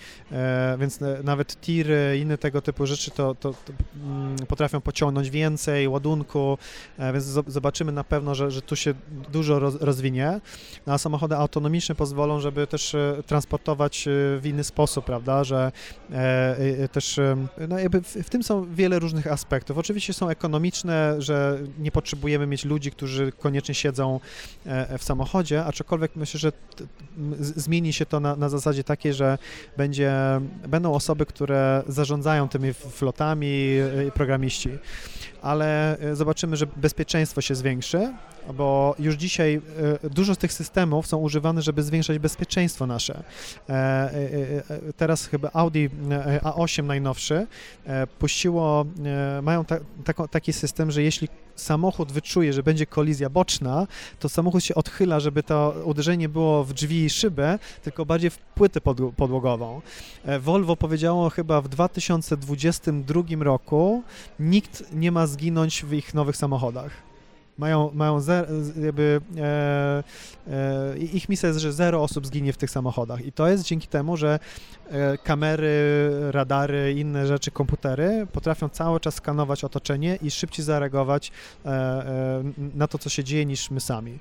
więc 0.78 1.00
nawet 1.24 1.62
tiry, 1.62 2.20
inne 2.22 2.38
tego 2.38 2.62
typu 2.62 2.86
rzeczy 2.86 3.12
to, 3.12 3.36
to, 3.36 3.54
to 3.54 3.74
mm, 4.04 4.38
potrafią 4.48 4.82
pociągnąć 4.82 5.30
więcej 5.30 5.88
ładunku, 5.88 6.58
więc 7.14 7.24
zobaczymy 7.48 7.92
na 7.92 8.04
pewno, 8.04 8.36
że, 8.36 8.52
że 8.52 8.62
tu 8.62 8.76
się 8.76 8.94
dużo 9.32 9.60
rozwinie, 9.60 10.42
no, 10.88 10.94
a 10.94 10.98
samochody 10.98 11.36
autonomiczne 11.36 11.96
pozwolą, 11.96 12.40
żeby 12.40 12.68
też 12.68 12.96
transportować 13.26 14.06
w 14.40 14.42
inny 14.46 14.64
sposób, 14.64 15.06
prawda, 15.06 15.44
że 15.44 15.72
też 16.92 17.20
no 17.68 17.80
jakby 17.80 18.02
w, 18.02 18.08
w 18.08 18.30
tym 18.30 18.44
są 18.44 18.74
wiele 18.74 19.00
różnych 19.00 19.28
aspektów 19.28 19.67
aspektów. 19.68 19.78
Oczywiście 19.78 20.14
są 20.14 20.30
ekonomiczne, 20.30 21.16
że 21.22 21.60
nie 21.80 21.92
potrzebujemy 21.92 22.48
mieć 22.48 22.66
ludzi, 22.66 22.92
którzy 22.92 23.32
koniecznie 23.32 23.76
siedzą 23.76 24.20
e, 24.66 24.98
w 24.98 25.04
samochodzie, 25.04 25.66
aczkolwiek 25.66 26.16
myślę, 26.16 26.40
że 26.40 26.52
zmieni 27.42 27.94
się 27.94 28.06
to 28.06 28.20
na, 28.20 28.36
na 28.36 28.50
zasadzie 28.50 28.84
takiej, 28.84 29.14
że 29.14 29.38
będzie, 29.78 30.12
będą 30.68 30.94
osoby, 30.94 31.26
które 31.26 31.84
zarządzają 31.88 32.48
tymi 32.50 32.74
flotami, 32.74 33.80
e, 34.08 34.12
programiści 34.12 34.70
ale 35.42 35.98
e, 36.00 36.16
zobaczymy, 36.16 36.58
że 36.58 36.68
bezpieczeństwo 36.76 37.42
się 37.42 37.56
zwiększy, 37.56 38.14
bo 38.54 38.96
już 39.00 39.16
dzisiaj 39.16 39.62
e, 40.04 40.10
dużo 40.10 40.36
z 40.36 40.38
tych 40.38 40.54
systemów 40.54 41.08
są 41.08 41.18
używane, 41.18 41.62
żeby 41.62 41.84
zwiększać 41.84 42.20
bezpieczeństwo 42.20 42.88
nasze. 42.88 43.24
E, 43.70 44.12
teraz 44.98 45.26
chyba 45.26 45.50
Audi 45.54 45.88
A8 46.44 46.84
najnowszy 46.84 47.48
puściło, 48.20 48.86
mają 49.42 49.66
ta, 49.66 49.78
taki 50.32 50.54
system, 50.54 50.92
że 50.92 51.04
jeśli 51.04 51.28
samochód 51.56 52.12
wyczuje, 52.12 52.54
że 52.54 52.64
będzie 52.64 52.86
kolizja 52.86 53.30
boczna, 53.30 53.88
to 54.20 54.30
samochód 54.30 54.64
się 54.64 54.76
odchyla, 54.76 55.20
żeby 55.20 55.44
to 55.44 55.76
uderzenie 55.84 56.30
było 56.30 56.64
w 56.64 56.74
drzwi 56.74 57.06
i 57.06 57.10
szybę, 57.10 57.60
tylko 57.84 58.06
bardziej 58.06 58.30
w 58.30 58.38
płytę 58.38 58.82
podłogową. 59.18 59.82
Volvo 60.40 60.76
powiedziało 60.76 61.30
chyba 61.30 61.62
w 61.62 61.68
2022 61.68 63.22
roku, 63.40 64.04
nikt 64.40 64.84
nie 64.94 65.12
ma 65.12 65.28
zginąć 65.28 65.86
w 65.86 65.94
ich 65.94 66.14
nowych 66.14 66.38
samochodach. 66.38 67.07
Mają, 67.58 67.92
mają 67.94 68.20
zer, 68.20 68.48
jakby, 68.82 69.22
e, 69.38 70.04
e, 70.48 70.98
ich 70.98 71.30
misja 71.30 71.48
jest, 71.48 71.60
że 71.60 71.74
zero 71.74 72.04
osób 72.04 72.28
zginie 72.28 72.54
w 72.54 72.58
tych 72.58 72.70
samochodach 72.70 73.26
i 73.26 73.32
to 73.32 73.48
jest 73.48 73.64
dzięki 73.64 73.88
temu, 73.88 74.18
że 74.18 74.40
e, 74.90 75.18
kamery, 75.18 76.10
radary, 76.32 76.94
inne 76.98 77.28
rzeczy, 77.28 77.52
komputery 77.52 78.28
potrafią 78.32 78.70
cały 78.70 79.00
czas 79.00 79.16
skanować 79.16 79.64
otoczenie 79.64 80.20
i 80.22 80.32
szybciej 80.32 80.66
zareagować 80.66 81.32
e, 81.66 81.70
e, 81.70 82.44
na 82.76 82.88
to, 82.88 82.98
co 82.98 83.10
się 83.10 83.24
dzieje 83.24 83.46
niż 83.46 83.72
my 83.72 83.80
sami. 83.80 84.20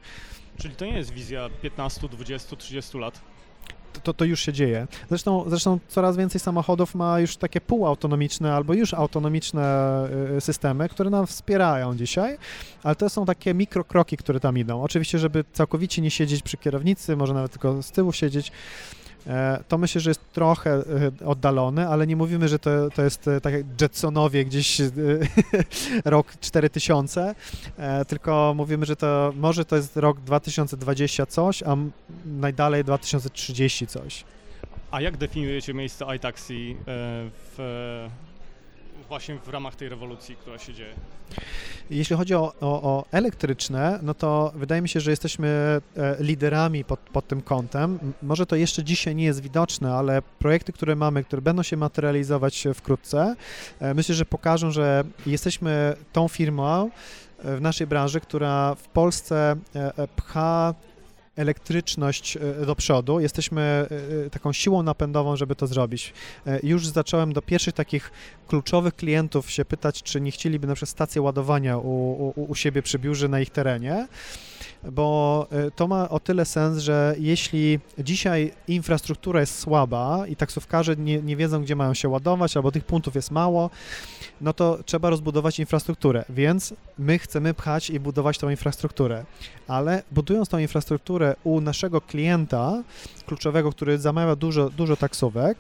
Czyli 0.58 0.74
to 0.74 0.84
nie 0.84 0.96
jest 0.96 1.10
wizja 1.10 1.50
15, 1.62 2.08
20, 2.08 2.56
30 2.56 2.98
lat? 2.98 3.20
To, 4.02 4.14
to 4.14 4.24
już 4.24 4.40
się 4.40 4.52
dzieje. 4.52 4.86
Zresztą, 5.08 5.44
zresztą 5.46 5.78
coraz 5.88 6.16
więcej 6.16 6.40
samochodów 6.40 6.94
ma 6.94 7.20
już 7.20 7.36
takie 7.36 7.60
półautonomiczne 7.60 8.54
albo 8.54 8.74
już 8.74 8.94
autonomiczne 8.94 10.08
y, 10.36 10.40
systemy, 10.40 10.88
które 10.88 11.10
nam 11.10 11.26
wspierają 11.26 11.96
dzisiaj, 11.96 12.38
ale 12.82 12.96
to 12.96 13.10
są 13.10 13.26
takie 13.26 13.54
mikrokroki, 13.54 14.16
które 14.16 14.40
tam 14.40 14.58
idą. 14.58 14.82
Oczywiście, 14.82 15.18
żeby 15.18 15.44
całkowicie 15.52 16.02
nie 16.02 16.10
siedzieć 16.10 16.42
przy 16.42 16.56
kierownicy, 16.56 17.16
może 17.16 17.34
nawet 17.34 17.52
tylko 17.52 17.82
z 17.82 17.90
tyłu 17.90 18.12
siedzieć, 18.12 18.52
to 19.68 19.78
myślę, 19.78 20.00
że 20.00 20.10
jest 20.10 20.32
trochę 20.32 20.70
e, 20.70 21.26
oddalone, 21.26 21.88
ale 21.88 22.06
nie 22.06 22.16
mówimy, 22.16 22.48
że 22.48 22.58
to, 22.58 22.90
to 22.90 23.02
jest 23.02 23.28
e, 23.28 23.40
tak 23.40 23.52
jak 23.52 23.64
Jetsonowie 23.80 24.44
gdzieś 24.44 24.80
rok 26.04 26.32
4000, 26.40 27.34
tylko 28.08 28.52
mówimy, 28.56 28.86
że 28.86 28.96
to 28.96 29.32
może 29.36 29.64
to 29.64 29.76
jest 29.76 29.96
rok 29.96 30.20
2020 30.20 31.26
coś, 31.26 31.62
a 31.62 31.76
najdalej 32.26 32.84
2030 32.84 33.86
coś. 33.86 34.24
A 34.90 35.00
jak 35.00 35.16
definiujecie 35.16 35.74
miejsce 35.74 36.16
iTaxi 36.16 36.76
w 36.86 38.08
właśnie 39.08 39.38
w 39.38 39.48
ramach 39.48 39.76
tej 39.76 39.88
rewolucji, 39.88 40.36
która 40.36 40.58
się 40.58 40.74
dzieje? 40.74 40.94
Jeśli 41.90 42.16
chodzi 42.16 42.34
o, 42.34 42.52
o, 42.60 42.82
o, 42.82 43.04
elektryczne, 43.12 43.98
no 44.02 44.14
to 44.14 44.52
wydaje 44.54 44.82
mi 44.82 44.88
się, 44.88 45.00
że 45.00 45.10
jesteśmy 45.10 45.48
e, 45.96 46.16
liderami 46.20 46.84
pod, 46.84 47.00
pod 47.00 47.28
tym 47.28 47.42
kątem. 47.42 47.98
Może 48.22 48.46
to 48.46 48.56
jeszcze 48.56 48.84
dzisiaj 48.84 49.14
nie 49.14 49.24
jest 49.24 49.40
widoczne, 49.40 49.94
ale 49.94 50.22
projekty, 50.22 50.72
które 50.72 50.96
mamy, 50.96 51.24
które 51.24 51.42
będą 51.42 51.62
się 51.62 51.76
materializować 51.76 52.68
wkrótce, 52.74 53.36
e, 53.80 53.94
myślę, 53.94 54.14
że 54.14 54.24
pokażą, 54.24 54.70
że 54.70 55.04
jesteśmy 55.26 55.96
tą 56.12 56.28
firmą 56.28 56.90
e, 57.44 57.56
w 57.56 57.60
naszej 57.60 57.86
branży, 57.86 58.20
która 58.20 58.74
w 58.74 58.88
Polsce 58.88 59.56
pcha 60.16 60.74
elektryczność 61.36 62.36
e, 62.36 62.66
do 62.66 62.76
przodu. 62.76 63.20
Jesteśmy 63.20 63.60
e, 63.60 64.26
e, 64.26 64.30
taką 64.30 64.52
siłą 64.52 64.82
napędową, 64.82 65.36
żeby 65.36 65.56
to 65.56 65.66
zrobić. 65.66 66.12
Już 66.62 66.86
zacząłem 66.86 67.32
do 67.32 67.42
pierwszych 67.42 67.74
takich 67.74 68.10
kluczowych 68.48 68.96
klientów 68.96 69.50
się 69.50 69.64
pytać, 69.64 70.02
czy 70.02 70.20
nie 70.20 70.30
chcieliby 70.30 70.66
na 70.66 70.74
przykład 70.74 70.90
stację 70.90 71.22
ładowania 71.22 71.78
u, 71.78 72.32
u, 72.36 72.44
u 72.48 72.54
siebie 72.54 72.82
przy 72.82 72.98
biurze 72.98 73.28
na 73.28 73.40
ich 73.40 73.50
terenie 73.50 74.08
bo 74.92 75.48
to 75.76 75.88
ma 75.88 76.08
o 76.08 76.20
tyle 76.20 76.44
sens, 76.44 76.78
że 76.78 77.14
jeśli 77.18 77.80
dzisiaj 77.98 78.52
infrastruktura 78.68 79.40
jest 79.40 79.58
słaba 79.58 80.26
i 80.26 80.36
taksówkarze 80.36 80.96
nie, 80.96 81.22
nie 81.22 81.36
wiedzą, 81.36 81.62
gdzie 81.62 81.76
mają 81.76 81.94
się 81.94 82.08
ładować, 82.08 82.56
albo 82.56 82.72
tych 82.72 82.84
punktów 82.84 83.14
jest 83.14 83.30
mało, 83.30 83.70
no 84.40 84.52
to 84.52 84.78
trzeba 84.84 85.10
rozbudować 85.10 85.58
infrastrukturę, 85.58 86.24
więc 86.28 86.74
my 86.98 87.18
chcemy 87.18 87.54
pchać 87.54 87.90
i 87.90 88.00
budować 88.00 88.38
tą 88.38 88.48
infrastrukturę, 88.48 89.24
ale 89.68 90.02
budując 90.12 90.48
tą 90.48 90.58
infrastrukturę 90.58 91.36
u 91.44 91.60
naszego 91.60 92.00
klienta 92.00 92.82
kluczowego, 93.26 93.72
który 93.72 93.98
zamawia 93.98 94.36
dużo, 94.36 94.70
dużo 94.70 94.96
taksówek, 94.96 95.58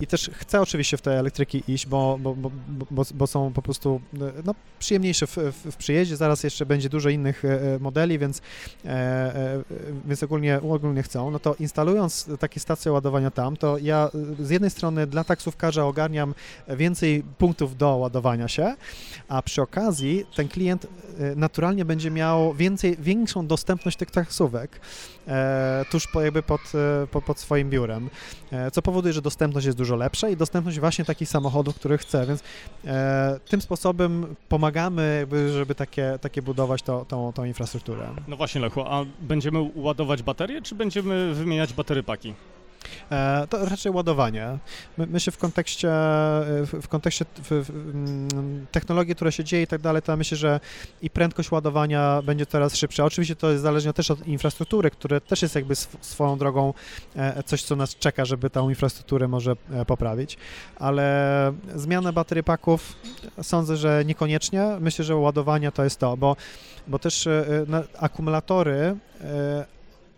i 0.00 0.06
też 0.06 0.30
chcę 0.34 0.60
oczywiście 0.60 0.96
w 0.96 1.02
te 1.02 1.18
elektryki 1.18 1.62
iść, 1.68 1.86
bo, 1.86 2.18
bo, 2.20 2.34
bo, 2.34 2.50
bo, 2.90 3.02
bo 3.14 3.26
są 3.26 3.52
po 3.52 3.62
prostu 3.62 4.00
no, 4.44 4.54
przyjemniejsze 4.78 5.26
w, 5.26 5.36
w, 5.36 5.72
w 5.72 5.76
przyjeździe. 5.76 6.16
Zaraz 6.16 6.42
jeszcze 6.42 6.66
będzie 6.66 6.88
dużo 6.88 7.08
innych 7.08 7.42
modeli, 7.80 8.18
więc, 8.18 8.42
więc 10.04 10.22
ogólnie, 10.22 10.60
ogólnie 10.70 11.02
chcą. 11.02 11.30
No 11.30 11.38
to 11.38 11.54
instalując 11.54 12.28
takie 12.38 12.60
stacje 12.60 12.92
ładowania 12.92 13.30
tam, 13.30 13.56
to 13.56 13.78
ja 13.78 14.10
z 14.40 14.50
jednej 14.50 14.70
strony 14.70 15.06
dla 15.06 15.24
taksówkarza 15.24 15.86
ogarniam 15.86 16.34
więcej 16.68 17.22
punktów 17.38 17.76
do 17.76 17.96
ładowania 17.96 18.48
się, 18.48 18.74
a 19.28 19.42
przy 19.42 19.62
okazji 19.62 20.26
ten 20.36 20.48
klient 20.48 20.86
naturalnie 21.36 21.84
będzie 21.84 22.10
miał 22.10 22.54
więcej, 22.54 22.96
większą 23.00 23.46
dostępność 23.46 23.96
tych 23.96 24.10
taksówek 24.10 24.70
e, 24.76 24.80
tuż 25.90 26.06
po, 26.06 26.22
jakby 26.22 26.42
pod, 26.42 26.60
e, 26.74 27.06
po, 27.06 27.22
pod 27.22 27.38
swoim 27.38 27.70
biurem, 27.70 28.10
e, 28.52 28.70
co 28.70 28.82
powoduje, 28.82 29.12
że 29.12 29.22
dostępność 29.22 29.66
jest 29.66 29.78
dużo 29.78 29.96
lepsza 29.96 30.28
i 30.28 30.36
dostępność 30.36 30.80
właśnie 30.80 31.04
takich 31.04 31.28
samochodów, 31.28 31.74
których 31.74 32.00
chce, 32.00 32.26
więc 32.26 32.42
e, 32.86 33.40
tym 33.48 33.60
sposobem 33.60 34.34
pomagamy, 34.48 35.16
jakby, 35.18 35.52
żeby 35.52 35.74
takie, 35.74 36.18
takie 36.20 36.42
budować 36.42 36.82
to, 36.82 37.04
tą, 37.04 37.32
tą 37.32 37.44
infrastrukturę. 37.44 38.08
No 38.28 38.36
właśnie, 38.36 38.60
Lechu, 38.60 38.80
a 38.80 39.04
będziemy 39.20 39.70
ładować 39.74 40.22
baterie, 40.22 40.62
czy 40.62 40.74
będziemy 40.74 41.34
wymieniać 41.34 41.72
batery 41.72 42.02
paki? 42.02 42.34
E, 43.12 43.46
to 43.50 43.64
raczej 43.64 43.92
ładowanie. 43.92 44.58
My, 44.98 45.06
myślę 45.06 45.32
w 45.32 45.38
kontekście, 45.38 45.88
w, 45.88 46.78
w 46.82 46.88
kontekście 46.88 47.24
mm, 47.50 48.66
technologii, 48.72 49.14
która 49.14 49.30
się 49.30 49.44
dzieje 49.44 49.62
i 49.62 49.66
tak 49.66 49.80
dalej, 49.80 50.02
to 50.02 50.16
myślę, 50.16 50.36
że 50.36 50.60
i 51.02 51.10
prędkość 51.10 51.50
ładowania 51.50 52.22
będzie 52.22 52.46
coraz 52.46 52.76
szybsza. 52.76 53.04
Oczywiście 53.04 53.36
to 53.36 53.50
jest 53.50 53.62
zależne 53.62 53.92
też 53.92 54.10
od 54.10 54.26
infrastruktury, 54.26 54.90
które 54.90 55.20
też 55.20 55.42
jest 55.42 55.54
jakby 55.54 55.76
swoją 56.00 56.38
drogą 56.38 56.74
e, 57.16 57.42
coś, 57.42 57.62
co 57.62 57.76
nas 57.76 57.96
czeka, 57.96 58.24
żeby 58.24 58.50
tą 58.50 58.68
infrastrukturę 58.68 59.28
może 59.28 59.56
e, 59.70 59.84
poprawić, 59.84 60.36
ale 60.76 61.52
zmiana 61.74 62.12
baterii 62.12 62.44
paków 62.44 62.96
sądzę, 63.42 63.76
że 63.76 64.04
niekoniecznie. 64.04 64.76
Myślę, 64.80 65.04
że 65.04 65.16
ładowanie 65.16 65.72
to 65.72 65.84
jest 65.84 65.98
to, 65.98 66.16
bo, 66.16 66.36
bo 66.86 66.98
też 66.98 67.28
akumulatory 67.98 68.96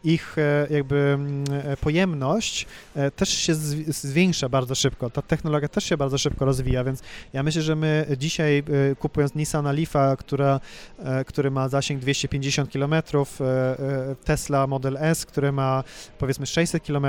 ich 0.05 0.39
e, 0.39 0.67
jakby 0.71 0.97
mm, 0.97 1.45
e, 1.53 1.77
pojemność 1.77 2.67
e, 2.95 3.11
też 3.11 3.29
się 3.29 3.55
zwiększa 3.89 4.49
bardzo 4.49 4.75
szybko. 4.75 5.11
Ta 5.11 5.23
technologia 5.23 5.69
też 5.69 5.85
się 5.85 5.97
bardzo 5.97 6.19
szybko 6.19 6.45
rozwija, 6.45 6.85
więc 6.85 7.03
ja 7.33 7.43
myślę, 7.43 7.63
że 7.63 7.77
my 7.77 8.07
dzisiaj 8.19 8.63
kupując 8.99 9.35
Nissan 9.35 9.77
Leafa, 9.77 10.17
która, 10.17 10.61
który 11.27 11.51
ma 11.51 11.69
zasięg 11.69 12.01
250 12.01 12.73
km, 12.73 12.95
Tesla 14.25 14.67
Model 14.67 14.97
S, 15.01 15.27
który 15.27 15.53
ma 15.53 15.85
powiedzmy 16.19 16.47
600 16.47 16.87
km, 16.87 17.07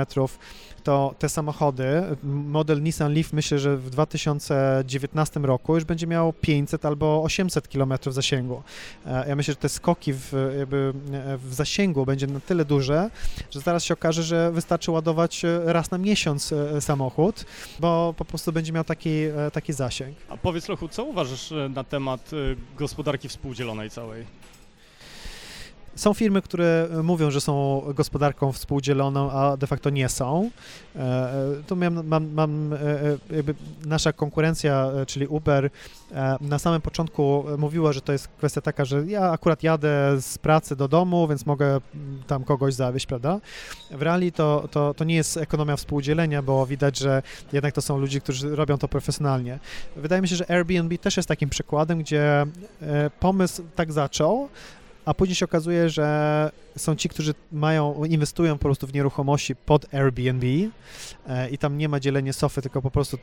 to 0.82 1.14
te 1.18 1.28
samochody, 1.28 2.16
model 2.22 2.82
Nissan 2.82 3.14
Leaf 3.14 3.32
myślę, 3.32 3.58
że 3.58 3.76
w 3.76 3.90
2019 3.90 5.40
roku 5.40 5.74
już 5.74 5.84
będzie 5.84 6.06
miał 6.06 6.32
500 6.32 6.86
albo 6.86 7.22
800 7.22 7.68
km 7.68 7.94
zasięgu. 8.06 8.62
E, 9.06 9.28
ja 9.28 9.36
myślę, 9.36 9.52
że 9.52 9.56
te 9.56 9.68
skoki 9.68 10.12
w, 10.12 10.32
jakby 10.58 10.92
e, 11.12 11.38
w 11.38 11.54
zasięgu 11.54 12.06
będzie 12.06 12.26
na 12.26 12.40
tyle 12.40 12.64
duże, 12.64 13.10
że 13.50 13.60
zaraz 13.60 13.84
się 13.84 13.94
okaże, 13.94 14.22
że 14.22 14.52
wystarczy 14.52 14.90
ładować 14.90 15.44
e, 15.44 15.72
raz 15.72 15.90
na 15.90 15.98
miesiąc 15.98 16.54
samochód, 16.80 17.44
bo 17.80 18.14
po 18.16 18.24
prostu 18.24 18.52
będzie 18.52 18.72
miał 18.72 18.84
taki, 18.84 19.22
taki 19.52 19.72
zasięg. 19.72 20.16
A 20.28 20.36
powiedz 20.36 20.68
Lochu, 20.68 20.88
co 20.88 21.04
uważasz 21.04 21.52
na 21.70 21.84
temat 21.84 22.30
gospodarki 22.78 23.28
współdzielonej 23.28 23.90
całej? 23.90 24.24
Są 25.96 26.14
firmy, 26.14 26.42
które 26.42 26.88
mówią, 27.02 27.30
że 27.30 27.40
są 27.40 27.82
gospodarką 27.94 28.52
współdzieloną, 28.52 29.30
a 29.30 29.56
de 29.56 29.66
facto 29.66 29.90
nie 29.90 30.08
są. 30.08 30.50
E, 30.96 31.00
e, 31.00 31.34
tu 31.66 31.76
mam, 31.76 32.06
mam, 32.06 32.32
mam 32.32 32.72
e, 32.72 32.78
nasza 33.86 34.12
konkurencja, 34.12 34.90
czyli 35.06 35.26
Uber, 35.26 35.70
na 36.40 36.58
samym 36.58 36.80
początku 36.80 37.44
mówiła, 37.58 37.92
że 37.92 38.00
to 38.00 38.12
jest 38.12 38.28
kwestia 38.28 38.60
taka, 38.60 38.84
że 38.84 39.06
ja 39.06 39.30
akurat 39.30 39.62
jadę 39.62 40.20
z 40.20 40.38
pracy 40.38 40.76
do 40.76 40.88
domu, 40.88 41.28
więc 41.28 41.46
mogę 41.46 41.80
tam 42.26 42.44
kogoś 42.44 42.74
zawieźć, 42.74 43.06
prawda? 43.06 43.40
W 43.90 44.02
reali 44.02 44.32
to, 44.32 44.68
to, 44.70 44.94
to 44.94 45.04
nie 45.04 45.14
jest 45.14 45.36
ekonomia 45.36 45.76
współdzielenia, 45.76 46.42
bo 46.42 46.66
widać, 46.66 46.98
że 46.98 47.22
jednak 47.52 47.74
to 47.74 47.82
są 47.82 47.98
ludzie, 47.98 48.20
którzy 48.20 48.56
robią 48.56 48.78
to 48.78 48.88
profesjonalnie. 48.88 49.58
Wydaje 49.96 50.22
mi 50.22 50.28
się, 50.28 50.36
że 50.36 50.50
Airbnb 50.50 50.98
też 50.98 51.16
jest 51.16 51.28
takim 51.28 51.48
przykładem, 51.48 51.98
gdzie 51.98 52.46
pomysł 53.20 53.62
tak 53.76 53.92
zaczął, 53.92 54.48
a 55.04 55.14
później 55.14 55.36
się 55.36 55.44
okazuje, 55.44 55.90
że 55.90 56.50
są 56.76 56.96
ci, 56.96 57.08
którzy 57.08 57.34
mają, 57.52 58.04
inwestują 58.04 58.58
po 58.58 58.62
prostu 58.62 58.86
w 58.86 58.94
nieruchomości 58.94 59.56
pod 59.56 59.94
Airbnb 59.94 60.46
e, 61.26 61.50
i 61.50 61.58
tam 61.58 61.78
nie 61.78 61.88
ma 61.88 62.00
dzielenia 62.00 62.32
sofy, 62.32 62.62
tylko 62.62 62.82
po 62.82 62.90
prostu 62.90 63.18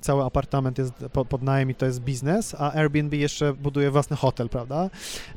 cały 0.00 0.24
apartament 0.24 0.78
jest 0.78 0.92
pod, 1.12 1.28
pod 1.28 1.42
najem 1.42 1.70
i 1.70 1.74
to 1.74 1.86
jest 1.86 2.00
biznes, 2.00 2.54
a 2.58 2.72
Airbnb 2.72 3.16
jeszcze 3.16 3.52
buduje 3.52 3.90
własny 3.90 4.16
hotel, 4.16 4.48
prawda? 4.48 4.90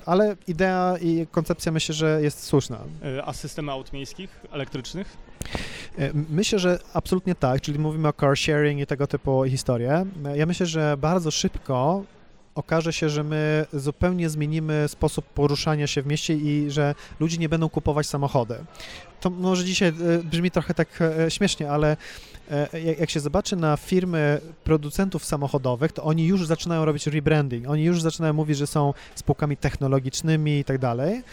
Ale 0.06 0.36
idea 0.48 0.98
i 1.02 1.28
koncepcja 1.32 1.72
myślę, 1.72 1.96
że 1.96 2.22
jest 2.22 2.44
słuszna. 2.44 2.80
E, 3.04 3.26
a 3.26 3.34
systemy 3.34 3.72
aut 3.72 3.94
miejskich, 3.94 4.46
elektrycznych? 4.52 5.18
E, 5.98 6.12
myślę, 6.30 6.60
że 6.60 6.80
absolutnie 6.94 7.36
tak, 7.36 7.62
czyli 7.62 7.80
mówimy 7.80 8.08
o 8.08 8.14
car 8.14 8.38
sharing 8.38 8.82
i 8.82 8.86
tego 8.86 9.08
typu 9.08 9.44
historie. 9.44 10.06
Ja 10.36 10.46
myślę, 10.46 10.66
że 10.66 10.98
bardzo 10.98 11.32
szybko 11.32 12.04
okaże 12.56 12.94
się, 12.94 13.10
że 13.10 13.24
my 13.24 13.66
zupełnie 13.74 14.30
zmienimy 14.30 14.88
sposób 14.88 15.26
poruszania 15.26 15.88
się 15.88 16.02
w 16.02 16.08
mieście 16.08 16.36
i 16.36 16.72
że 16.72 16.96
ludzie 17.20 17.38
nie 17.38 17.50
będą 17.50 17.70
kupować 17.70 18.08
samochody. 18.08 18.56
To 19.22 19.30
może 19.30 19.66
dzisiaj 19.66 19.90
e, 19.90 19.94
brzmi 20.24 20.52
trochę 20.52 20.74
tak 20.74 21.02
e, 21.02 21.32
śmiesznie, 21.32 21.72
ale 21.72 21.98
e, 22.52 22.82
jak 22.82 23.10
się 23.10 23.20
zobaczy 23.20 23.56
na 23.56 23.78
firmy 23.78 24.42
producentów 24.64 25.26
samochodowych, 25.26 25.92
to 25.92 26.04
oni 26.04 26.28
już 26.28 26.48
zaczynają 26.48 26.86
robić 26.86 27.08
rebranding, 27.08 27.68
oni 27.68 27.84
już 27.84 28.02
zaczynają 28.02 28.34
mówić, 28.34 28.58
że 28.58 28.68
są 28.68 28.94
spółkami 29.16 29.58
technologicznymi 29.58 30.60
i 30.60 30.64
tak 30.64 30.78
dalej. 30.78 31.24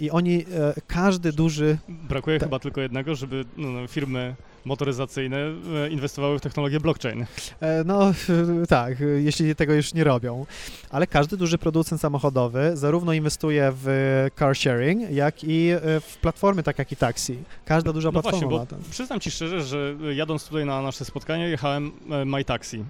I 0.00 0.10
oni, 0.10 0.44
każdy 0.86 1.32
duży... 1.32 1.78
Brakuje 1.88 2.38
chyba 2.38 2.58
tylko 2.58 2.80
jednego, 2.80 3.14
żeby 3.14 3.44
no, 3.56 3.68
no 3.68 3.86
firmy 3.86 4.34
motoryzacyjne 4.64 5.36
e, 5.36 5.88
inwestowały 5.88 6.38
w 6.38 6.42
technologię 6.42 6.80
blockchain. 6.80 7.26
E, 7.60 7.84
no 7.84 8.12
tak, 8.68 8.98
jeśli 9.16 9.54
tego 9.54 9.74
już 9.74 9.94
nie 9.94 10.04
robią. 10.04 10.46
Ale 10.90 11.06
każdy 11.06 11.36
duży 11.36 11.58
producent 11.58 12.00
samochodowy 12.00 12.70
zarówno 12.74 13.12
inwestuje 13.12 13.72
w 13.74 14.26
car 14.38 14.56
sharing, 14.56 15.10
jak 15.10 15.44
i 15.44 15.68
e, 15.70 16.00
w 16.00 16.16
platformy, 16.20 16.62
tak 16.62 16.78
jak 16.78 16.92
i 16.92 16.96
taxi. 16.96 17.38
Każda 17.64 17.92
duża 17.92 18.08
no 18.08 18.12
platforma 18.12 18.48
właśnie, 18.48 18.76
bo 18.78 18.90
Przyznam 18.90 19.20
ci 19.20 19.30
szczerze, 19.30 19.62
że 19.62 19.94
jadąc 20.14 20.46
tutaj 20.46 20.64
na 20.66 20.82
nasze 20.82 21.04
spotkanie, 21.04 21.48
jechałem 21.48 21.92
MyTaxi. 22.26 22.84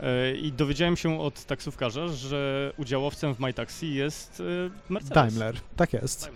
E, 0.00 0.34
I 0.34 0.52
dowiedziałem 0.52 0.96
się 0.96 1.20
od 1.20 1.44
taksówkarza, 1.44 2.08
że 2.08 2.72
udziałowcem 2.76 3.34
w 3.34 3.40
MyTaxi 3.40 3.94
jest 3.94 4.40
e, 4.40 4.92
Mercedes. 4.92 5.14
Daimler, 5.14 5.56
tak 5.76 5.92
jest. 5.92 6.30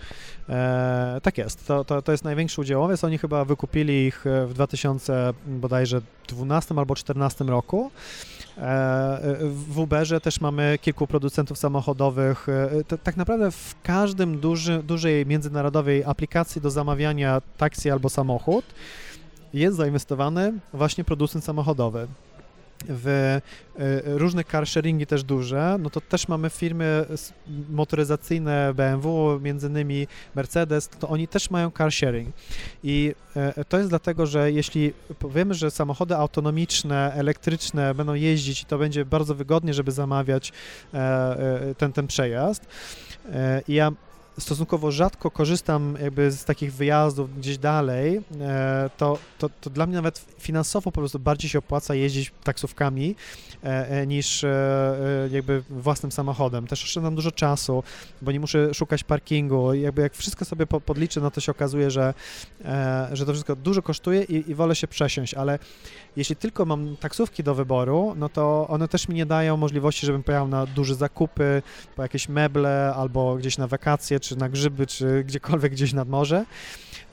E, 0.49 1.21
tak 1.23 1.39
jest, 1.39 1.67
to, 1.67 1.85
to, 1.85 2.03
to 2.03 2.13
jest 2.13 2.25
największy 2.25 2.61
udziałowiec. 2.61 3.05
Oni 3.05 3.19
chyba 3.19 3.45
wykupili 3.45 4.07
ich 4.07 4.25
w 4.47 4.55
2000 4.55 5.33
bodajże 5.47 6.01
12 6.29 6.75
albo 6.79 6.95
14 6.95 7.45
roku. 7.45 7.91
W 9.69 9.79
Uberze 9.79 10.21
też 10.21 10.41
mamy 10.41 10.79
kilku 10.83 11.07
producentów 11.07 11.59
samochodowych. 11.59 12.47
Tak 13.03 13.17
naprawdę 13.17 13.51
w 13.51 13.75
każdym 13.83 14.41
duży, 14.41 14.83
dużej 14.83 15.27
międzynarodowej 15.27 16.05
aplikacji 16.05 16.61
do 16.61 16.71
zamawiania 16.71 17.43
taksi 17.59 17.91
albo 17.91 18.09
samochód 18.09 18.65
jest 19.55 19.77
zainwestowany 19.77 20.53
właśnie 20.73 21.05
producent 21.05 21.45
samochodowy 21.45 22.09
w 22.89 23.07
e, 23.09 23.41
różne 24.05 24.45
car 24.45 24.67
sharingi 24.67 25.07
też 25.07 25.25
duże, 25.25 25.77
no 25.81 25.91
to 25.91 26.01
też 26.01 26.29
mamy 26.29 26.51
firmy 26.51 27.07
motoryzacyjne 27.71 28.75
BMW, 28.75 29.41
między 29.43 29.67
innymi 29.67 30.07
Mercedes, 30.35 30.89
to 30.89 31.09
oni 31.09 31.29
też 31.29 31.51
mają 31.51 31.71
car 31.71 31.93
sharing. 31.93 32.35
I 32.85 33.15
e, 33.37 33.65
to 33.65 33.79
jest 33.79 33.91
dlatego, 33.91 34.27
że 34.27 34.53
jeśli 34.53 34.93
powiemy, 35.19 35.55
że 35.55 35.71
samochody 35.71 36.17
autonomiczne, 36.17 37.13
elektryczne 37.15 37.95
będą 37.95 38.15
jeździć 38.15 38.63
i 38.63 38.67
to 38.67 38.79
będzie 38.79 39.05
bardzo 39.05 39.35
wygodnie, 39.35 39.75
żeby 39.75 39.93
zamawiać 39.93 40.53
e, 40.95 41.75
ten, 41.79 41.93
ten 41.93 42.07
przejazd, 42.07 42.67
i 43.69 43.75
ja 43.75 43.93
stosunkowo 44.39 44.91
rzadko 44.91 45.31
korzystam 45.31 45.97
jakby 46.03 46.31
z 46.31 46.45
takich 46.45 46.73
wyjazdów 46.75 47.39
gdzieś 47.39 47.59
dalej, 47.59 48.21
e, 48.41 48.91
to, 48.97 49.19
to, 49.39 49.51
to 49.61 49.71
dla 49.71 49.87
mnie 49.87 49.97
nawet 49.97 50.27
finansowo 50.39 50.93
po 50.93 51.01
prostu 51.01 51.19
bardziej 51.19 51.51
się 51.51 51.59
opłaca 51.59 51.95
jeździć 51.95 52.33
taksówkami 52.45 53.17
e, 53.65 53.89
e, 53.89 54.07
niż 54.07 54.45
jakby 55.31 55.63
własnym 55.71 56.13
samochodem. 56.13 56.67
Też 56.67 56.85
oszczędzam 56.85 57.15
dużo 57.15 57.33
czasu, 57.33 57.83
bo 58.23 58.33
nie 58.33 58.41
muszę 58.41 58.75
szukać 58.75 59.05
parkingu. 59.05 59.75
Jakby 59.75 60.03
jak 60.03 60.15
wszystko 60.15 60.45
sobie 60.45 60.67
podliczę, 60.67 61.21
no 61.21 61.31
to 61.31 61.41
się 61.41 61.53
okazuje, 61.53 61.91
że, 61.91 62.15
że 63.13 63.27
to 63.27 63.33
wszystko 63.33 63.57
dużo 63.57 63.83
kosztuje 63.83 64.23
i, 64.23 64.51
i 64.51 64.55
wolę 64.55 64.75
się 64.75 64.89
przesiąść, 64.89 65.35
ale 65.35 65.59
jeśli 66.17 66.37
tylko 66.37 66.65
mam 66.65 66.97
taksówki 66.97 67.43
do 67.43 67.55
wyboru, 67.55 68.15
no 68.17 68.29
to 68.29 68.67
one 68.69 68.89
też 68.89 69.09
mi 69.09 69.15
nie 69.15 69.27
dają 69.27 69.57
możliwości, 69.57 70.07
żebym 70.07 70.23
pojechał 70.23 70.49
na 70.49 70.67
duże 70.67 70.95
zakupy, 70.95 71.63
po 71.97 72.03
jakieś 72.03 72.29
meble 72.29 72.95
albo 72.97 73.37
gdzieś 73.37 73.59
na 73.59 73.67
wakacje, 73.67 74.21
czy 74.23 74.37
na 74.37 74.49
grzyby, 74.49 74.87
czy 74.87 75.25
gdziekolwiek 75.25 75.73
gdzieś 75.73 75.93
nad 75.93 76.09
morze. 76.09 76.45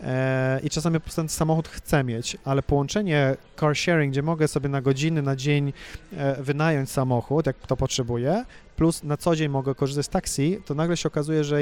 E, 0.04 0.60
I 0.64 0.70
czasami 0.70 0.94
po 0.96 1.00
prostu 1.00 1.22
ten 1.22 1.30
samochód 1.30 1.68
chcę 1.68 2.04
mieć, 2.04 2.38
ale 2.46 2.64
połączenie 2.64 3.36
car 3.60 3.76
sharing, 3.76 4.12
gdzie 4.14 4.22
mogę 4.22 4.48
sobie 4.48 4.70
na 4.70 4.82
godziny, 4.82 5.22
na 5.22 5.36
dzień 5.36 5.74
e, 6.18 6.44
wynająć 6.44 6.92
samochód, 6.92 7.46
jak 7.46 7.68
to 7.68 7.78
potrzebuję, 7.78 8.46
plus 8.76 9.04
na 9.04 9.18
co 9.18 9.36
dzień 9.36 9.50
mogę 9.50 9.76
korzystać 9.76 10.06
z 10.06 10.10
taksi, 10.10 10.62
to 10.66 10.76
nagle 10.76 10.98
się 10.98 11.08
okazuje, 11.08 11.44
że 11.44 11.60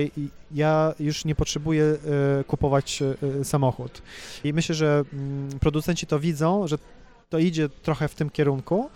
ja 0.52 0.94
już 1.00 1.26
nie 1.26 1.36
potrzebuję 1.36 1.84
e, 1.84 2.44
kupować 2.44 3.04
samochód. 3.44 4.02
I 4.44 4.54
myślę, 4.54 4.76
że 4.76 5.04
mm, 5.14 5.60
producenci 5.60 6.08
to 6.08 6.20
widzą, 6.20 6.68
że 6.68 6.78
to 7.30 7.40
idzie 7.40 7.70
trochę 7.70 8.08
w 8.08 8.16
tym 8.16 8.30
kierunku, 8.30 8.90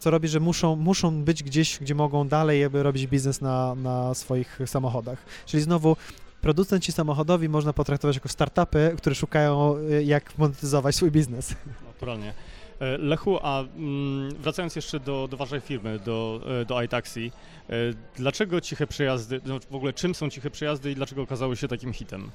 co 0.00 0.10
robi, 0.10 0.28
że 0.28 0.40
muszą, 0.40 0.76
muszą 0.76 1.24
być 1.24 1.42
gdzieś, 1.42 1.78
gdzie 1.78 1.94
mogą 1.94 2.28
dalej 2.28 2.60
jakby 2.60 2.82
robić 2.82 3.06
biznes 3.06 3.40
na, 3.40 3.74
na 3.74 4.14
swoich 4.14 4.58
samochodach. 4.66 5.18
Czyli 5.46 5.62
znowu 5.62 5.96
producenci 6.40 6.92
samochodowi 6.92 7.48
można 7.48 7.72
potraktować 7.72 8.16
jako 8.16 8.28
startupy, 8.28 8.94
które 8.96 9.14
szukają 9.14 9.76
y, 9.76 10.04
jak 10.04 10.38
monetyzować 10.38 10.94
swój 10.94 11.10
biznes. 11.10 11.54
Naturalnie. 11.86 12.32
E, 12.80 12.98
Lechu, 12.98 13.38
a 13.42 13.60
mm, 13.60 14.34
wracając 14.34 14.76
jeszcze 14.76 15.00
do, 15.00 15.28
do 15.30 15.36
waszej 15.36 15.60
firmy, 15.60 15.98
do, 15.98 16.40
e, 16.60 16.64
do 16.64 16.82
iTaxi, 16.82 17.32
e, 17.68 17.72
dlaczego 18.16 18.60
ciche 18.60 18.86
przejazdy, 18.86 19.40
no 19.44 19.60
w 19.70 19.74
ogóle 19.74 19.92
czym 19.92 20.14
są 20.14 20.30
ciche 20.30 20.50
przejazdy 20.50 20.90
i 20.90 20.94
dlaczego 20.94 21.22
okazały 21.22 21.56
się 21.56 21.68
takim 21.68 21.92
hitem? 21.92 22.30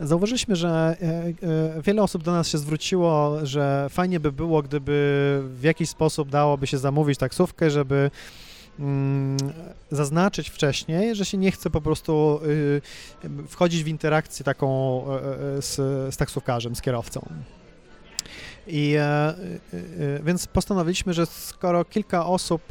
Zauważyliśmy, 0.00 0.56
że 0.56 0.96
wiele 1.82 2.02
osób 2.02 2.22
do 2.22 2.32
nas 2.32 2.48
się 2.48 2.58
zwróciło, 2.58 3.38
że 3.42 3.86
fajnie 3.90 4.20
by 4.20 4.32
było, 4.32 4.62
gdyby 4.62 5.42
w 5.44 5.62
jakiś 5.62 5.88
sposób 5.88 6.28
dałoby 6.28 6.66
się 6.66 6.78
zamówić 6.78 7.18
taksówkę, 7.18 7.70
żeby 7.70 8.10
mm, 8.78 9.36
zaznaczyć 9.90 10.50
wcześniej, 10.50 11.14
że 11.14 11.24
się 11.24 11.38
nie 11.38 11.50
chce 11.50 11.70
po 11.70 11.80
prostu 11.80 12.40
y, 12.46 12.80
wchodzić 13.48 13.84
w 13.84 13.88
interakcję 13.88 14.44
taką 14.44 15.04
z, 15.60 15.74
z 16.14 16.16
taksówkarzem, 16.16 16.76
z 16.76 16.82
kierowcą. 16.82 17.28
I 18.66 18.94
e, 18.94 19.02
e, 19.02 19.32
e, 19.32 20.22
więc 20.24 20.46
postanowiliśmy, 20.46 21.14
że 21.14 21.26
skoro 21.26 21.84
kilka 21.84 22.26
osób 22.26 22.62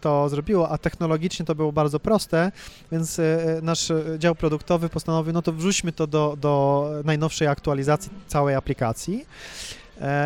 to 0.00 0.28
zrobiło, 0.28 0.68
a 0.68 0.78
technologicznie 0.78 1.46
to 1.46 1.54
było 1.54 1.72
bardzo 1.72 2.00
proste, 2.00 2.52
więc 2.92 3.20
nasz 3.62 3.92
dział 4.18 4.34
produktowy 4.34 4.88
postanowił, 4.88 5.32
no 5.32 5.42
to 5.42 5.52
wrzućmy 5.52 5.92
to 5.92 6.06
do, 6.06 6.36
do 6.40 6.90
najnowszej 7.04 7.48
aktualizacji 7.48 8.10
całej 8.28 8.54
aplikacji. 8.54 9.26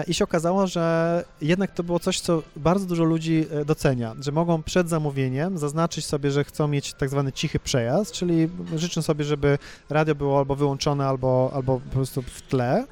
I 0.06 0.14
się 0.14 0.24
okazało, 0.24 0.66
że 0.66 1.24
jednak 1.42 1.72
to 1.72 1.82
było 1.82 1.98
coś, 1.98 2.20
co 2.20 2.42
bardzo 2.56 2.86
dużo 2.86 3.04
ludzi 3.04 3.46
docenia, 3.66 4.14
że 4.20 4.32
mogą 4.32 4.62
przed 4.62 4.88
zamówieniem 4.88 5.58
zaznaczyć 5.58 6.06
sobie, 6.06 6.30
że 6.30 6.44
chcą 6.44 6.68
mieć 6.68 6.94
tak 6.94 7.10
zwany 7.10 7.32
cichy 7.32 7.58
przejazd, 7.58 8.12
czyli 8.12 8.48
życzą 8.76 9.02
sobie, 9.02 9.24
żeby 9.24 9.58
radio 9.90 10.14
było 10.14 10.38
albo 10.38 10.56
wyłączone, 10.56 11.06
albo, 11.06 11.50
albo 11.54 11.80
po 11.80 11.90
prostu 11.90 12.22
w 12.22 12.42
tle. 12.42 12.86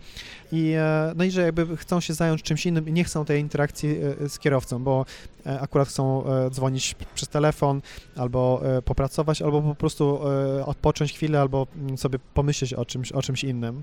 I, 0.53 0.73
e, 0.79 1.13
no 1.17 1.25
i 1.25 1.31
że 1.31 1.43
jakby 1.43 1.77
chcą 1.77 2.01
się 2.01 2.15
zająć 2.15 2.43
czymś 2.43 2.67
innym 2.67 2.89
i 2.89 2.93
nie 2.93 3.05
chcą 3.05 3.25
tej 3.25 3.41
interakcji 3.41 3.97
e, 4.25 4.29
z 4.29 4.39
kierowcą, 4.39 4.85
bo 4.85 5.05
e, 5.47 5.61
akurat 5.61 5.89
chcą 5.89 6.25
dzwonić 6.51 6.95
przez 7.15 7.29
telefon, 7.29 7.83
albo 8.17 8.63
popracować, 8.85 9.43
albo 9.43 9.63
po 9.63 9.75
prostu 9.75 10.21
odpocząć 10.67 11.13
chwilę, 11.13 11.41
albo 11.41 11.67
mm, 11.77 11.99
sobie 11.99 12.19
pomyśleć 12.35 12.75
o 12.75 12.85
czymś, 12.85 13.13
o 13.13 13.23
czymś 13.23 13.45
innym. 13.45 13.83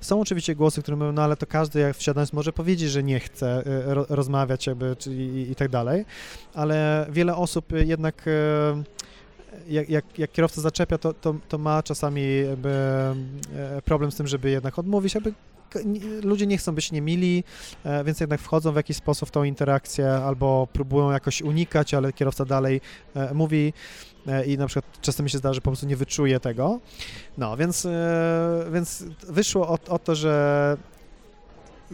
Są 0.00 0.20
oczywiście 0.20 0.54
głosy, 0.54 0.82
które 0.82 0.96
mówią, 0.96 1.12
no 1.12 1.22
ale 1.22 1.36
to 1.36 1.46
każdy 1.46 1.80
jak 1.80 1.96
wsiadając 1.96 2.32
może 2.32 2.52
powiedzieć, 2.52 2.90
że 2.90 3.02
nie 3.02 3.20
chce 3.20 3.62
rozmawiać 4.08 4.66
jakby, 4.66 4.96
i, 5.10 5.46
i 5.50 5.54
tak 5.54 5.68
dalej, 5.68 6.04
ale 6.54 7.06
wiele 7.10 7.36
osób 7.36 7.72
jednak 7.72 8.24
jak, 9.68 9.88
jak, 9.88 10.18
jak, 10.18 10.32
kierowca 10.32 10.60
zaczepia, 10.60 10.98
to, 10.98 11.14
to, 11.14 11.34
to 11.48 11.58
ma 11.58 11.82
czasami 11.82 12.22
problem 13.84 14.12
z 14.12 14.16
tym, 14.16 14.26
żeby 14.26 14.50
jednak 14.50 14.78
odmówić, 14.78 15.16
aby 15.16 15.32
ludzie 16.22 16.46
nie 16.46 16.58
chcą 16.58 16.74
być 16.74 16.92
niemili, 16.92 17.44
e, 17.84 18.04
więc 18.04 18.20
jednak 18.20 18.40
wchodzą 18.40 18.72
w 18.72 18.76
jakiś 18.76 18.96
sposób 18.96 19.28
w 19.28 19.32
tą 19.32 19.44
interakcję 19.44 20.12
albo 20.12 20.68
próbują 20.72 21.10
jakoś 21.10 21.42
unikać, 21.42 21.94
ale 21.94 22.12
kierowca 22.12 22.44
dalej 22.44 22.80
e, 23.14 23.34
mówi 23.34 23.72
e, 24.26 24.46
i 24.46 24.58
na 24.58 24.66
przykład 24.66 25.00
czasem 25.00 25.24
mi 25.24 25.30
się 25.30 25.38
zdarza, 25.38 25.54
że 25.54 25.60
po 25.60 25.70
prostu 25.70 25.86
nie 25.86 25.96
wyczuje 25.96 26.40
tego. 26.40 26.80
No, 27.38 27.56
więc, 27.56 27.86
więc 28.72 29.04
wyszło 29.28 29.68
o, 29.68 29.78
o 29.88 29.98
to, 29.98 30.14
że 30.14 30.76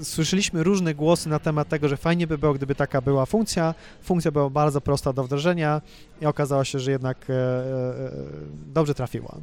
słyszeliśmy 0.02 0.62
różne 0.62 0.94
głosy 0.94 1.28
na 1.28 1.38
temat 1.38 1.68
tego, 1.68 1.88
że 1.88 1.96
fajnie 1.96 2.26
by 2.26 2.38
było, 2.38 2.54
gdyby 2.54 2.74
taka 2.74 3.00
była 3.00 3.26
funkcja. 3.26 3.74
Funkcja 4.02 4.30
była 4.30 4.50
bardzo 4.50 4.80
prosta 4.80 5.12
do 5.12 5.24
wdrożenia 5.24 5.80
i 6.22 6.26
okazało 6.26 6.64
się, 6.64 6.78
że 6.78 6.90
jednak 6.90 7.26
dobrze 8.66 8.94
trafiła. 8.94 9.36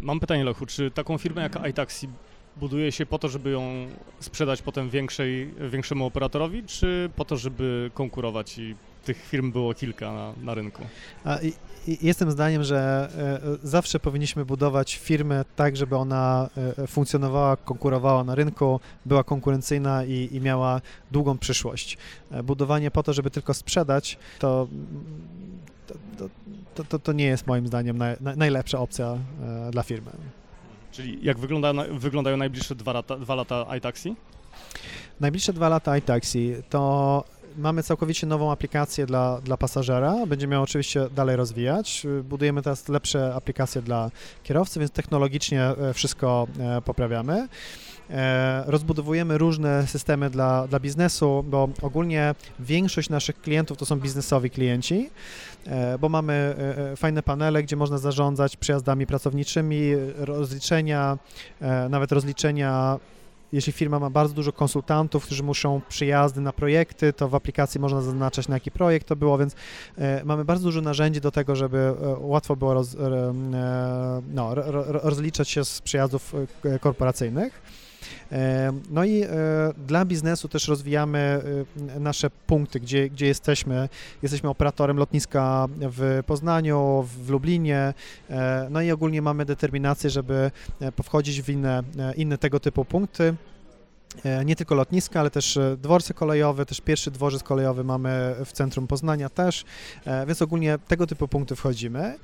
Mam 0.00 0.20
pytanie, 0.20 0.44
Lechu, 0.44 0.66
czy 0.66 0.90
taką 0.90 1.18
firmę 1.18 1.42
jak 1.42 1.68
iTaxi 1.70 2.08
buduje 2.56 2.92
się 2.92 3.06
po 3.06 3.18
to, 3.18 3.28
żeby 3.28 3.50
ją 3.50 3.86
sprzedać 4.20 4.62
potem 4.62 4.90
większej, 4.90 5.54
większemu 5.70 6.06
operatorowi, 6.06 6.62
czy 6.62 7.10
po 7.16 7.24
to, 7.24 7.36
żeby 7.36 7.90
konkurować 7.94 8.58
i 8.58 8.74
tych 9.08 9.24
firm 9.24 9.52
było 9.52 9.74
kilka 9.74 10.12
na, 10.12 10.32
na 10.42 10.54
rynku? 10.54 10.82
A, 11.24 11.38
i, 11.40 11.52
i 11.86 12.06
jestem 12.06 12.30
zdaniem, 12.30 12.64
że 12.64 13.08
e, 13.62 13.68
zawsze 13.68 14.00
powinniśmy 14.00 14.44
budować 14.44 14.96
firmę 14.96 15.44
tak, 15.56 15.76
żeby 15.76 15.96
ona 15.96 16.48
e, 16.78 16.86
funkcjonowała, 16.86 17.56
konkurowała 17.56 18.24
na 18.24 18.34
rynku, 18.34 18.80
była 19.06 19.24
konkurencyjna 19.24 20.04
i, 20.04 20.28
i 20.32 20.40
miała 20.40 20.80
długą 21.10 21.38
przyszłość. 21.38 21.98
E, 22.30 22.42
budowanie 22.42 22.90
po 22.90 23.02
to, 23.02 23.12
żeby 23.12 23.30
tylko 23.30 23.54
sprzedać, 23.54 24.18
to 24.38 24.68
to, 26.18 26.28
to, 26.74 26.84
to, 26.84 26.98
to 26.98 27.12
nie 27.12 27.24
jest 27.24 27.46
moim 27.46 27.66
zdaniem 27.66 27.98
naj, 27.98 28.16
najlepsza 28.36 28.78
opcja 28.78 29.18
dla 29.70 29.82
firmy. 29.82 30.10
Czyli 30.92 31.18
jak 31.22 31.38
wygląda, 31.38 31.72
wyglądają 31.92 32.36
najbliższe 32.36 32.74
dwa 32.74 32.92
lata, 32.92 33.16
dwa 33.16 33.34
lata 33.34 33.76
iTaxi? 33.76 34.16
Najbliższe 35.20 35.52
dwa 35.52 35.68
lata 35.68 35.96
iTaxi 35.96 36.54
to 36.70 37.24
mamy 37.58 37.82
całkowicie 37.82 38.26
nową 38.26 38.52
aplikację 38.52 39.06
dla, 39.06 39.40
dla 39.40 39.56
pasażera. 39.56 40.26
Będziemy 40.26 40.54
ją 40.54 40.62
oczywiście 40.62 41.08
dalej 41.16 41.36
rozwijać. 41.36 42.06
Budujemy 42.24 42.62
teraz 42.62 42.88
lepsze 42.88 43.34
aplikacje 43.34 43.82
dla 43.82 44.10
kierowcy, 44.42 44.80
więc 44.80 44.92
technologicznie 44.92 45.62
e, 45.62 45.94
wszystko 45.94 46.46
e, 46.58 46.82
poprawiamy. 46.82 47.48
E, 48.10 48.64
rozbudowujemy 48.66 49.38
różne 49.38 49.86
systemy 49.86 50.30
dla, 50.30 50.66
dla 50.66 50.80
biznesu, 50.80 51.44
bo 51.48 51.68
ogólnie 51.82 52.34
większość 52.60 53.10
naszych 53.10 53.40
klientów 53.40 53.78
to 53.78 53.86
są 53.86 53.96
biznesowi 53.96 54.50
klienci, 54.50 55.10
bo 56.00 56.08
mamy 56.08 56.54
fajne 56.96 57.22
panele, 57.22 57.62
gdzie 57.62 57.76
można 57.76 57.98
zarządzać 57.98 58.56
przejazdami 58.56 59.06
pracowniczymi, 59.06 59.92
rozliczenia, 60.16 61.18
nawet 61.90 62.12
rozliczenia 62.12 62.98
jeśli 63.52 63.72
firma 63.72 63.98
ma 63.98 64.10
bardzo 64.10 64.34
dużo 64.34 64.52
konsultantów, 64.52 65.24
którzy 65.24 65.42
muszą 65.42 65.80
przyjazdy 65.88 66.40
na 66.40 66.52
projekty, 66.52 67.12
to 67.12 67.28
w 67.28 67.34
aplikacji 67.34 67.80
można 67.80 68.02
zaznaczać, 68.02 68.48
na 68.48 68.56
jaki 68.56 68.70
projekt 68.70 69.06
to 69.06 69.16
było, 69.16 69.38
więc 69.38 69.54
e, 69.98 70.24
mamy 70.24 70.44
bardzo 70.44 70.64
dużo 70.64 70.80
narzędzi 70.80 71.20
do 71.20 71.30
tego, 71.30 71.56
żeby 71.56 71.78
e, 71.78 71.94
łatwo 72.20 72.56
było 72.56 72.74
roz, 72.74 72.94
e, 72.94 72.98
no, 74.32 74.54
rozliczać 74.86 75.48
się 75.48 75.64
z 75.64 75.80
przyjazdów 75.80 76.34
korporacyjnych. 76.80 77.87
No 78.90 79.04
i 79.04 79.22
e, 79.22 79.28
dla 79.86 80.04
biznesu 80.04 80.48
też 80.48 80.68
rozwijamy 80.68 81.40
e, 81.96 82.00
nasze 82.00 82.30
punkty, 82.30 82.80
gdzie, 82.80 83.10
gdzie 83.10 83.26
jesteśmy. 83.26 83.88
Jesteśmy 84.22 84.48
operatorem 84.48 84.96
lotniska 84.96 85.66
w 85.80 86.22
Poznaniu, 86.26 87.06
w 87.24 87.30
Lublinie, 87.30 87.94
e, 88.30 88.66
no 88.70 88.82
i 88.82 88.90
ogólnie 88.90 89.22
mamy 89.22 89.44
determinację, 89.44 90.10
żeby 90.10 90.50
powchodzić 90.96 91.42
w 91.42 91.48
inne, 91.48 91.82
inne 92.16 92.38
tego 92.38 92.60
typu 92.60 92.84
punkty 92.84 93.34
nie 94.44 94.56
tylko 94.56 94.74
lotniska, 94.74 95.20
ale 95.20 95.30
też 95.30 95.58
dworce 95.76 96.14
kolejowe, 96.14 96.66
też 96.66 96.80
pierwszy 96.80 97.10
dworzec 97.10 97.42
kolejowy 97.42 97.84
mamy 97.84 98.34
w 98.44 98.52
centrum 98.52 98.86
Poznania 98.86 99.28
też, 99.28 99.64
więc 100.26 100.42
ogólnie 100.42 100.78
tego 100.88 101.06
typu 101.06 101.28
punkty 101.28 101.56
wchodzimy. 101.56 102.18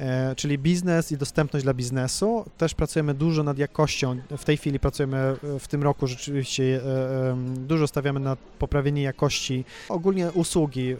E, 0.00 0.34
czyli 0.36 0.58
biznes 0.58 1.12
i 1.12 1.16
dostępność 1.16 1.64
dla 1.64 1.74
biznesu. 1.74 2.44
Też 2.58 2.74
pracujemy 2.74 3.14
dużo 3.14 3.42
nad 3.42 3.58
jakością. 3.58 4.16
W 4.38 4.44
tej 4.44 4.56
chwili 4.56 4.78
pracujemy 4.78 5.16
e, 5.16 5.58
w 5.58 5.68
tym 5.68 5.82
roku 5.82 6.06
rzeczywiście 6.06 6.80
e, 6.84 7.36
dużo 7.56 7.86
stawiamy 7.86 8.20
na 8.20 8.36
poprawienie 8.58 9.02
jakości 9.02 9.64
ogólnie 9.88 10.32
usługi, 10.32 10.96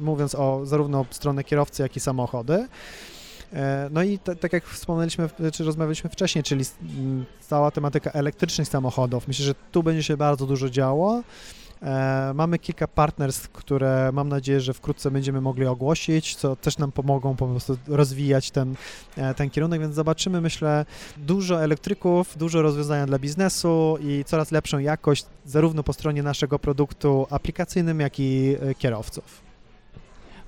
mówiąc 0.00 0.34
o 0.34 0.66
zarówno 0.66 1.06
stronę 1.10 1.44
kierowcy, 1.44 1.82
jak 1.82 1.96
i 1.96 2.00
samochody. 2.00 2.68
No 3.90 4.02
i 4.02 4.18
tak 4.18 4.52
jak 4.52 4.64
wspomnieliśmy, 4.64 5.28
czy 5.52 5.64
rozmawialiśmy 5.64 6.10
wcześniej, 6.10 6.44
czyli 6.44 6.64
cała 7.40 7.70
tematyka 7.70 8.10
elektrycznych 8.10 8.68
samochodów. 8.68 9.28
Myślę, 9.28 9.44
że 9.44 9.54
tu 9.72 9.82
będzie 9.82 10.02
się 10.02 10.16
bardzo 10.16 10.46
dużo 10.46 10.70
działo. 10.70 11.22
E, 11.82 12.32
mamy 12.34 12.58
kilka 12.58 12.88
partnerstw, 12.88 13.48
które 13.48 14.10
mam 14.12 14.28
nadzieję, 14.28 14.60
że 14.60 14.74
wkrótce 14.74 15.10
będziemy 15.10 15.40
mogli 15.40 15.66
ogłosić, 15.66 16.36
co 16.36 16.56
też 16.56 16.78
nam 16.78 16.92
pomogą 16.92 17.36
po 17.36 17.46
prostu 17.46 17.78
rozwijać 17.88 18.50
ten, 18.50 18.74
e, 19.16 19.34
ten 19.34 19.50
kierunek, 19.50 19.80
więc 19.80 19.94
zobaczymy, 19.94 20.40
myślę, 20.40 20.84
dużo 21.16 21.62
elektryków, 21.62 22.38
dużo 22.38 22.62
rozwiązania 22.62 23.06
dla 23.06 23.18
biznesu 23.18 23.98
i 24.00 24.24
coraz 24.24 24.50
lepszą 24.50 24.78
jakość 24.78 25.26
zarówno 25.44 25.82
po 25.82 25.92
stronie 25.92 26.22
naszego 26.22 26.58
produktu 26.58 27.26
aplikacyjnym, 27.30 28.00
jak 28.00 28.20
i 28.20 28.56
e, 28.60 28.74
kierowców. 28.74 29.46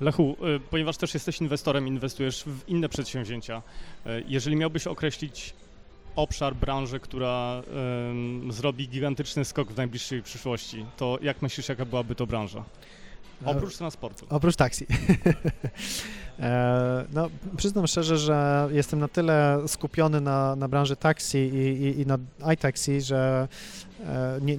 Lechu, 0.00 0.36
ponieważ 0.70 0.96
też 0.96 1.14
jesteś 1.14 1.40
inwestorem, 1.40 1.86
inwestujesz 1.86 2.44
w 2.44 2.68
inne 2.68 2.88
przedsięwzięcia, 2.88 3.62
jeżeli 4.26 4.56
miałbyś 4.56 4.86
określić 4.86 5.54
obszar, 6.18 6.54
branżę, 6.56 7.00
która 7.00 7.62
zrobi 8.50 8.88
gigantyczny 8.88 9.44
skok 9.44 9.72
w 9.72 9.76
najbliższej 9.76 10.22
przyszłości, 10.22 10.86
to 10.96 11.18
jak 11.22 11.42
myślisz, 11.42 11.68
jaka 11.68 11.84
byłaby 11.84 12.14
to 12.14 12.26
branża? 12.26 12.64
Oprócz 13.44 13.76
transportu. 13.76 14.26
Oprócz 14.30 14.56
taksi. 14.56 14.86
E, 16.40 17.04
no, 17.12 17.30
przyznam 17.56 17.86
szczerze, 17.86 18.18
że 18.18 18.68
jestem 18.72 19.00
na 19.00 19.08
tyle 19.08 19.58
skupiony 19.66 20.20
na, 20.20 20.56
na 20.56 20.68
branży 20.68 20.96
taksi 20.96 21.38
i, 21.38 21.82
i, 21.82 22.00
i 22.00 22.06
na 22.06 22.18
iTaxi, 22.54 23.00
że 23.00 23.48
e, 24.06 24.38
nie, 24.42 24.56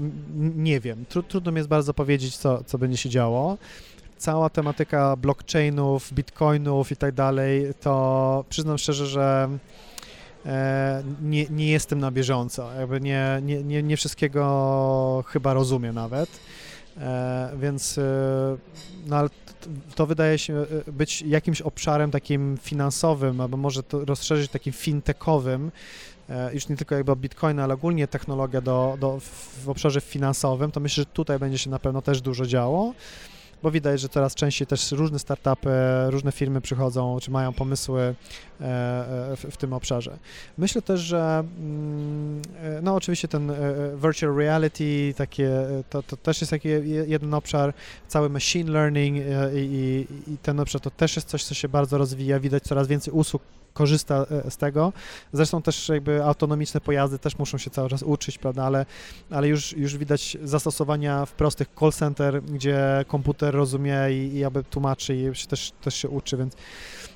nie 0.55 0.79
wiem. 0.79 1.05
Tru, 1.09 1.23
trudno 1.23 1.51
mi 1.51 1.57
jest 1.57 1.69
bardzo 1.69 1.93
powiedzieć, 1.93 2.37
co, 2.37 2.63
co 2.63 2.77
będzie 2.77 2.97
się 2.97 3.09
działo. 3.09 3.57
Cała 4.17 4.49
tematyka 4.49 5.15
blockchainów, 5.15 6.13
bitcoinów 6.13 6.91
i 6.91 6.95
tak 6.95 7.13
dalej, 7.13 7.73
to 7.81 8.45
przyznam 8.49 8.77
szczerze, 8.77 9.07
że 9.07 9.49
nie, 11.21 11.45
nie 11.49 11.71
jestem 11.71 11.99
na 11.99 12.11
bieżąco. 12.11 12.73
Jakby 12.73 13.01
nie, 13.01 13.39
nie, 13.43 13.63
nie, 13.63 13.83
nie 13.83 13.97
wszystkiego 13.97 15.23
chyba 15.27 15.53
rozumiem 15.53 15.95
nawet. 15.95 16.29
E, 16.99 17.49
więc 17.59 17.97
e, 17.97 18.01
no, 19.07 19.15
ale 19.15 19.29
to 19.95 20.05
wydaje 20.05 20.37
się 20.37 20.53
e, 20.87 20.91
być 20.91 21.21
jakimś 21.21 21.61
obszarem 21.61 22.11
takim 22.11 22.57
finansowym, 22.61 23.41
albo 23.41 23.57
może 23.57 23.83
to 23.83 24.05
rozszerzyć 24.05 24.51
takim 24.51 24.73
fintechowym, 24.73 25.71
już 26.53 26.69
nie 26.69 26.77
tylko 26.77 26.95
jakby 26.95 27.15
Bitcoin, 27.15 27.59
ale 27.59 27.73
ogólnie 27.73 28.07
technologia 28.07 28.61
do, 28.61 28.97
do, 28.99 29.19
w 29.63 29.69
obszarze 29.69 30.01
finansowym, 30.01 30.71
to 30.71 30.79
myślę, 30.79 31.01
że 31.01 31.05
tutaj 31.05 31.39
będzie 31.39 31.57
się 31.57 31.69
na 31.69 31.79
pewno 31.79 32.01
też 32.01 32.21
dużo 32.21 32.45
działo 32.45 32.93
bo 33.63 33.71
widać, 33.71 34.01
że 34.01 34.09
coraz 34.09 34.35
częściej 34.35 34.67
też 34.67 34.91
różne 34.91 35.19
startupy, 35.19 35.69
różne 36.07 36.31
firmy 36.31 36.61
przychodzą, 36.61 37.17
czy 37.21 37.31
mają 37.31 37.53
pomysły 37.53 38.01
e, 38.01 38.63
e, 38.63 39.35
w, 39.35 39.45
w 39.51 39.57
tym 39.57 39.73
obszarze. 39.73 40.17
Myślę 40.57 40.81
też, 40.81 40.99
że 40.99 41.43
mm, 41.59 42.41
e, 42.63 42.81
no 42.81 42.95
oczywiście 42.95 43.27
ten 43.27 43.51
virtual 44.03 44.35
reality, 44.35 45.13
takie, 45.17 45.51
to, 45.89 46.03
to 46.03 46.17
też 46.17 46.41
jest 46.41 46.51
taki 46.51 46.69
jeden 47.07 47.33
obszar, 47.33 47.73
cały 48.07 48.29
machine 48.29 48.71
learning 48.71 49.17
i, 49.55 49.57
i, 49.57 50.33
i 50.33 50.37
ten 50.37 50.59
obszar 50.59 50.81
to 50.81 50.91
też 50.91 51.15
jest 51.15 51.27
coś, 51.27 51.43
co 51.43 51.53
się 51.53 51.69
bardzo 51.69 51.97
rozwija, 51.97 52.39
widać 52.39 52.63
coraz 52.63 52.87
więcej 52.87 53.13
usług 53.13 53.41
korzysta 53.79 54.25
z 54.49 54.57
tego. 54.57 54.93
Zresztą 55.33 55.61
też 55.61 55.89
jakby 55.89 56.23
autonomiczne 56.23 56.81
pojazdy 56.81 57.19
też 57.19 57.37
muszą 57.37 57.57
się 57.57 57.69
cały 57.69 57.89
czas 57.89 58.03
uczyć, 58.03 58.37
prawda, 58.37 58.63
ale, 58.63 58.85
ale 59.31 59.47
już, 59.47 59.73
już 59.73 59.97
widać 59.97 60.37
zastosowania 60.43 61.25
w 61.25 61.31
prostych 61.31 61.67
call 61.79 61.91
center, 61.91 62.43
gdzie 62.43 63.05
komputer 63.07 63.55
rozumie 63.55 63.97
i, 64.11 64.13
i 64.13 64.39
jakby 64.39 64.63
tłumaczy 64.63 65.15
i 65.15 65.35
się 65.35 65.47
też, 65.47 65.71
też 65.81 65.95
się 65.95 66.09
uczy, 66.09 66.37
więc 66.37 66.53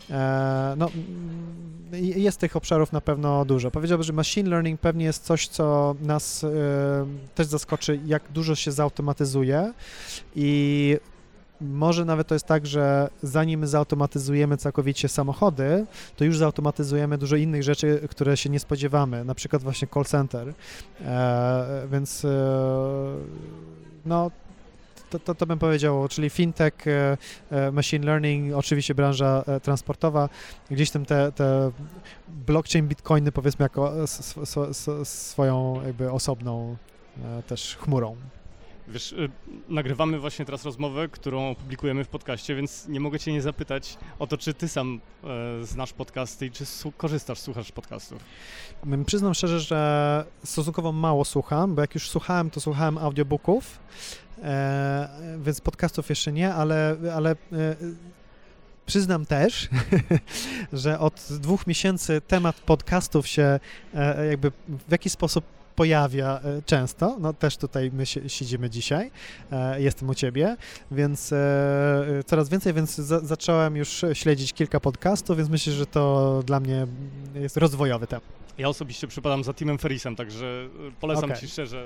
e, 0.09 0.75
no, 0.77 0.89
jest 1.99 2.39
tych 2.39 2.55
obszarów 2.55 2.91
na 2.91 3.01
pewno 3.01 3.45
dużo. 3.45 3.71
Powiedziałbym, 3.71 4.03
że 4.03 4.13
machine 4.13 4.49
learning 4.49 4.79
pewnie 4.79 5.05
jest 5.05 5.23
coś, 5.23 5.47
co 5.47 5.95
nas 6.01 6.43
e, 6.43 6.47
też 7.35 7.47
zaskoczy, 7.47 7.99
jak 8.05 8.23
dużo 8.31 8.55
się 8.55 8.71
zautomatyzuje 8.71 9.73
i 10.35 10.97
może 11.61 12.05
nawet 12.05 12.27
to 12.27 12.35
jest 12.35 12.45
tak, 12.45 12.67
że 12.67 13.09
zanim 13.23 13.67
zautomatyzujemy 13.67 14.57
całkowicie 14.57 15.09
samochody, 15.09 15.85
to 16.15 16.23
już 16.23 16.37
zautomatyzujemy 16.37 17.17
dużo 17.17 17.35
innych 17.35 17.63
rzeczy, 17.63 18.07
które 18.09 18.37
się 18.37 18.49
nie 18.49 18.59
spodziewamy, 18.59 19.25
na 19.25 19.35
przykład 19.35 19.63
właśnie 19.63 19.87
call 19.93 20.05
center. 20.05 20.53
E, 21.01 21.87
więc 21.91 22.25
e, 22.25 22.29
no, 24.05 24.31
to, 25.09 25.19
to, 25.19 25.35
to, 25.35 25.45
bym 25.45 25.59
powiedział, 25.59 26.07
czyli 26.07 26.29
fintech, 26.29 26.87
e, 26.87 27.17
e 27.51 27.71
machine 27.71 28.05
learning, 28.05 28.55
oczywiście 28.55 28.95
branża 28.95 29.43
e, 29.47 29.59
transportowa, 29.59 30.29
gdzieś 30.71 30.91
tam 30.91 31.05
te, 31.05 31.31
te 31.31 31.71
blockchain, 32.27 32.87
bitcoiny 32.87 33.31
powiedzmy 33.31 33.63
jako 33.63 33.93
swoją 35.03 35.81
jakby 35.85 36.11
osobną 36.11 36.77
też 37.47 37.77
chmurą. 37.81 38.15
Wiesz, 38.87 39.11
y, 39.11 39.29
nagrywamy 39.69 40.19
właśnie 40.19 40.45
teraz 40.45 40.65
rozmowę, 40.65 41.07
którą 41.07 41.55
publikujemy 41.55 42.03
w 42.03 42.07
podcaście, 42.07 42.55
więc 42.55 42.87
nie 42.87 42.99
mogę 42.99 43.19
cię 43.19 43.33
nie 43.33 43.41
zapytać 43.41 43.97
o 44.19 44.27
to, 44.27 44.37
czy 44.37 44.53
ty 44.53 44.67
sam 44.67 44.99
e, 45.23 45.65
znasz 45.65 45.93
podcasty 45.93 46.45
i 46.45 46.51
czy 46.51 46.65
korzystasz, 46.97 47.39
słuchasz 47.39 47.71
podcastów. 47.71 48.23
Przyznam 49.05 49.33
szczerze, 49.33 49.59
że 49.59 50.25
stosunkowo 50.43 50.91
mało 50.91 51.25
słucham, 51.25 51.75
bo 51.75 51.81
jak 51.81 51.95
już 51.95 52.09
słuchałem, 52.09 52.49
to 52.49 52.61
słuchałem 52.61 52.97
audiobooków, 52.97 53.79
e, 54.43 55.09
więc 55.39 55.61
podcastów 55.61 56.09
jeszcze 56.09 56.31
nie, 56.31 56.53
ale, 56.53 56.95
ale 57.15 57.31
e, 57.31 57.75
Przyznam 58.85 59.25
też, 59.25 59.69
że 60.73 60.99
od 60.99 61.27
dwóch 61.29 61.67
miesięcy 61.67 62.21
temat 62.21 62.59
podcastów 62.59 63.27
się 63.27 63.59
jakby 64.29 64.51
w 64.87 64.91
jakiś 64.91 65.13
sposób 65.13 65.45
pojawia 65.75 66.39
e, 66.43 66.61
często. 66.65 67.17
No 67.19 67.33
też 67.33 67.57
tutaj 67.57 67.91
my 67.93 68.05
siedzimy 68.05 68.69
dzisiaj, 68.69 69.11
e, 69.51 69.81
jestem 69.81 70.09
u 70.09 70.15
ciebie, 70.15 70.57
więc 70.91 71.33
e, 71.33 72.23
coraz 72.25 72.49
więcej, 72.49 72.73
więc 72.73 72.95
za 72.95 73.19
zacząłem 73.19 73.75
już 73.75 74.05
śledzić 74.13 74.53
kilka 74.53 74.79
podcastów, 74.79 75.37
więc 75.37 75.49
myślę, 75.49 75.73
że 75.73 75.85
to 75.85 76.43
dla 76.45 76.59
mnie 76.59 76.87
jest 77.35 77.57
rozwojowy 77.57 78.07
temat. 78.07 78.23
Ja 78.57 78.69
osobiście 78.69 79.07
przypadam 79.07 79.43
za 79.43 79.53
Timem 79.53 79.77
Ferrisem, 79.77 80.15
także 80.15 80.69
polecam 80.99 81.23
okay. 81.23 81.37
ci 81.37 81.47
szczerze 81.47 81.85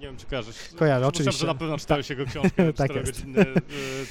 nie 0.00 0.06
wiem, 0.06 0.16
czy 0.16 0.26
kojarzysz. 0.26 0.56
Kojarzę, 0.76 1.06
oczywiście. 1.06 1.40
że 1.40 1.46
na 1.46 1.54
pewno 1.54 1.78
czytałeś 1.78 2.08
tak. 2.08 2.18
jego 2.18 2.30
książkę, 2.30 2.72
tak 2.72 2.92
godzinny 2.94 3.46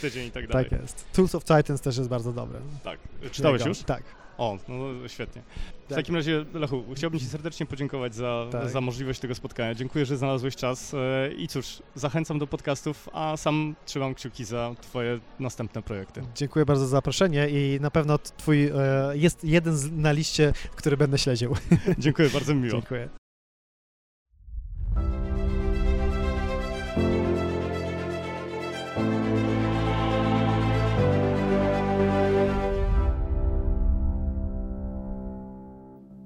tydzień 0.01 0.27
i 0.27 0.31
tak 0.31 0.47
dalej. 0.47 0.69
Tak 0.69 0.81
jest. 0.81 1.05
Tools 1.13 1.35
of 1.35 1.43
Titans 1.43 1.81
też 1.81 1.97
jest 1.97 2.09
bardzo 2.09 2.33
dobry. 2.33 2.59
Tak. 2.83 2.99
Czytałeś 3.31 3.65
już? 3.65 3.79
Tak. 3.79 4.03
O, 4.39 4.57
no 4.67 5.07
świetnie. 5.07 5.41
W 5.85 5.89
tak. 5.89 5.97
takim 5.97 6.15
razie, 6.15 6.45
Lechu, 6.53 6.83
chciałbym 6.95 7.19
Ci 7.19 7.25
serdecznie 7.25 7.65
podziękować 7.65 8.15
za, 8.15 8.47
tak. 8.51 8.69
za 8.69 8.81
możliwość 8.81 9.19
tego 9.19 9.35
spotkania. 9.35 9.75
Dziękuję, 9.75 10.05
że 10.05 10.17
znalazłeś 10.17 10.55
czas 10.55 10.93
e, 10.93 11.31
i 11.37 11.47
cóż, 11.47 11.81
zachęcam 11.95 12.39
do 12.39 12.47
podcastów, 12.47 13.09
a 13.13 13.37
sam 13.37 13.75
trzymam 13.85 14.15
kciuki 14.15 14.45
za 14.45 14.75
Twoje 14.81 15.19
następne 15.39 15.81
projekty. 15.81 16.21
Dziękuję 16.35 16.65
bardzo 16.65 16.85
za 16.85 16.91
zaproszenie 16.91 17.49
i 17.49 17.79
na 17.81 17.91
pewno 17.91 18.17
Twój 18.17 18.65
e, 18.67 18.73
jest 19.13 19.43
jeden 19.43 20.01
na 20.01 20.11
liście, 20.11 20.53
który 20.75 20.97
będę 20.97 21.17
śledził. 21.17 21.55
Dziękuję, 21.97 22.29
bardzo 22.29 22.55
miło. 22.55 22.71
Dziękuję. 22.71 23.18